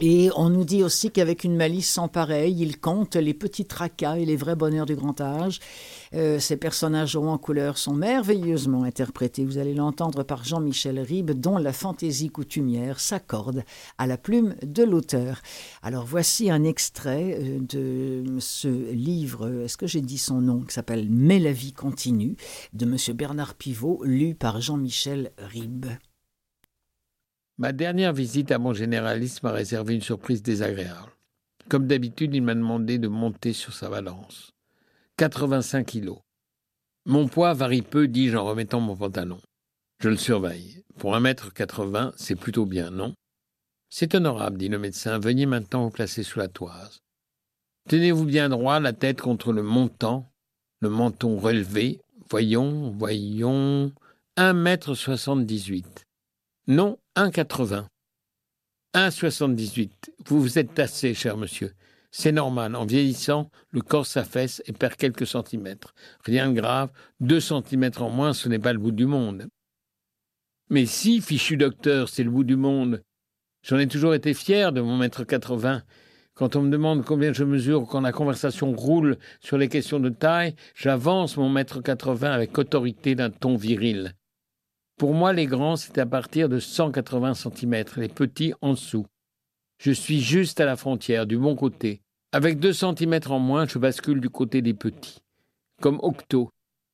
Et 0.00 0.30
on 0.34 0.50
nous 0.50 0.64
dit 0.64 0.82
aussi 0.82 1.10
qu'avec 1.10 1.44
une 1.44 1.56
malice 1.56 1.88
sans 1.88 2.08
pareil, 2.08 2.56
il 2.58 2.80
compte 2.80 3.14
les 3.14 3.32
petits 3.32 3.64
tracas 3.64 4.16
et 4.16 4.24
les 4.24 4.34
vrais 4.34 4.56
bonheurs 4.56 4.86
du 4.86 4.96
grand 4.96 5.20
âge. 5.20 5.60
Euh, 6.14 6.40
ces 6.40 6.56
personnages 6.56 7.14
hauts 7.14 7.28
en 7.28 7.38
couleur 7.38 7.78
sont 7.78 7.94
merveilleusement 7.94 8.82
interprétés. 8.82 9.44
Vous 9.44 9.58
allez 9.58 9.74
l'entendre 9.74 10.24
par 10.24 10.44
Jean-Michel 10.44 10.98
Ribes, 10.98 11.32
dont 11.32 11.58
la 11.58 11.72
fantaisie 11.72 12.28
coutumière 12.28 12.98
s'accorde 12.98 13.62
à 13.96 14.06
la 14.08 14.16
plume 14.16 14.56
de 14.62 14.82
l'auteur. 14.82 15.42
Alors 15.82 16.06
voici 16.06 16.50
un 16.50 16.64
extrait 16.64 17.38
euh, 17.40 17.58
de 17.60 18.40
ce 18.40 18.90
livre, 18.92 19.62
est-ce 19.64 19.76
que 19.76 19.86
j'ai 19.86 20.00
dit 20.00 20.18
son 20.18 20.40
nom, 20.40 20.62
qui 20.62 20.74
s'appelle 20.74 21.06
Mais 21.08 21.38
la 21.38 21.52
vie 21.52 21.72
continue, 21.72 22.36
de 22.72 22.84
M. 22.84 22.96
Bernard 23.16 23.54
Pivot, 23.54 24.02
lu 24.04 24.34
par 24.34 24.60
Jean-Michel 24.60 25.30
Ribes. 25.38 25.86
Ma 27.56 27.72
dernière 27.72 28.12
visite 28.12 28.50
à 28.50 28.58
mon 28.58 28.72
généraliste 28.72 29.42
m'a 29.44 29.52
réservé 29.52 29.94
une 29.94 30.02
surprise 30.02 30.42
désagréable. 30.42 31.12
Comme 31.68 31.86
d'habitude, 31.86 32.34
il 32.34 32.42
m'a 32.42 32.54
demandé 32.54 32.98
de 32.98 33.08
monter 33.08 33.52
sur 33.52 33.72
sa 33.72 33.88
balance. 33.88 34.52
85 35.18 35.86
kilos. 35.86 36.18
Mon 37.06 37.28
poids 37.28 37.54
varie 37.54 37.82
peu, 37.82 38.08
dis-je 38.08 38.36
en 38.36 38.44
remettant 38.44 38.80
mon 38.80 38.96
pantalon. 38.96 39.40
Je 40.00 40.08
le 40.08 40.16
surveille. 40.16 40.82
Pour 40.98 41.14
un 41.14 41.20
mètre 41.20 41.52
80, 41.52 42.12
c'est 42.16 42.34
plutôt 42.34 42.66
bien, 42.66 42.90
non? 42.90 43.14
C'est 43.88 44.16
honorable, 44.16 44.58
dit 44.58 44.68
le 44.68 44.78
médecin. 44.78 45.20
Veuillez 45.20 45.46
maintenant 45.46 45.84
vous 45.84 45.90
placer 45.90 46.24
sous 46.24 46.40
la 46.40 46.48
toise. 46.48 46.98
Tenez-vous 47.88 48.24
bien 48.24 48.48
droit, 48.48 48.80
la 48.80 48.92
tête 48.92 49.20
contre 49.20 49.52
le 49.52 49.62
montant, 49.62 50.32
le 50.80 50.88
menton 50.88 51.38
relevé. 51.38 52.00
Voyons, 52.28 52.90
voyons. 52.90 53.92
Un 54.36 54.52
mètre 54.54 54.94
soixante-dix-huit. 54.94 56.03
Non, 56.66 56.96
1,80. 57.14 57.84
1,78. 58.94 59.90
Vous 60.26 60.40
vous 60.40 60.58
êtes 60.58 60.72
tassé, 60.72 61.12
cher 61.12 61.36
monsieur. 61.36 61.74
C'est 62.10 62.32
normal. 62.32 62.74
En 62.74 62.86
vieillissant, 62.86 63.50
le 63.70 63.82
corps 63.82 64.06
s'affaisse 64.06 64.62
et 64.64 64.72
perd 64.72 64.96
quelques 64.96 65.26
centimètres. 65.26 65.92
Rien 66.24 66.48
de 66.48 66.54
grave. 66.54 66.90
Deux 67.20 67.40
centimètres 67.40 68.00
en 68.02 68.08
moins, 68.08 68.32
ce 68.32 68.48
n'est 68.48 68.58
pas 68.58 68.72
le 68.72 68.78
bout 68.78 68.92
du 68.92 69.04
monde. 69.04 69.48
Mais 70.70 70.86
si, 70.86 71.20
fichu 71.20 71.58
docteur, 71.58 72.08
c'est 72.08 72.24
le 72.24 72.30
bout 72.30 72.44
du 72.44 72.56
monde. 72.56 73.02
J'en 73.62 73.78
ai 73.78 73.86
toujours 73.86 74.14
été 74.14 74.32
fier 74.32 74.72
de 74.72 74.80
mon 74.80 74.96
mètre 74.96 75.24
80. 75.24 75.82
Quand 76.32 76.56
on 76.56 76.62
me 76.62 76.70
demande 76.70 77.04
combien 77.04 77.34
je 77.34 77.44
mesure 77.44 77.86
quand 77.86 78.00
la 78.00 78.12
conversation 78.12 78.72
roule 78.72 79.18
sur 79.40 79.58
les 79.58 79.68
questions 79.68 80.00
de 80.00 80.08
taille, 80.08 80.54
j'avance 80.74 81.36
mon 81.36 81.50
mètre 81.50 81.82
80 81.82 82.32
avec 82.32 82.56
autorité 82.56 83.14
d'un 83.14 83.28
ton 83.28 83.56
viril. 83.56 84.14
Pour 84.96 85.12
moi, 85.12 85.32
les 85.32 85.46
grands, 85.46 85.76
c'est 85.76 85.98
à 85.98 86.06
partir 86.06 86.48
de 86.48 86.58
180 86.58 87.34
cm, 87.34 87.84
les 87.96 88.08
petits 88.08 88.54
en 88.60 88.72
dessous. 88.72 89.06
Je 89.78 89.90
suis 89.90 90.20
juste 90.20 90.60
à 90.60 90.64
la 90.64 90.76
frontière, 90.76 91.26
du 91.26 91.36
bon 91.36 91.56
côté. 91.56 92.00
Avec 92.32 92.58
deux 92.60 92.72
centimètres 92.72 93.32
en 93.32 93.40
moins, 93.40 93.66
je 93.66 93.78
bascule 93.78 94.20
du 94.20 94.30
côté 94.30 94.62
des 94.62 94.74
petits. 94.74 95.18
Comme 95.80 95.98
Octo. 96.02 96.50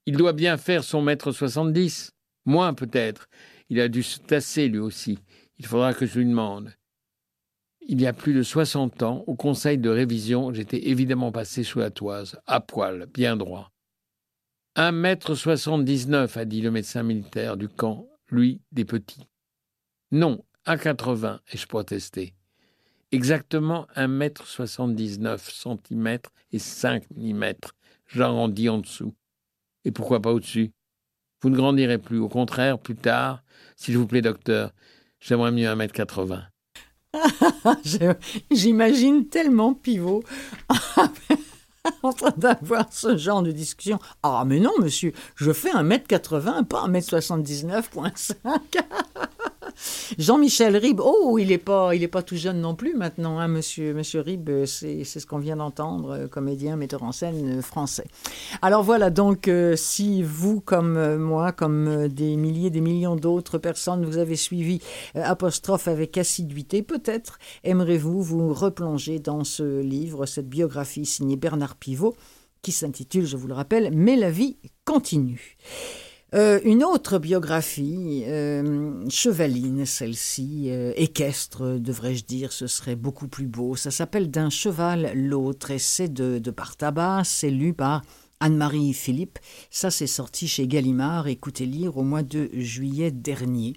Il 0.07 0.17
doit 0.17 0.33
bien 0.33 0.57
faire 0.57 0.83
son 0.83 1.03
mètre 1.03 1.33
soixante-dix. 1.33 2.13
Moins 2.47 2.73
peut-être. 2.73 3.29
Il 3.69 3.81
a 3.81 3.89
dû 3.89 4.03
se 4.03 4.19
tasser 4.19 4.69
lui 4.69 4.79
aussi. 4.79 5.19
Il 5.59 5.67
faudra 5.67 5.93
que 5.93 6.07
je 6.07 6.19
lui 6.19 6.27
demande. 6.27 6.73
Il 7.83 8.01
y 8.01 8.07
a 8.07 8.13
plus 8.13 8.35
de 8.35 8.43
soixante 8.43 9.03
ans, 9.03 9.25
au 9.27 9.35
conseil 9.35 9.77
de 9.77 9.91
révision, 9.91 10.53
j'étais 10.53 10.89
évidemment 10.89 11.33
passé 11.33 11.65
sous 11.65 11.81
la 11.81 11.91
toise, 11.91 12.41
à 12.47 12.61
poil, 12.61 13.07
bien 13.13 13.37
droit. 13.37 13.71
Un 14.83 14.93
mètre 14.93 15.35
soixante-dix-neuf, 15.35 16.39
a 16.39 16.47
dit 16.47 16.63
le 16.63 16.71
médecin 16.71 17.03
militaire 17.03 17.59
du 17.59 17.69
camp, 17.69 18.09
lui 18.31 18.63
des 18.73 18.87
petits. 18.87 19.29
Non, 20.11 20.43
un 20.65 20.79
quatre-vingts, 20.79 21.43
ai-je 21.53 21.67
protesté. 21.67 22.33
Exactement 23.13 23.87
un 23.95 24.09
mètre 24.09 24.47
soixante-dix-neuf 24.47 25.51
centimètres 25.51 26.31
et 26.51 26.59
cinq 26.59 27.05
millimètres. 27.11 27.75
J'arrondis 28.07 28.71
en 28.71 28.79
dessous. 28.79 29.13
Et 29.85 29.91
pourquoi 29.91 30.23
pas 30.23 30.33
au-dessus? 30.33 30.73
Vous 31.43 31.51
ne 31.51 31.57
grandirez 31.57 31.99
plus. 31.99 32.19
Au 32.19 32.31
contraire, 32.31 32.79
plus 32.79 32.97
tard, 32.97 33.43
s'il 33.77 33.99
vous 33.99 34.07
plaît, 34.07 34.23
docteur, 34.23 34.73
j'aimerais 35.21 35.53
mieux 35.53 35.69
un 35.69 35.77
mètre 35.77 35.93
quatre-vingts. 35.93 36.49
J'imagine 38.51 39.29
tellement 39.29 39.75
pivot 39.75 40.25
en 42.03 42.13
train 42.13 42.33
d'avoir 42.37 42.93
ce 42.93 43.17
genre 43.17 43.43
de 43.43 43.53
discussion. 43.53 43.99
Ah, 44.23 44.45
mais 44.47 44.61
non, 44.61 44.73
monsieur, 44.81 45.13
je 45.37 45.53
fais 45.53 45.71
1m80, 45.71 46.65
pas 46.65 46.87
1m79.5. 46.87 48.35
Jean-Michel 50.19 50.77
Ribes, 50.77 51.01
oh, 51.03 51.39
il 51.39 51.49
n'est 51.49 51.59
pas, 51.59 51.95
il 51.95 52.09
pas 52.09 52.23
tout 52.23 52.37
jeune 52.37 52.61
non 52.61 52.75
plus 52.75 52.95
maintenant, 52.95 53.39
hein, 53.39 53.49
monsieur, 53.49 53.95
monsieur 53.95 54.21
Ribes, 54.21 54.65
c'est 54.67 55.05
ce 55.05 55.27
qu'on 55.27 55.39
vient 55.39 55.57
d'entendre, 55.57 56.11
euh, 56.11 56.27
comédien, 56.29 56.77
metteur 56.77 57.03
en 57.03 57.13
scène 57.13 57.59
euh, 57.59 57.63
français. 57.63 58.07
Alors 58.63 58.83
voilà, 58.83 59.11
donc 59.11 59.49
euh, 59.49 59.77
si 59.77 60.23
vous, 60.23 60.61
comme 60.61 61.17
moi, 61.17 61.53
comme 61.53 62.09
des 62.09 62.37
milliers, 62.37 62.71
des 62.71 62.81
millions 62.81 63.17
d'autres 63.17 63.59
personnes, 63.59 64.05
vous 64.05 64.19
avez 64.19 64.37
suivi 64.37 64.81
Apostrophe 65.15 65.89
avec 65.89 66.19
assiduité, 66.19 66.83
peut-être 66.83 67.39
aimerez-vous 67.65 68.23
vous 68.23 68.55
replonger 68.55 69.19
dans 69.19 69.45
ce 69.45 69.81
livre, 69.81 70.27
cette 70.27 70.49
biographie 70.49 71.07
signée 71.07 71.37
Bernard 71.37 71.77
Pivot, 71.77 72.17
qui 72.63 72.73
s'intitule, 72.73 73.27
je 73.27 73.37
vous 73.37 73.49
le 73.49 73.55
rappelle, 73.55 73.91
Mais 73.93 74.17
la 74.17 74.31
vie 74.31 74.57
continue. 74.85 75.57
Euh, 76.33 76.61
une 76.63 76.85
autre 76.85 77.19
biographie, 77.19 78.23
euh, 78.27 79.05
chevaline 79.09 79.85
celle-ci, 79.85 80.67
euh, 80.69 80.93
équestre 80.95 81.79
devrais-je 81.81 82.25
dire, 82.25 82.53
ce 82.53 82.69
serait 82.69 82.95
beaucoup 82.95 83.27
plus 83.27 83.47
beau. 83.47 83.75
Ça 83.75 83.91
s'appelle 83.91 84.31
D'un 84.31 84.49
cheval 84.49 85.11
l'autre 85.15 85.73
et 85.73 85.81
c'est 85.81 86.13
de, 86.13 86.39
de 86.39 86.51
Bartabas, 86.53 87.25
c'est 87.25 87.51
lu 87.51 87.75
par 87.75 88.03
Anne-Marie 88.39 88.93
Philippe. 88.93 89.41
Ça 89.71 89.91
c'est 89.91 90.07
sorti 90.07 90.47
chez 90.47 90.69
Gallimard, 90.69 91.27
écoutez 91.27 91.67
lire 91.67 91.97
au 91.97 92.05
mois 92.05 92.23
de 92.23 92.49
juillet 92.55 93.11
dernier. 93.11 93.73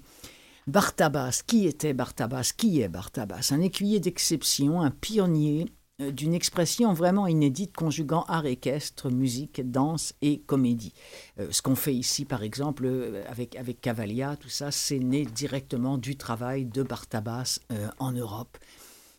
Bartabas, 0.68 1.42
qui 1.46 1.66
était 1.66 1.92
Bartabas 1.92 2.52
Qui 2.56 2.80
est 2.80 2.88
Bartabas 2.88 3.50
Un 3.50 3.60
écuyer 3.60 4.00
d'exception, 4.00 4.80
un 4.80 4.90
pionnier 4.90 5.66
d'une 6.00 6.34
expression 6.34 6.92
vraiment 6.92 7.26
inédite 7.26 7.74
conjuguant 7.74 8.24
art 8.28 8.46
équestre, 8.46 9.10
musique, 9.10 9.70
danse 9.70 10.14
et 10.22 10.40
comédie. 10.40 10.92
Euh, 11.38 11.48
ce 11.50 11.62
qu'on 11.62 11.76
fait 11.76 11.94
ici, 11.94 12.24
par 12.24 12.42
exemple, 12.42 12.84
euh, 12.86 13.22
avec, 13.28 13.54
avec 13.56 13.80
Cavalia, 13.80 14.36
tout 14.36 14.48
ça, 14.48 14.70
c'est 14.70 14.98
né 14.98 15.24
directement 15.24 15.96
du 15.96 16.16
travail 16.16 16.64
de 16.64 16.82
Bartabas 16.82 17.60
en 17.98 18.12
Europe. 18.12 18.58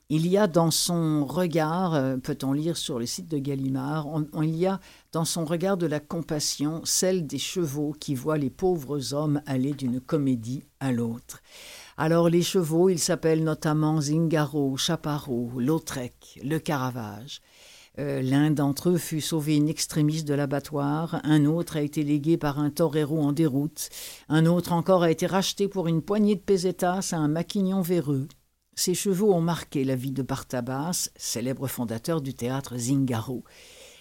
Il 0.09 0.27
y 0.27 0.37
a 0.37 0.45
dans 0.45 0.69
son 0.69 1.25
regard, 1.25 2.19
peut-on 2.21 2.53
lire 2.53 2.77
sur 2.77 2.99
le 2.99 3.07
site 3.07 3.27
de 3.27 3.39
Gallimard, 3.39 4.07
il 4.43 4.55
y 4.55 4.67
a 4.67 4.79
dans 5.11 5.25
son 5.25 5.45
regard 5.45 5.77
de 5.77 5.87
la 5.87 5.99
compassion 5.99 6.81
celle 6.83 7.25
des 7.25 7.39
chevaux 7.39 7.95
qui 7.99 8.13
voient 8.13 8.37
les 8.37 8.51
pauvres 8.51 9.15
hommes 9.15 9.41
aller 9.47 9.73
d'une 9.73 9.99
comédie 9.99 10.63
à 10.79 10.91
l'autre. 10.91 11.41
Alors 11.97 12.27
les 12.27 12.41
chevaux, 12.41 12.89
ils 12.89 12.99
s'appellent 12.99 13.45
notamment 13.45 14.01
Zingaro, 14.01 14.75
Chaparro, 14.75 15.49
Lautrec, 15.57 16.39
le 16.43 16.59
Caravage. 16.59 17.41
Euh, 17.99 18.21
l'un 18.21 18.51
d'entre 18.51 18.89
eux 18.89 18.97
fut 18.97 19.21
sauvé 19.21 19.57
in 19.57 19.67
extremis 19.67 20.23
de 20.23 20.33
l'abattoir, 20.33 21.21
un 21.23 21.45
autre 21.45 21.77
a 21.77 21.81
été 21.81 22.03
légué 22.03 22.35
par 22.35 22.59
un 22.59 22.69
torero 22.69 23.21
en 23.21 23.31
déroute, 23.31 23.89
un 24.27 24.45
autre 24.45 24.73
encore 24.73 25.03
a 25.03 25.11
été 25.11 25.25
racheté 25.25 25.69
pour 25.69 25.87
une 25.87 26.01
poignée 26.01 26.35
de 26.35 26.41
pesetas 26.41 27.11
à 27.13 27.15
un 27.15 27.29
maquignon 27.29 27.81
véreux. 27.81 28.27
Ces 28.75 28.93
chevaux 28.93 29.33
ont 29.33 29.39
marqué 29.39 29.85
la 29.85 29.95
vie 29.95 30.11
de 30.11 30.21
Bartabas, 30.21 31.09
célèbre 31.15 31.67
fondateur 31.67 32.19
du 32.19 32.33
théâtre 32.33 32.77
Zingaro. 32.77 33.45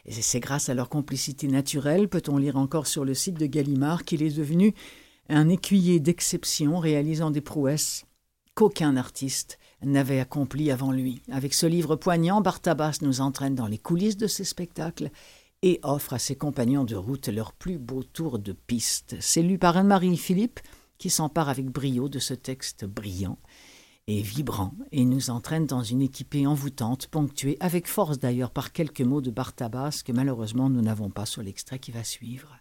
Et 0.06 0.12
c'est 0.12 0.40
grâce 0.40 0.68
à 0.68 0.74
leur 0.74 0.88
complicité 0.88 1.46
naturelle, 1.46 2.08
peut-on 2.08 2.38
lire 2.38 2.56
encore 2.56 2.88
sur 2.88 3.04
le 3.04 3.14
site 3.14 3.38
de 3.38 3.46
Gallimard, 3.46 4.04
qu'il 4.04 4.24
est 4.24 4.36
devenu 4.36 4.74
un 5.28 5.48
écuyer 5.48 6.00
d'exception 6.00 6.78
réalisant 6.78 7.30
des 7.30 7.40
prouesses 7.40 8.04
qu'aucun 8.54 8.96
artiste 8.96 9.58
n'avait 9.82 10.20
accompli 10.20 10.70
avant 10.70 10.92
lui. 10.92 11.22
Avec 11.30 11.54
ce 11.54 11.66
livre 11.66 11.96
poignant, 11.96 12.40
Bartabas 12.40 12.98
nous 13.02 13.20
entraîne 13.20 13.54
dans 13.54 13.66
les 13.66 13.78
coulisses 13.78 14.16
de 14.16 14.26
ses 14.26 14.44
spectacles 14.44 15.10
et 15.62 15.80
offre 15.82 16.12
à 16.12 16.18
ses 16.18 16.36
compagnons 16.36 16.84
de 16.84 16.94
route 16.94 17.28
leur 17.28 17.52
plus 17.52 17.78
beau 17.78 18.02
tour 18.02 18.38
de 18.38 18.52
piste. 18.52 19.16
C'est 19.20 19.42
lu 19.42 19.58
par 19.58 19.76
Anne-Marie 19.76 20.16
Philippe 20.16 20.60
qui 20.98 21.10
s'empare 21.10 21.48
avec 21.48 21.66
brio 21.66 22.08
de 22.08 22.18
ce 22.18 22.34
texte 22.34 22.84
brillant 22.84 23.38
et 24.06 24.20
vibrant 24.20 24.74
et 24.92 25.04
nous 25.04 25.30
entraîne 25.30 25.66
dans 25.66 25.82
une 25.82 26.02
équipée 26.02 26.46
envoûtante, 26.46 27.06
ponctuée 27.06 27.56
avec 27.60 27.88
force 27.88 28.18
d'ailleurs 28.18 28.50
par 28.50 28.72
quelques 28.72 29.00
mots 29.00 29.22
de 29.22 29.30
Bartabas 29.30 30.02
que 30.04 30.12
malheureusement 30.12 30.68
nous 30.68 30.82
n'avons 30.82 31.10
pas 31.10 31.26
sur 31.26 31.42
l'extrait 31.42 31.78
qui 31.78 31.90
va 31.90 32.04
suivre. 32.04 32.58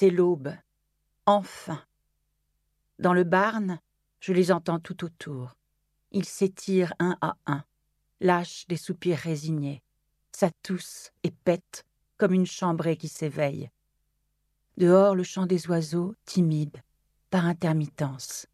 C'est 0.00 0.10
l'aube. 0.10 0.54
Enfin. 1.26 1.82
Dans 3.00 3.12
le 3.12 3.24
Barn, 3.24 3.80
Je 4.20 4.32
les 4.32 4.52
entends 4.52 4.78
tout 4.78 5.02
autour. 5.02 5.56
Ils 6.12 6.24
s'étirent 6.24 6.94
un 7.00 7.18
à 7.20 7.36
un, 7.46 7.64
lâchent 8.20 8.68
des 8.68 8.76
soupirs 8.76 9.18
résignés, 9.18 9.82
s'atoussent 10.30 11.10
et 11.24 11.32
pètent 11.32 11.84
comme 12.16 12.32
une 12.32 12.46
chambrée 12.46 12.96
qui 12.96 13.08
s'éveille. 13.08 13.72
Dehors, 14.76 15.16
le 15.16 15.24
chant 15.24 15.46
des 15.46 15.66
oiseaux, 15.66 16.14
timide, 16.24 16.80
par 17.30 17.46
intermittence. 17.46 18.46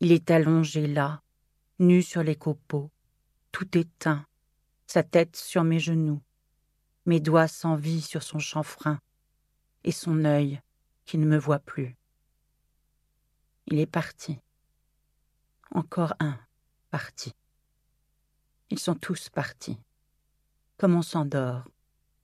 Il 0.00 0.12
est 0.12 0.30
allongé 0.30 0.86
là, 0.86 1.22
nu 1.78 2.02
sur 2.02 2.22
les 2.22 2.36
copeaux, 2.36 2.90
tout 3.52 3.78
éteint, 3.78 4.26
sa 4.86 5.02
tête 5.02 5.34
sur 5.34 5.64
mes 5.64 5.78
genoux, 5.78 6.20
mes 7.06 7.20
doigts 7.20 7.48
sans 7.48 7.74
vie 7.74 8.02
sur 8.02 8.22
son 8.22 8.38
chanfrein, 8.38 9.00
et 9.86 9.92
son 9.92 10.24
œil 10.24 10.60
qui 11.06 11.16
ne 11.16 11.24
me 11.24 11.38
voit 11.38 11.60
plus. 11.60 11.96
Il 13.66 13.78
est 13.78 13.86
parti. 13.86 14.38
Encore 15.70 16.12
un 16.18 16.38
parti. 16.90 17.32
Ils 18.68 18.80
sont 18.80 18.96
tous 18.96 19.30
partis. 19.30 19.78
Comme 20.76 20.96
on 20.96 21.02
s'endort, 21.02 21.68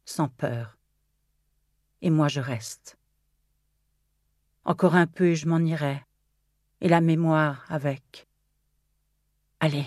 sans 0.04 0.28
peur. 0.28 0.76
Et 2.02 2.10
moi 2.10 2.28
je 2.28 2.40
reste. 2.40 2.98
Encore 4.64 4.96
un 4.96 5.06
peu 5.06 5.28
et 5.28 5.36
je 5.36 5.48
m'en 5.48 5.58
irai, 5.58 6.04
et 6.80 6.88
la 6.88 7.00
mémoire 7.00 7.64
avec. 7.68 8.28
Allez, 9.60 9.86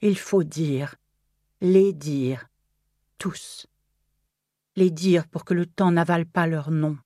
il 0.00 0.18
faut 0.18 0.44
dire, 0.44 0.96
les 1.60 1.92
dire, 1.92 2.48
tous. 3.18 3.66
Les 4.76 4.90
dire 4.90 5.28
pour 5.28 5.44
que 5.44 5.54
le 5.54 5.66
temps 5.66 5.92
n'avale 5.92 6.26
pas 6.26 6.46
leur 6.46 6.70
nom. 6.70 6.98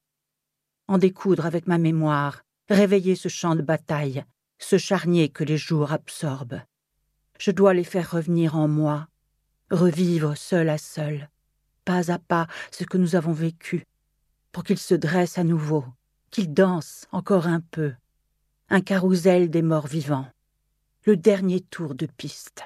En 0.87 0.97
découdre 0.97 1.45
avec 1.45 1.67
ma 1.67 1.77
mémoire, 1.77 2.43
réveiller 2.71 3.15
ce 3.15 3.29
champ 3.29 3.55
de 3.55 3.63
bataille, 3.63 4.25
ce 4.59 4.79
charnier 4.79 5.29
que 5.29 5.45
les 5.45 5.59
jours 5.59 5.93
absorbent. 5.93 6.63
Je 7.39 7.51
dois 7.51 7.75
les 7.75 7.85
faire 7.85 8.11
revenir 8.11 8.57
en 8.57 8.69
moi, 8.69 9.09
revivre 9.71 10.37
seul 10.37 10.71
à 10.71 10.79
seul, 10.79 11.29
pas 11.85 12.11
à 12.11 12.19
pas 12.19 12.47
ce 12.71 12.85
que 12.85 12.97
nous 12.97 13.17
avons 13.17 13.33
vécu, 13.33 13.85
pour 14.51 14.65
qu'ils 14.65 14.79
se 14.79 14.95
dressent 14.95 15.39
à 15.39 15.45
nouveau, 15.45 15.85
qu'ils 16.31 16.53
dansent 16.53 17.07
encore 17.13 17.47
un 17.47 17.61
peu. 17.61 17.93
Un 18.71 18.81
carrousel 18.81 19.51
des 19.51 19.63
morts 19.63 19.87
vivants. 19.87 20.29
Le 21.05 21.17
dernier 21.17 21.61
tour 21.61 21.95
de 21.95 22.07
piste. 22.07 22.65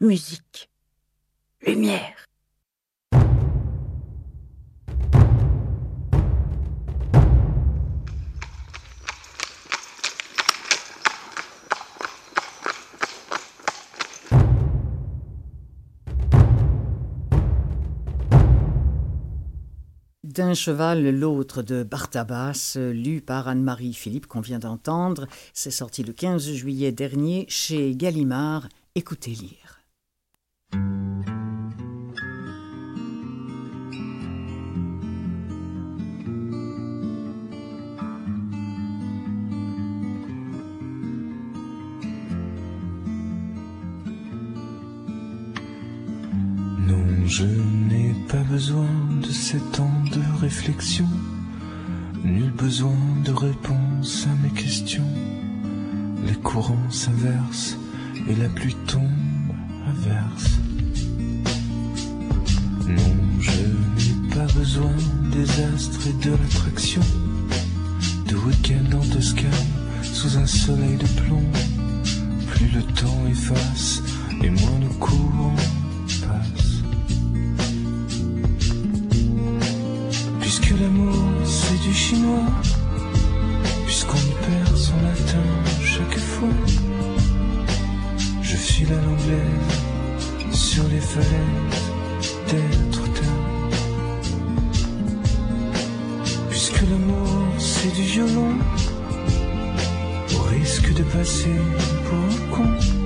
Musique. 0.00 0.70
Lumière. 1.62 2.27
D'un 20.38 20.54
cheval, 20.54 21.10
l'autre 21.18 21.62
de 21.62 21.82
Bartabas, 21.82 22.78
lu 22.92 23.20
par 23.20 23.48
Anne-Marie 23.48 23.92
Philippe 23.92 24.28
qu'on 24.28 24.40
vient 24.40 24.60
d'entendre. 24.60 25.26
C'est 25.52 25.72
sorti 25.72 26.04
le 26.04 26.12
15 26.12 26.52
juillet 26.52 26.92
dernier 26.92 27.44
chez 27.48 27.96
Gallimard. 27.96 28.68
Écoutez 28.94 29.32
lire. 29.32 29.80
Non, 46.86 47.26
je 47.26 47.77
pas 48.28 48.42
besoin 48.50 48.86
de 49.22 49.32
sept 49.32 49.80
ans 49.80 50.02
de 50.12 50.20
réflexion, 50.40 51.08
nul 52.22 52.50
besoin 52.50 52.94
de 53.24 53.32
réponse 53.32 54.26
à 54.26 54.42
mes 54.42 54.50
questions. 54.50 55.06
Les 56.26 56.34
courants 56.34 56.90
s'inversent 56.90 57.78
et 58.28 58.34
la 58.34 58.48
pluie 58.50 58.76
tombe 58.86 59.08
à 59.86 60.08
verse. 60.08 60.58
Non, 62.86 63.16
je 63.40 63.50
n'ai 63.50 64.34
pas 64.34 64.52
besoin 64.52 64.92
des 65.32 65.48
astres 65.62 66.08
et 66.08 66.24
de 66.24 66.32
l'attraction, 66.32 67.02
de 68.26 68.36
week-end 68.36 68.94
en 68.94 69.14
Toscane 69.14 69.50
sous 70.02 70.36
un 70.36 70.46
soleil 70.46 70.96
de 70.98 71.06
plomb. 71.22 71.44
Plus 72.48 72.68
le 72.72 72.82
temps 72.82 73.26
efface 73.26 74.02
et 74.42 74.50
moins 74.50 74.78
nos 74.80 74.94
courants 74.98 75.54
Puisque 80.68 80.82
l'amour 80.82 81.24
c'est 81.46 81.80
du 81.80 81.94
chinois, 81.94 82.44
puisqu'on 83.86 84.18
perd 84.18 84.76
son 84.76 84.96
latin 84.96 85.42
chaque 85.82 86.18
fois, 86.18 86.48
je 88.42 88.54
file 88.54 88.92
à 88.92 89.00
l'anglaise 89.00 90.52
sur 90.52 90.84
les 90.88 91.00
falaises 91.00 91.90
d'être 92.50 93.02
Puisque 96.50 96.82
l'amour 96.82 97.46
c'est 97.58 97.94
du 97.94 98.02
violon, 98.02 98.52
au 100.36 100.42
risque 100.50 100.92
de 100.92 101.02
passer 101.02 101.56
pour 102.04 102.18
un 102.18 102.54
con, 102.54 102.97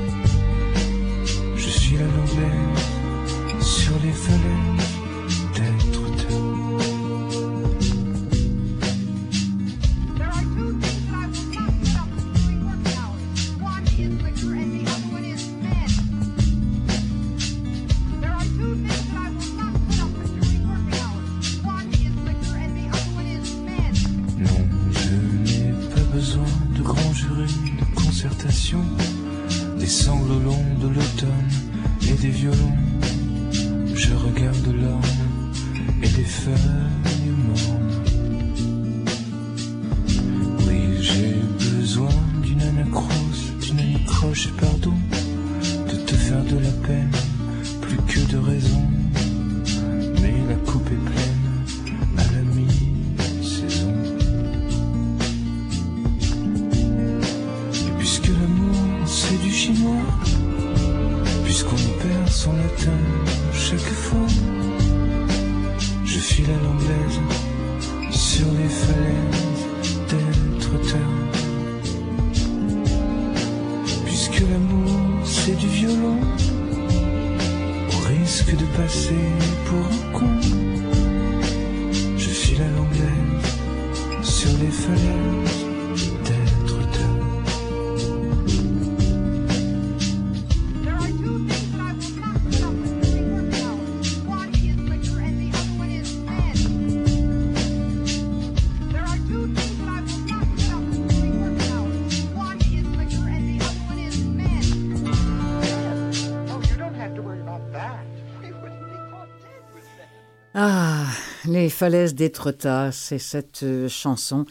Ah, 110.55 111.07
Les 111.47 111.71
falaises 111.71 112.15
d'Étretat, 112.15 112.93
c'est 112.93 113.19
cette 113.19 113.63
euh, 113.63 113.89
chanson 113.89 114.45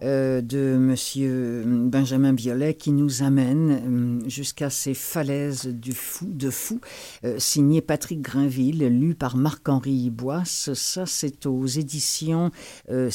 euh, 0.00 0.40
de 0.40 0.76
Monsieur 0.78 1.64
Benjamin 1.66 2.32
Biolay 2.32 2.74
qui 2.74 2.92
nous 2.92 3.24
amène 3.24 4.20
euh, 4.22 4.28
jusqu'à 4.28 4.70
ces 4.70 4.94
falaises 4.94 5.66
du 5.66 5.92
fou, 5.92 6.26
de 6.30 6.50
fou, 6.50 6.80
euh, 7.24 7.40
signé 7.40 7.80
Patrick 7.80 8.22
Grinville, 8.22 8.86
lu 8.86 9.16
par 9.16 9.36
Marc-Henri 9.36 10.10
Boisse. 10.10 10.72
Ça, 10.74 11.04
c'est 11.04 11.46
aux 11.46 11.66
éditions 11.66 12.52
euh, 12.88 13.10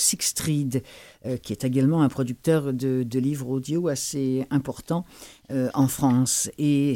euh, 1.25 1.37
qui 1.37 1.53
est 1.53 1.63
également 1.63 2.03
un 2.03 2.09
producteur 2.09 2.73
de, 2.73 3.05
livres 3.17 3.49
audio 3.49 3.87
assez 3.87 4.45
important 4.51 5.05
euh, 5.51 5.69
en 5.73 5.87
France. 5.87 6.49
Et 6.57 6.95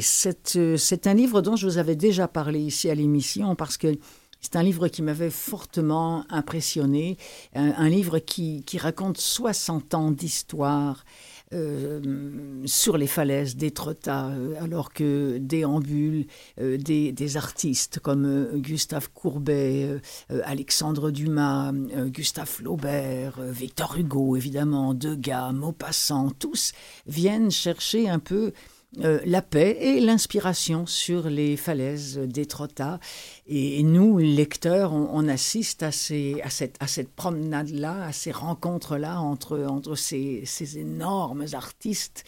euh, 0.56 0.76
c'est 0.76 1.06
un 1.06 1.14
livre 1.14 1.40
dont 1.40 1.56
je 1.56 1.66
vous 1.66 1.78
avais 1.78 1.96
déjà 1.96 2.28
parlé 2.28 2.60
ici 2.60 2.90
à 2.90 2.94
l'émission 2.94 3.56
parce 3.56 3.76
que 3.76 3.96
c'est 4.40 4.56
un 4.56 4.62
livre 4.62 4.88
qui 4.88 5.02
m'avait 5.02 5.30
fortement 5.30 6.24
impressionné, 6.30 7.18
un, 7.54 7.88
livre 7.88 8.18
qui, 8.18 8.64
raconte 8.78 9.18
60 9.18 9.94
ans 9.94 10.10
d'histoire 10.10 11.04
euh, 11.52 12.62
sur 12.64 12.96
les 12.96 13.08
falaises 13.08 13.56
d'Étretat, 13.56 14.28
euh, 14.28 14.54
alors 14.62 14.92
que 14.92 15.38
déambulent 15.38 16.26
euh, 16.60 16.78
des, 16.78 17.36
artistes 17.36 17.98
comme 17.98 18.60
Gustave 18.60 19.10
Courbet, 19.12 20.00
Alexandre 20.44 21.10
Dumas, 21.10 21.72
Gustave 22.06 22.48
Flaubert, 22.48 23.40
Victor 23.40 23.96
Hugo, 23.98 24.36
évidemment, 24.36 24.94
Degas, 24.94 25.52
Maupassant, 25.52 26.30
tous 26.38 26.72
viennent 27.06 27.50
chercher 27.50 28.08
un 28.08 28.18
peu 28.18 28.52
euh, 28.98 29.20
la 29.24 29.40
paix 29.40 29.76
et 29.80 30.00
l'inspiration 30.00 30.84
sur 30.84 31.30
les 31.30 31.56
falaises 31.56 32.18
d'Étretat. 32.18 32.98
Et 33.46 33.84
nous, 33.84 34.18
lecteurs, 34.18 34.92
on, 34.92 35.28
assiste 35.28 35.84
à, 35.84 35.88
à 35.88 36.50
cette, 36.88 37.08
promenade-là, 37.14 38.06
à 38.06 38.12
ces 38.12 38.32
rencontres-là 38.32 39.20
entre, 39.20 39.94
ces, 39.94 40.44
énormes 40.76 41.46
artistes 41.52 42.24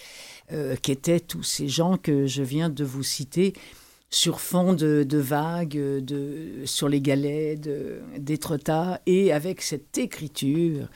euh, 0.53 0.77
qu'étaient 0.81 1.21
tous 1.21 1.43
ces 1.43 1.67
gens 1.67 1.97
que 1.97 2.27
je 2.27 2.45
viens 2.45 2.69
de 2.69 2.85
vous 2.85 3.03
citer 3.03 3.55
sur 4.09 4.41
fond 4.41 4.73
de, 4.73 5.05
vagues, 5.19 5.79
de, 5.79 6.63
sur 6.65 6.89
les 6.89 7.01
galets 7.01 7.59
de- 7.59 8.03
et 9.07 9.33
avec 9.33 9.63
cette 9.63 9.99
écriture 9.99 10.89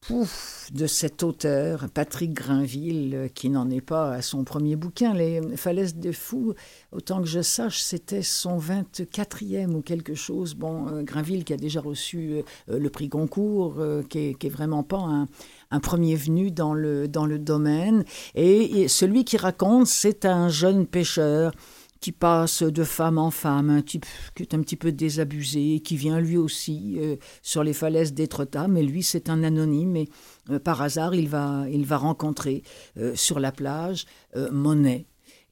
pouf, 0.00 0.70
de 0.72 0.86
cet 0.86 1.22
auteur, 1.22 1.88
Patrick 1.92 2.32
Grinville, 2.32 3.14
euh, 3.14 3.28
qui 3.28 3.50
n'en 3.50 3.70
est 3.70 3.80
pas 3.80 4.12
à 4.12 4.22
son 4.22 4.44
premier 4.44 4.76
bouquin, 4.76 5.14
Les 5.14 5.40
Falaises 5.56 5.94
des 5.94 6.12
Fous, 6.12 6.54
autant 6.92 7.20
que 7.20 7.26
je 7.26 7.40
sache, 7.40 7.80
c'était 7.80 8.22
son 8.22 8.58
24e 8.58 9.70
ou 9.70 9.82
quelque 9.82 10.14
chose. 10.14 10.54
Bon, 10.54 10.88
euh, 10.88 11.02
Grinville 11.02 11.44
qui 11.44 11.52
a 11.52 11.56
déjà 11.56 11.80
reçu 11.80 12.42
euh, 12.68 12.78
le 12.78 12.90
prix 12.90 13.08
Goncourt, 13.08 13.82
qui, 14.08 14.18
est, 14.18 14.48
vraiment 14.48 14.82
pas 14.82 15.26
un, 15.70 15.80
premier 15.80 16.16
venu 16.16 16.50
dans 16.50 16.74
le, 16.74 17.08
dans 17.08 17.26
le 17.26 17.38
domaine. 17.38 18.04
Et 18.34 18.88
celui 18.88 19.24
qui 19.24 19.36
raconte, 19.36 19.86
c'est 19.86 20.24
un 20.24 20.48
jeune 20.48 20.86
pêcheur 20.86 21.52
qui 22.00 22.12
passe 22.12 22.62
de 22.62 22.84
femme 22.84 23.18
en 23.18 23.30
femme, 23.30 23.70
un 23.70 23.82
type 23.82 24.06
qui 24.34 24.42
est 24.42 24.54
un 24.54 24.60
petit 24.60 24.76
peu 24.76 24.92
désabusé, 24.92 25.80
qui 25.80 25.96
vient 25.96 26.20
lui 26.20 26.36
aussi 26.36 26.96
euh, 26.98 27.16
sur 27.42 27.64
les 27.64 27.72
falaises 27.72 28.14
d'Étretat, 28.14 28.68
mais 28.68 28.82
lui 28.82 29.02
c'est 29.02 29.28
un 29.28 29.42
anonyme 29.42 29.96
et 29.96 30.08
euh, 30.50 30.58
par 30.58 30.82
hasard 30.82 31.14
il 31.14 31.28
va, 31.28 31.66
rencontrer 31.90 32.62
euh, 32.98 33.14
sur 33.14 33.40
la 33.40 33.52
plage 33.52 34.06
Monet. 34.52 35.06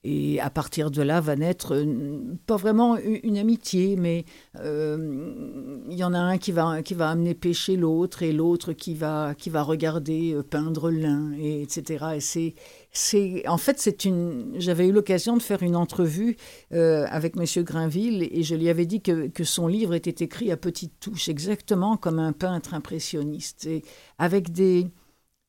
Et 0.08 0.38
à 0.38 0.50
partir 0.50 0.92
de 0.92 1.02
là 1.02 1.20
va 1.20 1.34
naître 1.34 1.74
euh, 1.74 2.36
pas 2.46 2.54
vraiment 2.54 2.96
une, 2.96 3.36
amitié, 3.36 3.96
mais 3.96 4.24
euh, 4.60 5.82
il 5.90 5.96
y 5.98 6.04
en 6.04 6.14
a 6.14 6.18
un 6.18 6.38
qui 6.38 6.52
va, 6.52 6.80
qui 6.80 6.94
va 6.94 7.10
amener 7.10 7.34
pêcher 7.34 7.74
l'autre 7.74 8.22
et 8.22 8.32
l'autre 8.32 8.72
qui 8.72 8.94
va, 8.94 9.34
qui 9.34 9.50
va 9.50 9.64
regarder 9.64 10.32
euh, 10.32 10.44
peindre 10.44 10.92
l'un, 10.92 11.32
et 11.32 11.60
etc. 11.60 12.04
Et 12.14 12.20
c'est, 12.20 12.54
c'est, 12.92 13.48
en 13.48 13.58
fait, 13.58 13.80
c'est 13.80 14.04
une. 14.04 14.52
J'avais 14.58 14.86
eu 14.86 14.92
l'occasion 14.92 15.36
de 15.36 15.42
faire 15.42 15.64
une 15.64 15.74
entrevue 15.74 16.36
avec 16.70 17.34
Monsieur 17.34 17.64
Grinville 17.64 18.28
et 18.30 18.44
je 18.44 18.54
lui 18.54 18.68
avais 18.68 18.86
dit 18.86 19.02
que, 19.02 19.26
que 19.26 19.42
son 19.42 19.66
livre 19.66 19.94
était 19.94 20.24
écrit 20.24 20.52
à 20.52 20.56
petites 20.56 21.00
touches, 21.00 21.28
exactement 21.28 21.96
comme 21.96 22.20
un 22.20 22.32
peintre 22.32 22.74
impressionniste, 22.74 23.66
et 23.66 23.82
avec 24.18 24.52
des. 24.52 24.86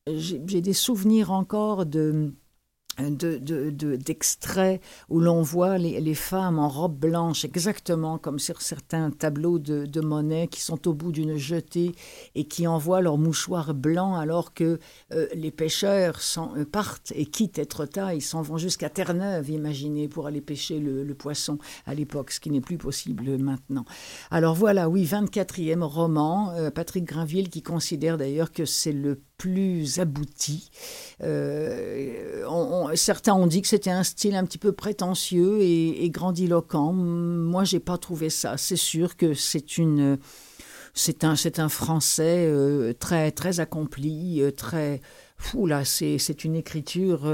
J'ai 0.08 0.62
des 0.62 0.72
souvenirs 0.72 1.30
encore 1.30 1.86
de 1.86 2.32
de, 2.98 3.38
de, 3.38 3.70
de- 3.70 3.96
d'extraits 3.96 4.80
où 5.08 5.20
l'on 5.20 5.42
voit 5.42 5.78
les, 5.78 6.14
femmes 6.14 6.58
en 6.58 6.68
robe 6.68 6.98
blanche, 6.98 7.44
exactement 7.44 8.18
comme 8.18 8.38
sur 8.38 8.60
certains 8.62 9.10
tableaux 9.10 9.58
de, 9.58 10.00
Monet 10.00 10.48
qui 10.48 10.60
sont 10.60 10.86
au 10.88 10.94
bout 10.94 11.12
d'une 11.12 11.36
jetée 11.36 11.92
et 12.34 12.44
qui 12.44 12.66
envoient 12.66 13.00
leur 13.00 13.18
mouchoir 13.18 13.74
blanc 13.74 14.14
alors 14.14 14.54
que 14.54 14.78
euh, 15.12 15.26
les 15.34 15.50
pêcheurs 15.50 16.20
euh, 16.56 16.64
partent 16.64 17.12
et 17.14 17.26
quittent 17.26 17.58
Étretat. 17.58 18.14
Ils 18.14 18.22
s'en 18.22 18.42
vont 18.42 18.58
jusqu'à 18.58 18.88
Terre-Neuve, 18.88 19.50
imaginez, 19.50 20.08
pour 20.08 20.26
aller 20.26 20.40
pêcher 20.40 20.78
le, 20.78 21.04
le 21.04 21.14
poisson 21.14 21.58
à 21.84 21.94
l'époque, 21.94 22.30
ce 22.30 22.40
qui 22.40 22.50
n'est 22.50 22.60
plus 22.60 22.78
possible 22.78 23.38
maintenant. 23.38 23.84
Alors 24.30 24.54
voilà, 24.54 24.88
oui, 24.88 25.04
24e 25.04 25.82
roman, 25.82 26.52
euh, 26.52 26.70
Patrick 26.70 27.04
Grinville 27.04 27.50
qui 27.50 27.62
considère 27.62 28.18
d'ailleurs 28.18 28.52
que 28.52 28.64
c'est 28.64 28.92
le 28.92 29.20
plus 29.38 30.00
abouti. 30.00 30.70
Euh, 31.22 32.94
certains 32.96 33.34
ont 33.34 33.46
dit 33.46 33.62
que 33.62 33.68
c'était 33.68 33.90
un 33.90 34.02
style 34.02 34.34
un 34.34 34.44
petit 34.44 34.58
peu 34.58 34.72
prétentieux 34.72 35.60
et, 35.62 36.10
grandiloquent. 36.10 36.92
Moi, 36.92 37.64
j'ai 37.64 37.80
pas 37.80 37.96
trouvé 37.96 38.28
ça. 38.30 38.56
C'est 38.56 38.76
sûr 38.76 39.16
que 39.16 39.34
c'est 39.34 39.78
une, 39.78 40.18
c'est 40.92 41.22
un, 41.24 41.36
c'est 41.36 41.60
un 41.60 41.68
français 41.68 42.46
euh, 42.48 42.92
très, 42.92 43.30
très 43.30 43.60
accompli, 43.60 44.42
euh, 44.42 44.50
très. 44.50 45.00
Fou 45.40 45.66
là, 45.66 45.84
c'est 45.84 46.44
une 46.44 46.56
écriture. 46.56 47.32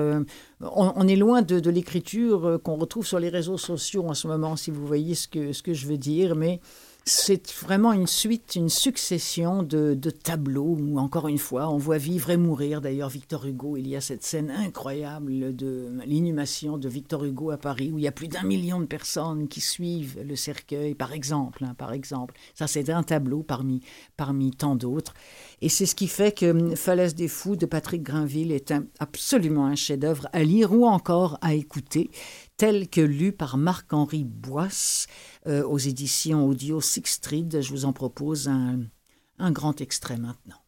on, 0.61 1.09
est 1.09 1.17
loin 1.17 1.41
de, 1.41 1.71
l'écriture 1.71 2.61
qu'on 2.63 2.77
retrouve 2.77 3.07
sur 3.07 3.19
les 3.19 3.31
réseaux 3.31 3.57
sociaux 3.57 4.07
en 4.07 4.13
ce 4.13 4.29
moment, 4.29 4.57
si 4.57 4.71
vous 4.71 4.87
voyez 4.87 5.15
ce 5.15 5.27
que, 5.27 5.55
ce 5.55 5.63
que 5.63 5.73
je 5.73 5.87
veux 5.87 5.97
dire, 5.97 6.37
mais 6.37 6.61
c'est 7.07 7.53
vraiment 7.61 7.93
une 7.93 8.07
suite, 8.07 8.55
une 8.57 8.71
succession 8.71 9.63
de, 9.63 9.93
de 9.93 10.09
tableaux 10.11 10.77
où, 10.81 10.99
encore 10.99 11.29
une 11.29 11.39
fois, 11.39 11.69
on 11.69 11.77
voit 11.77 11.99
vivre 11.99 12.31
et 12.31 12.39
mourir. 12.39 12.81
D'ailleurs, 12.81 13.11
Victor 13.11 13.45
Hugo, 13.45 13.77
il 13.77 13.87
y 13.87 13.95
a 13.95 14.01
cette 14.01 14.23
scène 14.23 14.51
incroyable 14.51 15.55
de 15.55 15.99
l'inhumation 16.07 16.79
de 16.79 16.89
Victor 16.89 17.25
Hugo 17.25 17.51
à 17.51 17.59
Paris, 17.59 17.91
où 17.93 17.99
il 17.99 18.05
y 18.05 18.09
a 18.09 18.13
plus 18.13 18.29
d'un 18.29 18.43
million 18.43 18.81
de 18.81 18.87
personnes 18.87 19.49
qui 19.49 19.61
suivent 19.61 20.19
le 20.27 20.35
cercueil, 20.35 20.95
par 20.95 21.13
exemple. 21.13 21.65
hein, 21.65 21.75
par 21.77 21.93
exemple. 21.93 22.35
Ça, 22.55 22.67
c'est 22.67 22.89
un 22.89 23.03
tableau 23.03 23.43
parmi, 23.43 23.83
parmi 24.17 24.53
tant 24.53 24.75
d'autres. 24.75 25.13
Et 25.61 25.69
c'est 25.69 25.87
ce 25.87 25.95
qui 25.95 26.09
fait 26.09 26.33
que 26.33 26.75
Falaise 26.75 27.15
des 27.15 27.29
Fous 27.29 27.57
de 27.57 27.67
Patrick 27.67 28.03
Grinville 28.03 28.51
est 28.51 28.73
absolument 28.99 29.67
un 29.67 29.75
chef-d'œuvre 29.77 30.29
à 30.33 30.43
lire 30.43 30.73
ou 30.73 30.87
encore 30.87 31.39
à 31.43 31.53
écouter, 31.53 32.11
tel 32.57 32.89
que 32.89 33.01
lu 33.01 33.33
par 33.33 33.57
Marc-Henri 33.57 34.25
Boisse 34.25 35.07
euh, 35.47 35.65
aux 35.65 35.79
éditions 35.79 36.47
audio 36.47 36.81
Sixtreed. 36.81 37.61
Je 37.61 37.71
vous 37.71 37.85
en 37.85 37.93
propose 37.93 38.49
un 38.49 39.51
grand 39.51 39.81
extrait 39.81 40.17
maintenant. 40.17 40.64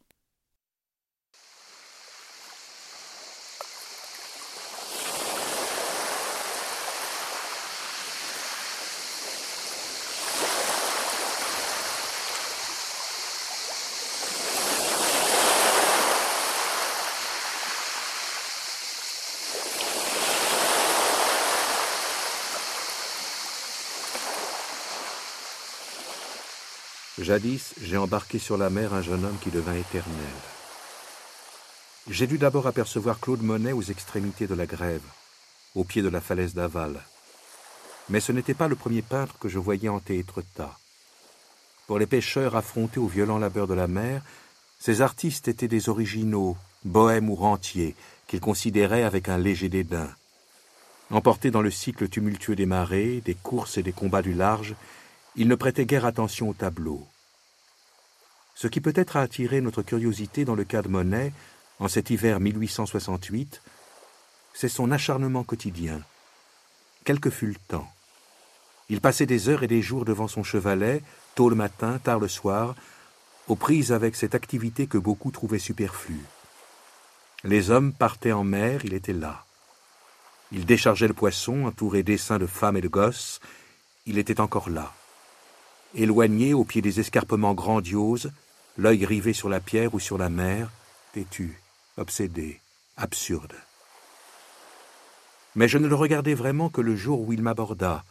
Jadis, 27.27 27.75
j'ai 27.83 27.97
embarqué 27.97 28.39
sur 28.39 28.57
la 28.57 28.71
mer 28.71 28.95
un 28.95 29.03
jeune 29.03 29.25
homme 29.25 29.39
qui 29.43 29.51
devint 29.51 29.75
éternel. 29.75 30.37
J'ai 32.09 32.29
dû 32.29 32.39
d'abord 32.39 32.69
apercevoir 32.69 33.19
Claude 33.19 33.43
Monet 33.43 33.73
aux 33.73 33.83
extrémités 33.83 34.47
de 34.47 34.55
la 34.55 34.67
grève, 34.67 35.03
au 35.75 35.83
pied 35.83 36.03
de 36.03 36.09
la 36.09 36.21
falaise 36.21 36.55
d'Aval. 36.55 37.03
Mais 38.11 38.21
ce 38.21 38.31
n'était 38.31 38.55
pas 38.55 38.69
le 38.69 38.77
premier 38.77 39.03
peintre 39.03 39.37
que 39.41 39.49
je 39.49 39.59
voyais 39.59 39.89
hanter 39.89 40.21
Étretat. 40.21 40.79
Pour 41.89 41.99
les 41.99 42.07
pêcheurs 42.07 42.55
affrontés 42.55 43.01
aux 43.01 43.09
violents 43.09 43.39
labeurs 43.39 43.67
de 43.67 43.75
la 43.75 43.89
mer, 43.89 44.23
ces 44.79 45.01
artistes 45.01 45.49
étaient 45.49 45.67
des 45.67 45.89
originaux, 45.89 46.57
bohèmes 46.85 47.29
ou 47.29 47.35
rentiers, 47.35 47.97
qu'ils 48.29 48.39
considéraient 48.39 49.03
avec 49.03 49.29
un 49.29 49.39
léger 49.39 49.69
dédain. 49.69 50.11
Emportés 51.11 51.51
dans 51.51 51.63
le 51.63 51.73
cycle 51.73 52.09
tumultueux 52.09 52.55
des 52.55 52.67
marées, 52.67 53.21
des 53.21 53.35
courses 53.35 53.79
et 53.79 53.83
des 53.83 53.93
combats 53.93 54.23
du 54.23 54.33
large, 54.33 54.77
ils 55.35 55.49
ne 55.49 55.57
prêtaient 55.57 55.87
guère 55.87 56.07
attention 56.07 56.51
au 56.51 56.55
tableau. 56.55 57.05
Ce 58.57 58.69
qui 58.69 58.81
peut-être 58.81 59.19
a 59.19 59.21
attiré 59.21 59.61
notre 59.61 59.83
curiosité 59.83 60.47
dans 60.47 60.55
le 60.55 60.65
cas 60.65 60.81
de 60.81 60.89
Monet, 60.89 61.35
en 61.79 61.89
cet 61.89 62.09
hiver 62.09 62.41
1868, 62.41 63.61
c'est 64.55 64.71
son 64.71 64.91
acharnement 64.91 65.45
quotidien. 65.45 66.01
Quel 67.05 67.21
que 67.21 67.29
fut 67.29 67.49
le 67.49 67.57
temps. 67.69 67.87
Il 68.89 69.03
passait 69.03 69.27
des 69.27 69.51
heures 69.51 69.63
et 69.63 69.67
des 69.67 69.83
jours 69.83 70.07
devant 70.07 70.27
son 70.27 70.43
chevalet, 70.43 71.03
tôt 71.35 71.51
le 71.51 71.55
matin, 71.55 71.99
tard 72.03 72.19
le 72.19 72.29
soir, 72.29 72.75
aux 73.47 73.57
prises 73.57 73.93
avec 73.93 74.17
cette 74.17 74.35
activité 74.35 74.87
que 74.87 74.97
beaucoup 74.97 75.31
trouvaient 75.31 75.59
superflue. 75.59 76.25
Les 77.45 77.71
hommes 77.71 77.93
partaient 77.93 78.33
en 78.33 78.43
mer, 78.43 78.87
il 78.87 78.95
était 78.95 79.13
là. 79.13 79.45
Il 80.51 80.65
déchargeait 80.65 81.09
le 81.09 81.15
poisson, 81.15 81.67
entouré 81.67 82.03
d'essaims 82.03 82.39
de 82.39 82.47
femmes 82.47 82.79
et 82.79 82.81
de 82.81 82.89
gosses, 82.89 83.39
il 84.07 84.17
était 84.17 84.41
encore 84.41 84.71
là. 84.71 84.95
Éloigné 85.95 86.55
au 86.55 86.65
pied 86.65 86.81
des 86.81 87.01
escarpements 87.01 87.53
grandioses, 87.53 88.33
l'œil 88.79 89.05
rivé 89.05 89.33
sur 89.33 89.49
la 89.49 89.61
pierre 89.61 89.95
ou 89.95 90.01
sur 90.01 90.19
la 90.19 90.29
mer, 90.29 90.71
têtu, 91.13 91.61
obsédé, 91.97 92.61
absurde. 92.97 93.55
Mais 95.55 95.69
je 95.69 95.79
ne 95.79 95.89
le 95.89 95.95
regardais 95.95 96.35
vraiment 96.35 96.69
que 96.69 96.83
le 96.83 96.95
jour 96.95 97.21
où 97.21 97.33
il 97.33 97.43
m'aborda. 97.43 98.05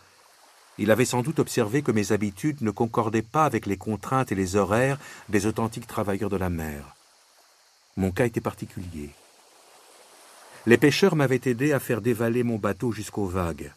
Il 0.78 0.92
avait 0.92 1.06
sans 1.06 1.22
doute 1.22 1.40
observé 1.40 1.84
que 1.84 1.92
mes 1.92 2.12
habitudes 2.12 2.62
ne 2.62 2.72
concordaient 2.72 3.22
pas 3.22 3.46
avec 3.46 3.66
les 3.66 3.78
contraintes 3.78 4.32
et 4.32 4.36
les 4.36 4.56
horaires 4.56 4.98
des 5.30 5.46
authentiques 5.46 5.88
travailleurs 5.88 6.30
de 6.30 6.38
la 6.38 6.50
mer. 6.50 6.96
Mon 7.96 8.12
cas 8.12 8.26
était 8.26 8.42
particulier. 8.42 9.12
Les 10.66 10.78
pêcheurs 10.78 11.16
m'avaient 11.16 11.42
aidé 11.46 11.72
à 11.72 11.80
faire 11.80 12.02
dévaler 12.02 12.44
mon 12.44 12.58
bateau 12.58 12.92
jusqu'aux 12.92 13.28
vagues. 13.28 13.72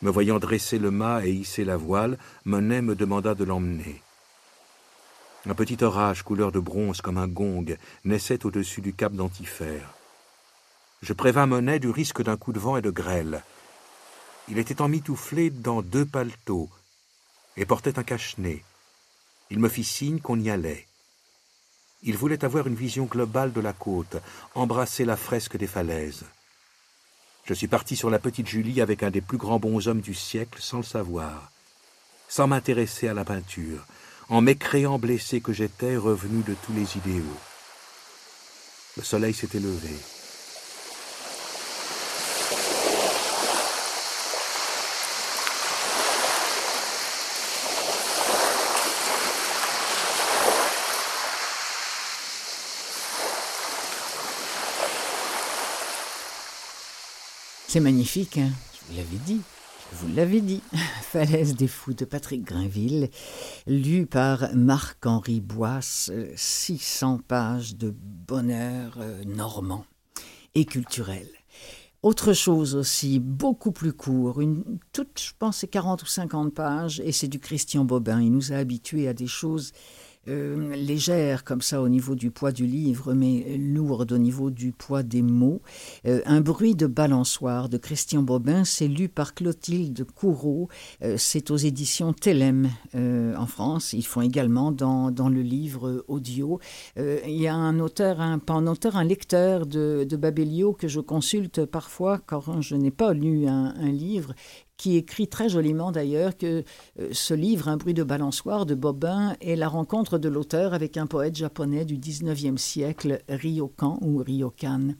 Me 0.00 0.10
voyant 0.10 0.38
dresser 0.38 0.78
le 0.78 0.92
mât 0.92 1.26
et 1.26 1.32
hisser 1.32 1.64
la 1.64 1.76
voile, 1.76 2.16
Monet 2.44 2.80
me 2.80 2.94
demanda 2.94 3.34
de 3.34 3.44
l'emmener. 3.44 4.00
Un 5.46 5.54
petit 5.54 5.82
orage 5.84 6.22
couleur 6.22 6.50
de 6.50 6.58
bronze 6.58 7.00
comme 7.00 7.16
un 7.16 7.28
gong 7.28 7.64
naissait 8.04 8.44
au-dessus 8.44 8.80
du 8.80 8.92
cap 8.92 9.12
d'Antifère. 9.12 9.94
Je 11.00 11.12
prévins 11.12 11.46
Monet 11.46 11.78
du 11.78 11.90
risque 11.90 12.22
d'un 12.22 12.36
coup 12.36 12.52
de 12.52 12.58
vent 12.58 12.76
et 12.76 12.82
de 12.82 12.90
grêle. 12.90 13.42
Il 14.48 14.58
était 14.58 14.82
emmitouflé 14.82 15.50
dans 15.50 15.80
deux 15.80 16.04
paletots 16.04 16.68
et 17.56 17.66
portait 17.66 17.98
un 17.98 18.02
cache-nez. 18.02 18.64
Il 19.50 19.60
me 19.60 19.68
fit 19.68 19.84
signe 19.84 20.18
qu'on 20.20 20.40
y 20.40 20.50
allait. 20.50 20.86
Il 22.02 22.16
voulait 22.16 22.44
avoir 22.44 22.66
une 22.66 22.74
vision 22.74 23.04
globale 23.04 23.52
de 23.52 23.60
la 23.60 23.72
côte, 23.72 24.16
embrasser 24.54 25.04
la 25.04 25.16
fresque 25.16 25.56
des 25.56 25.66
falaises. 25.66 26.24
Je 27.44 27.54
suis 27.54 27.68
parti 27.68 27.96
sur 27.96 28.10
la 28.10 28.18
petite 28.18 28.48
Julie 28.48 28.80
avec 28.80 29.02
un 29.02 29.10
des 29.10 29.20
plus 29.20 29.38
grands 29.38 29.58
bonshommes 29.58 30.00
du 30.00 30.14
siècle 30.14 30.60
sans 30.60 30.78
le 30.78 30.82
savoir, 30.82 31.50
sans 32.28 32.46
m'intéresser 32.46 33.08
à 33.08 33.14
la 33.14 33.24
peinture, 33.24 33.86
en 34.28 34.42
m'écréant 34.42 34.98
blessé 34.98 35.40
que 35.40 35.52
j'étais, 35.52 35.96
revenu 35.96 36.42
de 36.42 36.54
tous 36.54 36.72
les 36.72 36.96
idéaux. 36.96 37.24
Le 38.96 39.02
soleil 39.02 39.32
s'était 39.32 39.60
levé. 39.60 39.90
C'est 57.68 57.80
magnifique, 57.80 58.38
hein 58.38 58.50
je 58.72 58.92
vous 58.92 58.96
l'avais 58.96 59.18
dit. 59.26 59.42
Vous 59.92 60.14
l'avais 60.14 60.40
dit. 60.40 60.60
Falaise 61.02 61.54
des 61.54 61.66
fous 61.66 61.94
de 61.94 62.04
Patrick 62.04 62.44
Grinville, 62.44 63.10
lu 63.66 64.06
par 64.06 64.54
Marc-Henri 64.54 65.40
Boisse, 65.40 66.10
600 66.36 67.20
pages 67.26 67.76
de 67.76 67.94
bonheur 67.96 68.98
euh, 68.98 69.24
normand 69.24 69.86
et 70.54 70.66
culturel. 70.66 71.26
Autre 72.02 72.32
chose 72.32 72.76
aussi, 72.76 73.18
beaucoup 73.18 73.72
plus 73.72 73.92
court, 73.92 74.40
une 74.40 74.78
toute, 74.92 75.20
je 75.20 75.32
pense, 75.36 75.58
c'est 75.58 75.68
40 75.68 76.02
ou 76.02 76.06
50 76.06 76.54
pages, 76.54 77.00
et 77.00 77.10
c'est 77.10 77.26
du 77.26 77.40
Christian 77.40 77.84
Bobin. 77.84 78.20
Il 78.20 78.30
nous 78.30 78.52
a 78.52 78.56
habitués 78.56 79.08
à 79.08 79.14
des 79.14 79.26
choses 79.26 79.72
euh, 80.28 80.76
légère 80.76 81.44
comme 81.44 81.62
ça 81.62 81.80
au 81.80 81.88
niveau 81.88 82.14
du 82.14 82.30
poids 82.30 82.52
du 82.52 82.66
livre, 82.66 83.14
mais 83.14 83.56
lourde 83.56 84.12
au 84.12 84.18
niveau 84.18 84.50
du 84.50 84.72
poids 84.72 85.02
des 85.02 85.22
mots. 85.22 85.62
Euh, 86.06 86.20
un 86.26 86.40
bruit 86.40 86.74
de 86.74 86.86
balançoire 86.86 87.68
de 87.68 87.78
Christian 87.78 88.22
Bobin, 88.22 88.64
c'est 88.64 88.88
lu 88.88 89.08
par 89.08 89.34
Clotilde 89.34 90.04
Courreau. 90.04 90.68
Euh, 91.02 91.14
c'est 91.16 91.50
aux 91.50 91.56
éditions 91.56 92.12
Telem 92.12 92.70
en 92.94 93.46
France. 93.46 93.92
Ils 93.92 94.04
font 94.04 94.20
également 94.20 94.72
dans, 94.72 95.10
dans 95.10 95.28
le 95.28 95.42
livre 95.42 96.04
audio. 96.08 96.60
il 96.96 97.40
y 97.40 97.46
a 97.46 97.54
un 97.54 97.78
auteur, 97.78 98.20
un, 98.20 98.38
pas 98.38 98.54
un 98.54 98.66
auteur, 98.66 98.96
un 98.96 99.04
lecteur 99.04 99.66
de, 99.66 100.06
de 100.08 100.72
que 100.72 100.88
je 100.88 101.00
consulte 101.00 101.64
parfois 101.64 102.18
quand 102.18 102.60
je 102.60 102.76
n'ai 102.76 102.90
pas 102.90 103.12
lu 103.12 103.46
un 103.46 103.90
livre 103.90 104.34
qui 104.78 104.96
écrit 104.96 105.28
très 105.28 105.50
joliment 105.50 105.92
d'ailleurs 105.92 106.38
que 106.38 106.64
euh, 106.98 107.08
ce 107.12 107.34
livre, 107.34 107.68
Un 107.68 107.76
bruit 107.76 107.92
de 107.92 108.04
balançoire 108.04 108.64
de 108.64 108.74
Bobin, 108.74 109.36
est 109.42 109.56
la 109.56 109.68
rencontre 109.68 110.16
de 110.16 110.30
l'auteur 110.30 110.72
avec 110.72 110.96
un 110.96 111.06
poète 111.06 111.36
japonais 111.36 111.84
du 111.84 111.98
XIXe 111.98 112.60
siècle, 112.60 113.20
Ryokan 113.28 113.98
ou 114.00 114.18
Ryokan. 114.18 114.94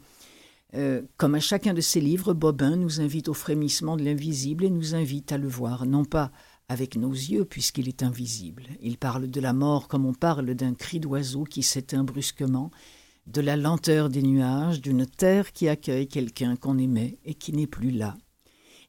Euh, 0.74 1.00
comme 1.16 1.34
à 1.34 1.40
chacun 1.40 1.72
de 1.72 1.80
ses 1.80 2.00
livres, 2.00 2.34
Bobin 2.34 2.76
nous 2.76 3.00
invite 3.00 3.28
au 3.28 3.34
frémissement 3.34 3.96
de 3.96 4.04
l'invisible 4.04 4.64
et 4.64 4.70
nous 4.70 4.94
invite 4.94 5.32
à 5.32 5.38
le 5.38 5.48
voir, 5.48 5.86
non 5.86 6.04
pas 6.04 6.30
avec 6.68 6.96
nos 6.96 7.12
yeux, 7.12 7.46
puisqu'il 7.46 7.88
est 7.88 8.02
invisible. 8.02 8.64
Il 8.82 8.98
parle 8.98 9.28
de 9.30 9.40
la 9.40 9.54
mort 9.54 9.88
comme 9.88 10.04
on 10.04 10.12
parle 10.12 10.54
d'un 10.54 10.74
cri 10.74 11.00
d'oiseau 11.00 11.44
qui 11.44 11.62
s'éteint 11.62 12.04
brusquement, 12.04 12.70
de 13.26 13.40
la 13.40 13.56
lenteur 13.56 14.10
des 14.10 14.22
nuages, 14.22 14.80
d'une 14.80 15.06
terre 15.06 15.52
qui 15.52 15.68
accueille 15.68 16.08
quelqu'un 16.08 16.56
qu'on 16.56 16.78
aimait 16.78 17.18
et 17.24 17.34
qui 17.34 17.52
n'est 17.52 17.66
plus 17.66 17.90
là. 17.90 18.16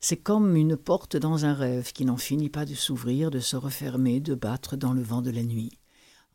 C'est 0.02 0.18
comme 0.18 0.56
une 0.56 0.78
porte 0.78 1.18
dans 1.18 1.46
un 1.46 1.54
rêve 1.54 1.92
qui 1.92 2.06
n'en 2.06 2.16
finit 2.16 2.50
pas 2.50 2.66
de 2.66 2.74
s'ouvrir, 2.74 3.32
de 3.32 3.40
se 3.40 3.58
refermer, 3.58 4.22
de 4.22 4.34
battre 4.34 4.78
dans 4.78 4.94
le 4.94 5.02
vent 5.02 5.22
de 5.22 5.30
la 5.30 5.44
nuit. 5.44 5.78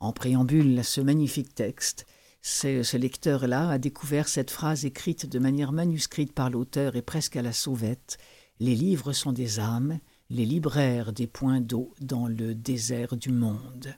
En 0.01 0.13
préambule 0.13 0.79
à 0.79 0.83
ce 0.83 1.01
magnifique 1.01 1.55
texte, 1.55 2.05
ce 2.43 2.97
lecteur-là 2.97 3.71
a 3.71 3.79
découvert 3.79 4.29
cette 4.29 4.51
phrase 4.51 4.85
écrite 4.85 5.25
de 5.27 5.39
manière 5.39 5.73
manuscrite 5.73 6.35
par 6.35 6.51
l'auteur 6.51 6.95
et 6.95 7.03
presque 7.03 7.37
à 7.37 7.43
la 7.43 7.55
sauvette. 7.55 8.19
Les 8.61 8.75
livres 8.75 9.15
sont 9.15 9.33
des 9.33 9.59
âmes, 9.61 9.99
les 10.29 10.45
libraires 10.45 11.15
des 11.15 11.27
points 11.27 11.63
d'eau 11.63 11.95
dans 12.01 12.27
le 12.27 12.55
désert 12.55 13.17
du 13.17 13.31
monde. 13.31 13.95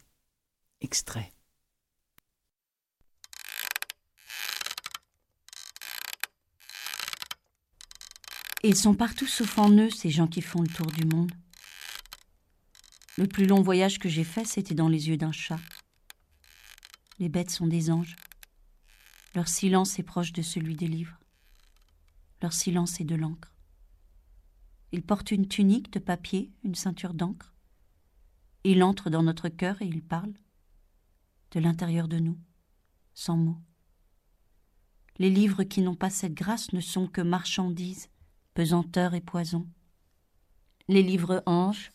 Extrait. 0.81 1.36
Ils 8.63 8.77
sont 8.77 8.95
partout 8.95 9.27
sauf 9.27 9.59
en 9.59 9.71
eux, 9.71 9.91
ces 9.91 10.11
gens 10.11 10.27
qui 10.27 10.43
font 10.43 10.63
le 10.63 10.69
tour 10.69 10.87
du 10.87 11.05
monde. 11.05 11.33
Le 13.17 13.27
plus 13.27 13.47
long 13.47 13.63
voyage 13.63 13.99
que 13.99 14.09
j'ai 14.09 14.25
fait, 14.25 14.45
c'était 14.45 14.75
dans 14.75 14.89
les 14.89 15.09
yeux 15.09 15.17
d'un 15.17 15.33
chat. 15.33 15.61
Les 17.19 17.29
bêtes 17.29 17.51
sont 17.51 17.67
des 17.67 17.91
anges. 17.91 18.17
Leur 19.35 19.49
silence 19.49 19.99
est 19.99 20.03
proche 20.03 20.33
de 20.33 20.43
celui 20.43 20.75
des 20.75 20.87
livres. 20.87 21.19
Leur 22.43 22.53
silence 22.53 23.01
est 23.01 23.05
de 23.05 23.15
l'encre. 23.15 23.55
Ils 24.93 25.03
portent 25.03 25.31
une 25.31 25.49
tunique 25.49 25.93
de 25.93 25.99
papier, 25.99 26.51
une 26.63 26.75
ceinture 26.75 27.15
d'encre. 27.15 27.55
Il 28.65 28.83
entre 28.83 29.11
dans 29.11 29.23
notre 29.23 29.49
cœur 29.49 29.81
et 29.81 29.87
il 29.87 30.03
parle, 30.03 30.35
de 31.53 31.61
l'intérieur 31.61 32.09
de 32.09 32.19
nous, 32.19 32.39
sans 33.15 33.37
mots. 33.37 33.61
Les 35.19 35.31
livres 35.31 35.65
qui 35.65 35.81
n'ont 35.81 35.95
pas 35.95 36.11
cette 36.11 36.35
grâce 36.35 36.73
ne 36.73 36.81
sont 36.81 37.07
que 37.07 37.23
marchandises, 37.23 38.09
pesanteur 38.57 39.13
et 39.13 39.21
poison. 39.21 39.67
Les 40.89 41.03
livres 41.03 41.43
anges, 41.45 41.93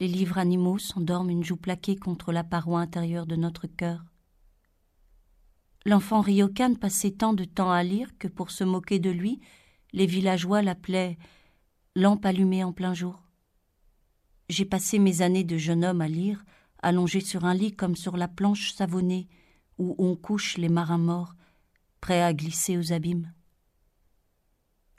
les 0.00 0.08
livres 0.08 0.38
animaux 0.38 0.76
s'endorment 0.76 1.30
une 1.30 1.44
joue 1.44 1.56
plaquée 1.56 1.94
contre 1.94 2.32
la 2.32 2.42
paroi 2.42 2.80
intérieure 2.80 3.26
de 3.26 3.36
notre 3.36 3.68
cœur. 3.68 4.04
L'enfant 5.86 6.20
Ryokan 6.20 6.74
passait 6.74 7.12
tant 7.12 7.32
de 7.32 7.44
temps 7.44 7.70
à 7.70 7.84
lire 7.84 8.18
que 8.18 8.26
pour 8.26 8.50
se 8.50 8.64
moquer 8.64 8.98
de 8.98 9.10
lui, 9.10 9.40
les 9.92 10.06
villageois 10.06 10.62
l'appelaient 10.62 11.16
lampe 11.94 12.26
allumée 12.26 12.64
en 12.64 12.72
plein 12.72 12.92
jour. 12.92 13.22
J'ai 14.48 14.64
passé 14.64 14.98
mes 14.98 15.22
années 15.22 15.44
de 15.44 15.58
jeune 15.58 15.84
homme 15.84 16.00
à 16.00 16.08
lire, 16.08 16.44
allongé 16.82 17.20
sur 17.20 17.44
un 17.44 17.54
lit 17.54 17.76
comme 17.76 17.94
sur 17.94 18.16
la 18.16 18.26
planche 18.26 18.72
savonnée 18.72 19.28
où 19.78 19.94
on 19.98 20.16
couche 20.16 20.56
les 20.58 20.68
marins 20.68 20.98
morts, 20.98 21.36
prêts 22.00 22.22
à 22.22 22.34
glisser 22.34 22.76
aux 22.76 22.92
abîmes. 22.92 23.32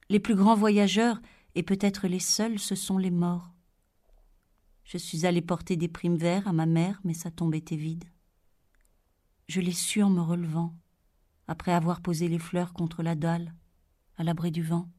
Les 0.09 0.19
plus 0.19 0.35
grands 0.35 0.55
voyageurs, 0.55 1.21
et 1.55 1.63
peut-être 1.63 2.07
les 2.07 2.19
seuls, 2.19 2.57
ce 2.57 2.75
sont 2.75 2.97
les 2.97 3.11
morts. 3.11 3.51
Je 4.83 4.97
suis 4.97 5.27
allé 5.27 5.41
porter 5.41 5.77
des 5.77 5.87
primes 5.87 6.17
verts 6.17 6.47
à 6.47 6.53
ma 6.53 6.65
mère, 6.65 6.99
mais 7.03 7.13
sa 7.13 7.29
tombe 7.29 7.53
était 7.53 7.75
vide. 7.75 8.05
Je 9.47 9.61
l'ai 9.61 9.71
su 9.71 10.01
en 10.01 10.09
me 10.09 10.21
relevant, 10.21 10.75
après 11.47 11.73
avoir 11.73 12.01
posé 12.01 12.27
les 12.27 12.39
fleurs 12.39 12.73
contre 12.73 13.03
la 13.03 13.15
dalle, 13.15 13.53
à 14.17 14.23
l'abri 14.23 14.51
du 14.51 14.63
vent. 14.63 14.89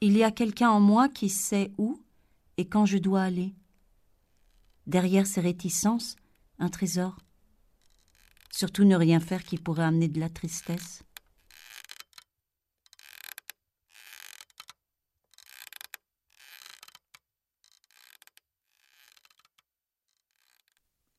Il 0.00 0.16
y 0.16 0.24
a 0.24 0.30
quelqu'un 0.30 0.70
en 0.70 0.80
moi 0.80 1.08
qui 1.08 1.28
sait 1.28 1.72
où 1.78 2.02
et 2.56 2.66
quand 2.66 2.86
je 2.86 2.98
dois 2.98 3.22
aller. 3.22 3.54
Derrière 4.86 5.26
ces 5.26 5.40
réticences, 5.40 6.16
un 6.58 6.68
trésor. 6.68 7.16
Surtout 8.50 8.84
ne 8.84 8.96
rien 8.96 9.20
faire 9.20 9.44
qui 9.44 9.56
pourrait 9.56 9.84
amener 9.84 10.08
de 10.08 10.18
la 10.18 10.28
tristesse. 10.30 11.04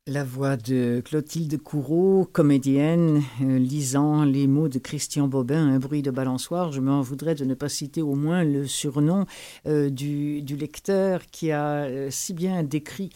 La 0.08 0.24
voix 0.24 0.58
de 0.58 1.00
Clotilde 1.06 1.62
Courreau, 1.62 2.26
comédienne, 2.26 3.22
euh, 3.44 3.60
lisant 3.60 4.24
les 4.24 4.48
mots 4.48 4.68
de 4.68 4.80
Christian 4.80 5.28
Bobin, 5.28 5.68
un 5.68 5.78
bruit 5.78 6.02
de 6.02 6.10
balançoire. 6.10 6.72
Je 6.72 6.82
m'en 6.82 7.02
voudrais 7.02 7.36
de 7.36 7.46
ne 7.46 7.54
pas 7.54 7.70
citer 7.70 8.02
au 8.02 8.16
moins 8.16 8.44
le 8.44 8.66
surnom 8.66 9.28
euh, 9.68 9.92
du, 9.92 10.44
lecteur 10.60 11.28
qui 11.28 11.52
a 11.52 11.84
euh, 11.84 12.08
si 12.10 12.34
bien 12.34 12.64
décrit 12.64 13.12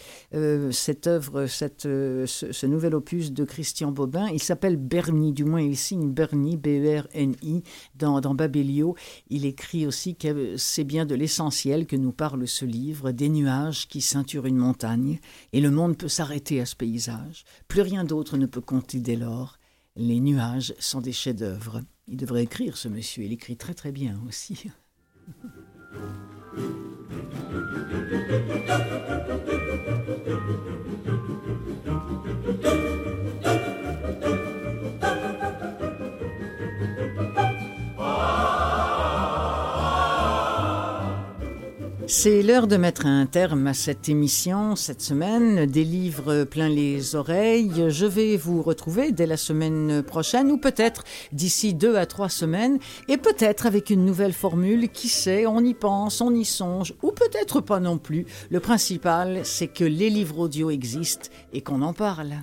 cette 0.69 1.07
œuvre, 1.07 1.47
ce, 1.47 2.65
nouvel 2.67 2.93
opus 2.93 3.31
de 3.31 3.45
Christian 3.45 3.91
Bobin. 3.91 4.27
Il 4.31 4.43
s'appelle 4.43 4.77
Bernie, 4.77 5.33
du 5.33 5.43
moins 5.43 5.61
il 5.61 5.77
signe 5.77 6.11
Bernie, 6.11 6.55
B-E-R-N-I, 6.55 7.63
dans, 7.95 8.21
dans 8.21 8.35
Babelio. 8.35 8.95
Il 9.31 9.47
écrit 9.47 9.87
aussi 9.87 10.15
que 10.15 10.55
c'est 10.55 10.83
bien 10.83 11.07
de 11.07 11.15
l'essentiel 11.15 11.87
que 11.87 11.95
nous 11.95 12.11
parle 12.11 12.47
ce 12.47 12.63
livre, 12.63 13.09
des 13.09 13.29
nuages 13.29 13.87
qui 13.87 14.01
ceinturent 14.01 14.45
une 14.45 14.57
montagne, 14.57 15.19
et 15.51 15.61
le 15.61 15.71
monde 15.71 15.97
peut 15.97 16.09
s'arrêter 16.09 16.61
à 16.61 16.74
paysage. 16.75 17.43
Plus 17.67 17.81
rien 17.81 18.03
d'autre 18.03 18.37
ne 18.37 18.45
peut 18.45 18.61
compter 18.61 18.99
dès 18.99 19.15
lors. 19.15 19.57
Les 19.95 20.19
nuages 20.19 20.73
sont 20.79 21.01
des 21.01 21.13
chefs-d'œuvre. 21.13 21.81
Il 22.07 22.17
devrait 22.17 22.43
écrire, 22.43 22.77
ce 22.77 22.87
monsieur. 22.87 23.23
Il 23.23 23.33
écrit 23.33 23.57
très 23.57 23.73
très 23.73 23.91
bien 23.91 24.21
aussi. 24.27 24.69
C'est 42.17 42.41
l'heure 42.41 42.67
de 42.67 42.77
mettre 42.77 43.05
un 43.05 43.25
terme 43.25 43.67
à 43.67 43.73
cette 43.73 44.07
émission 44.07 44.77
cette 44.77 45.01
semaine, 45.01 45.65
des 45.65 45.83
livres 45.83 46.45
plein 46.45 46.69
les 46.69 47.13
oreilles. 47.13 47.89
Je 47.89 48.05
vais 48.05 48.37
vous 48.37 48.61
retrouver 48.61 49.11
dès 49.11 49.25
la 49.25 49.35
semaine 49.35 50.01
prochaine 50.01 50.49
ou 50.49 50.57
peut-être 50.57 51.03
d'ici 51.33 51.73
deux 51.73 51.97
à 51.97 52.05
trois 52.05 52.29
semaines 52.29 52.79
et 53.09 53.17
peut-être 53.17 53.65
avec 53.65 53.89
une 53.89 54.05
nouvelle 54.05 54.31
formule, 54.31 54.87
qui 54.89 55.09
sait, 55.09 55.45
on 55.45 55.59
y 55.59 55.73
pense, 55.73 56.21
on 56.21 56.33
y 56.33 56.45
songe 56.45 56.93
ou 57.03 57.11
peut-être 57.11 57.59
pas 57.59 57.81
non 57.81 57.97
plus. 57.97 58.25
Le 58.49 58.61
principal, 58.61 59.41
c'est 59.43 59.67
que 59.67 59.83
les 59.83 60.09
livres 60.09 60.39
audio 60.39 60.69
existent 60.69 61.29
et 61.51 61.59
qu'on 61.59 61.81
en 61.81 61.93
parle. 61.93 62.33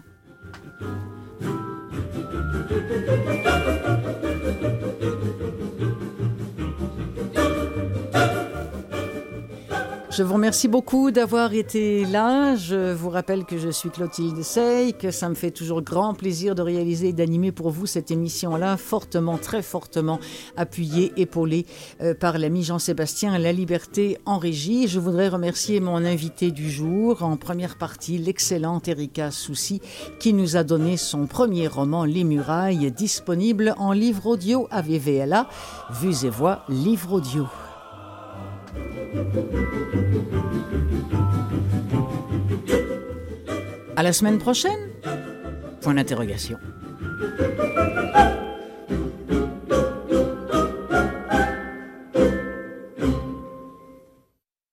Je 10.14 10.22
vous 10.22 10.34
remercie 10.34 10.68
beaucoup 10.68 11.10
d'avoir 11.10 11.54
été 11.54 12.04
là. 12.04 12.54
Je 12.54 12.92
vous 12.92 13.08
rappelle 13.08 13.46
que 13.46 13.56
je 13.56 13.70
suis 13.70 13.88
Clotilde 13.88 14.42
Sey, 14.42 14.92
que 14.92 15.10
ça 15.10 15.30
me 15.30 15.34
fait 15.34 15.50
toujours 15.50 15.80
grand 15.80 16.12
plaisir 16.12 16.54
de 16.54 16.60
réaliser 16.60 17.08
et 17.08 17.12
d'animer 17.14 17.50
pour 17.50 17.70
vous 17.70 17.86
cette 17.86 18.10
émission-là, 18.10 18.76
fortement, 18.76 19.38
très 19.38 19.62
fortement 19.62 20.20
appuyée, 20.54 21.14
épaulée 21.16 21.64
euh, 22.02 22.12
par 22.12 22.36
l'ami 22.36 22.62
Jean-Sébastien 22.62 23.38
La 23.38 23.52
Liberté 23.52 24.18
en 24.26 24.36
régie. 24.36 24.86
Je 24.86 25.00
voudrais 25.00 25.28
remercier 25.28 25.80
mon 25.80 26.04
invité 26.04 26.50
du 26.50 26.70
jour, 26.70 27.22
en 27.22 27.38
première 27.38 27.78
partie, 27.78 28.18
l'excellente 28.18 28.88
Erika 28.88 29.30
Soucy, 29.30 29.80
qui 30.20 30.34
nous 30.34 30.58
a 30.58 30.62
donné 30.62 30.98
son 30.98 31.26
premier 31.26 31.68
roman, 31.68 32.04
Les 32.04 32.24
Murailles, 32.24 32.92
disponible 32.92 33.74
en 33.78 33.92
livre 33.92 34.26
audio 34.26 34.68
à 34.70 34.82
VVLA. 34.82 35.48
Vues 35.90 36.26
et 36.26 36.30
voix, 36.30 36.66
livre 36.68 37.14
audio. 37.14 37.46
À 43.96 44.02
la 44.02 44.12
semaine 44.12 44.38
prochaine 44.38 44.88
Point 45.80 45.94
d'interrogation. 45.94 46.58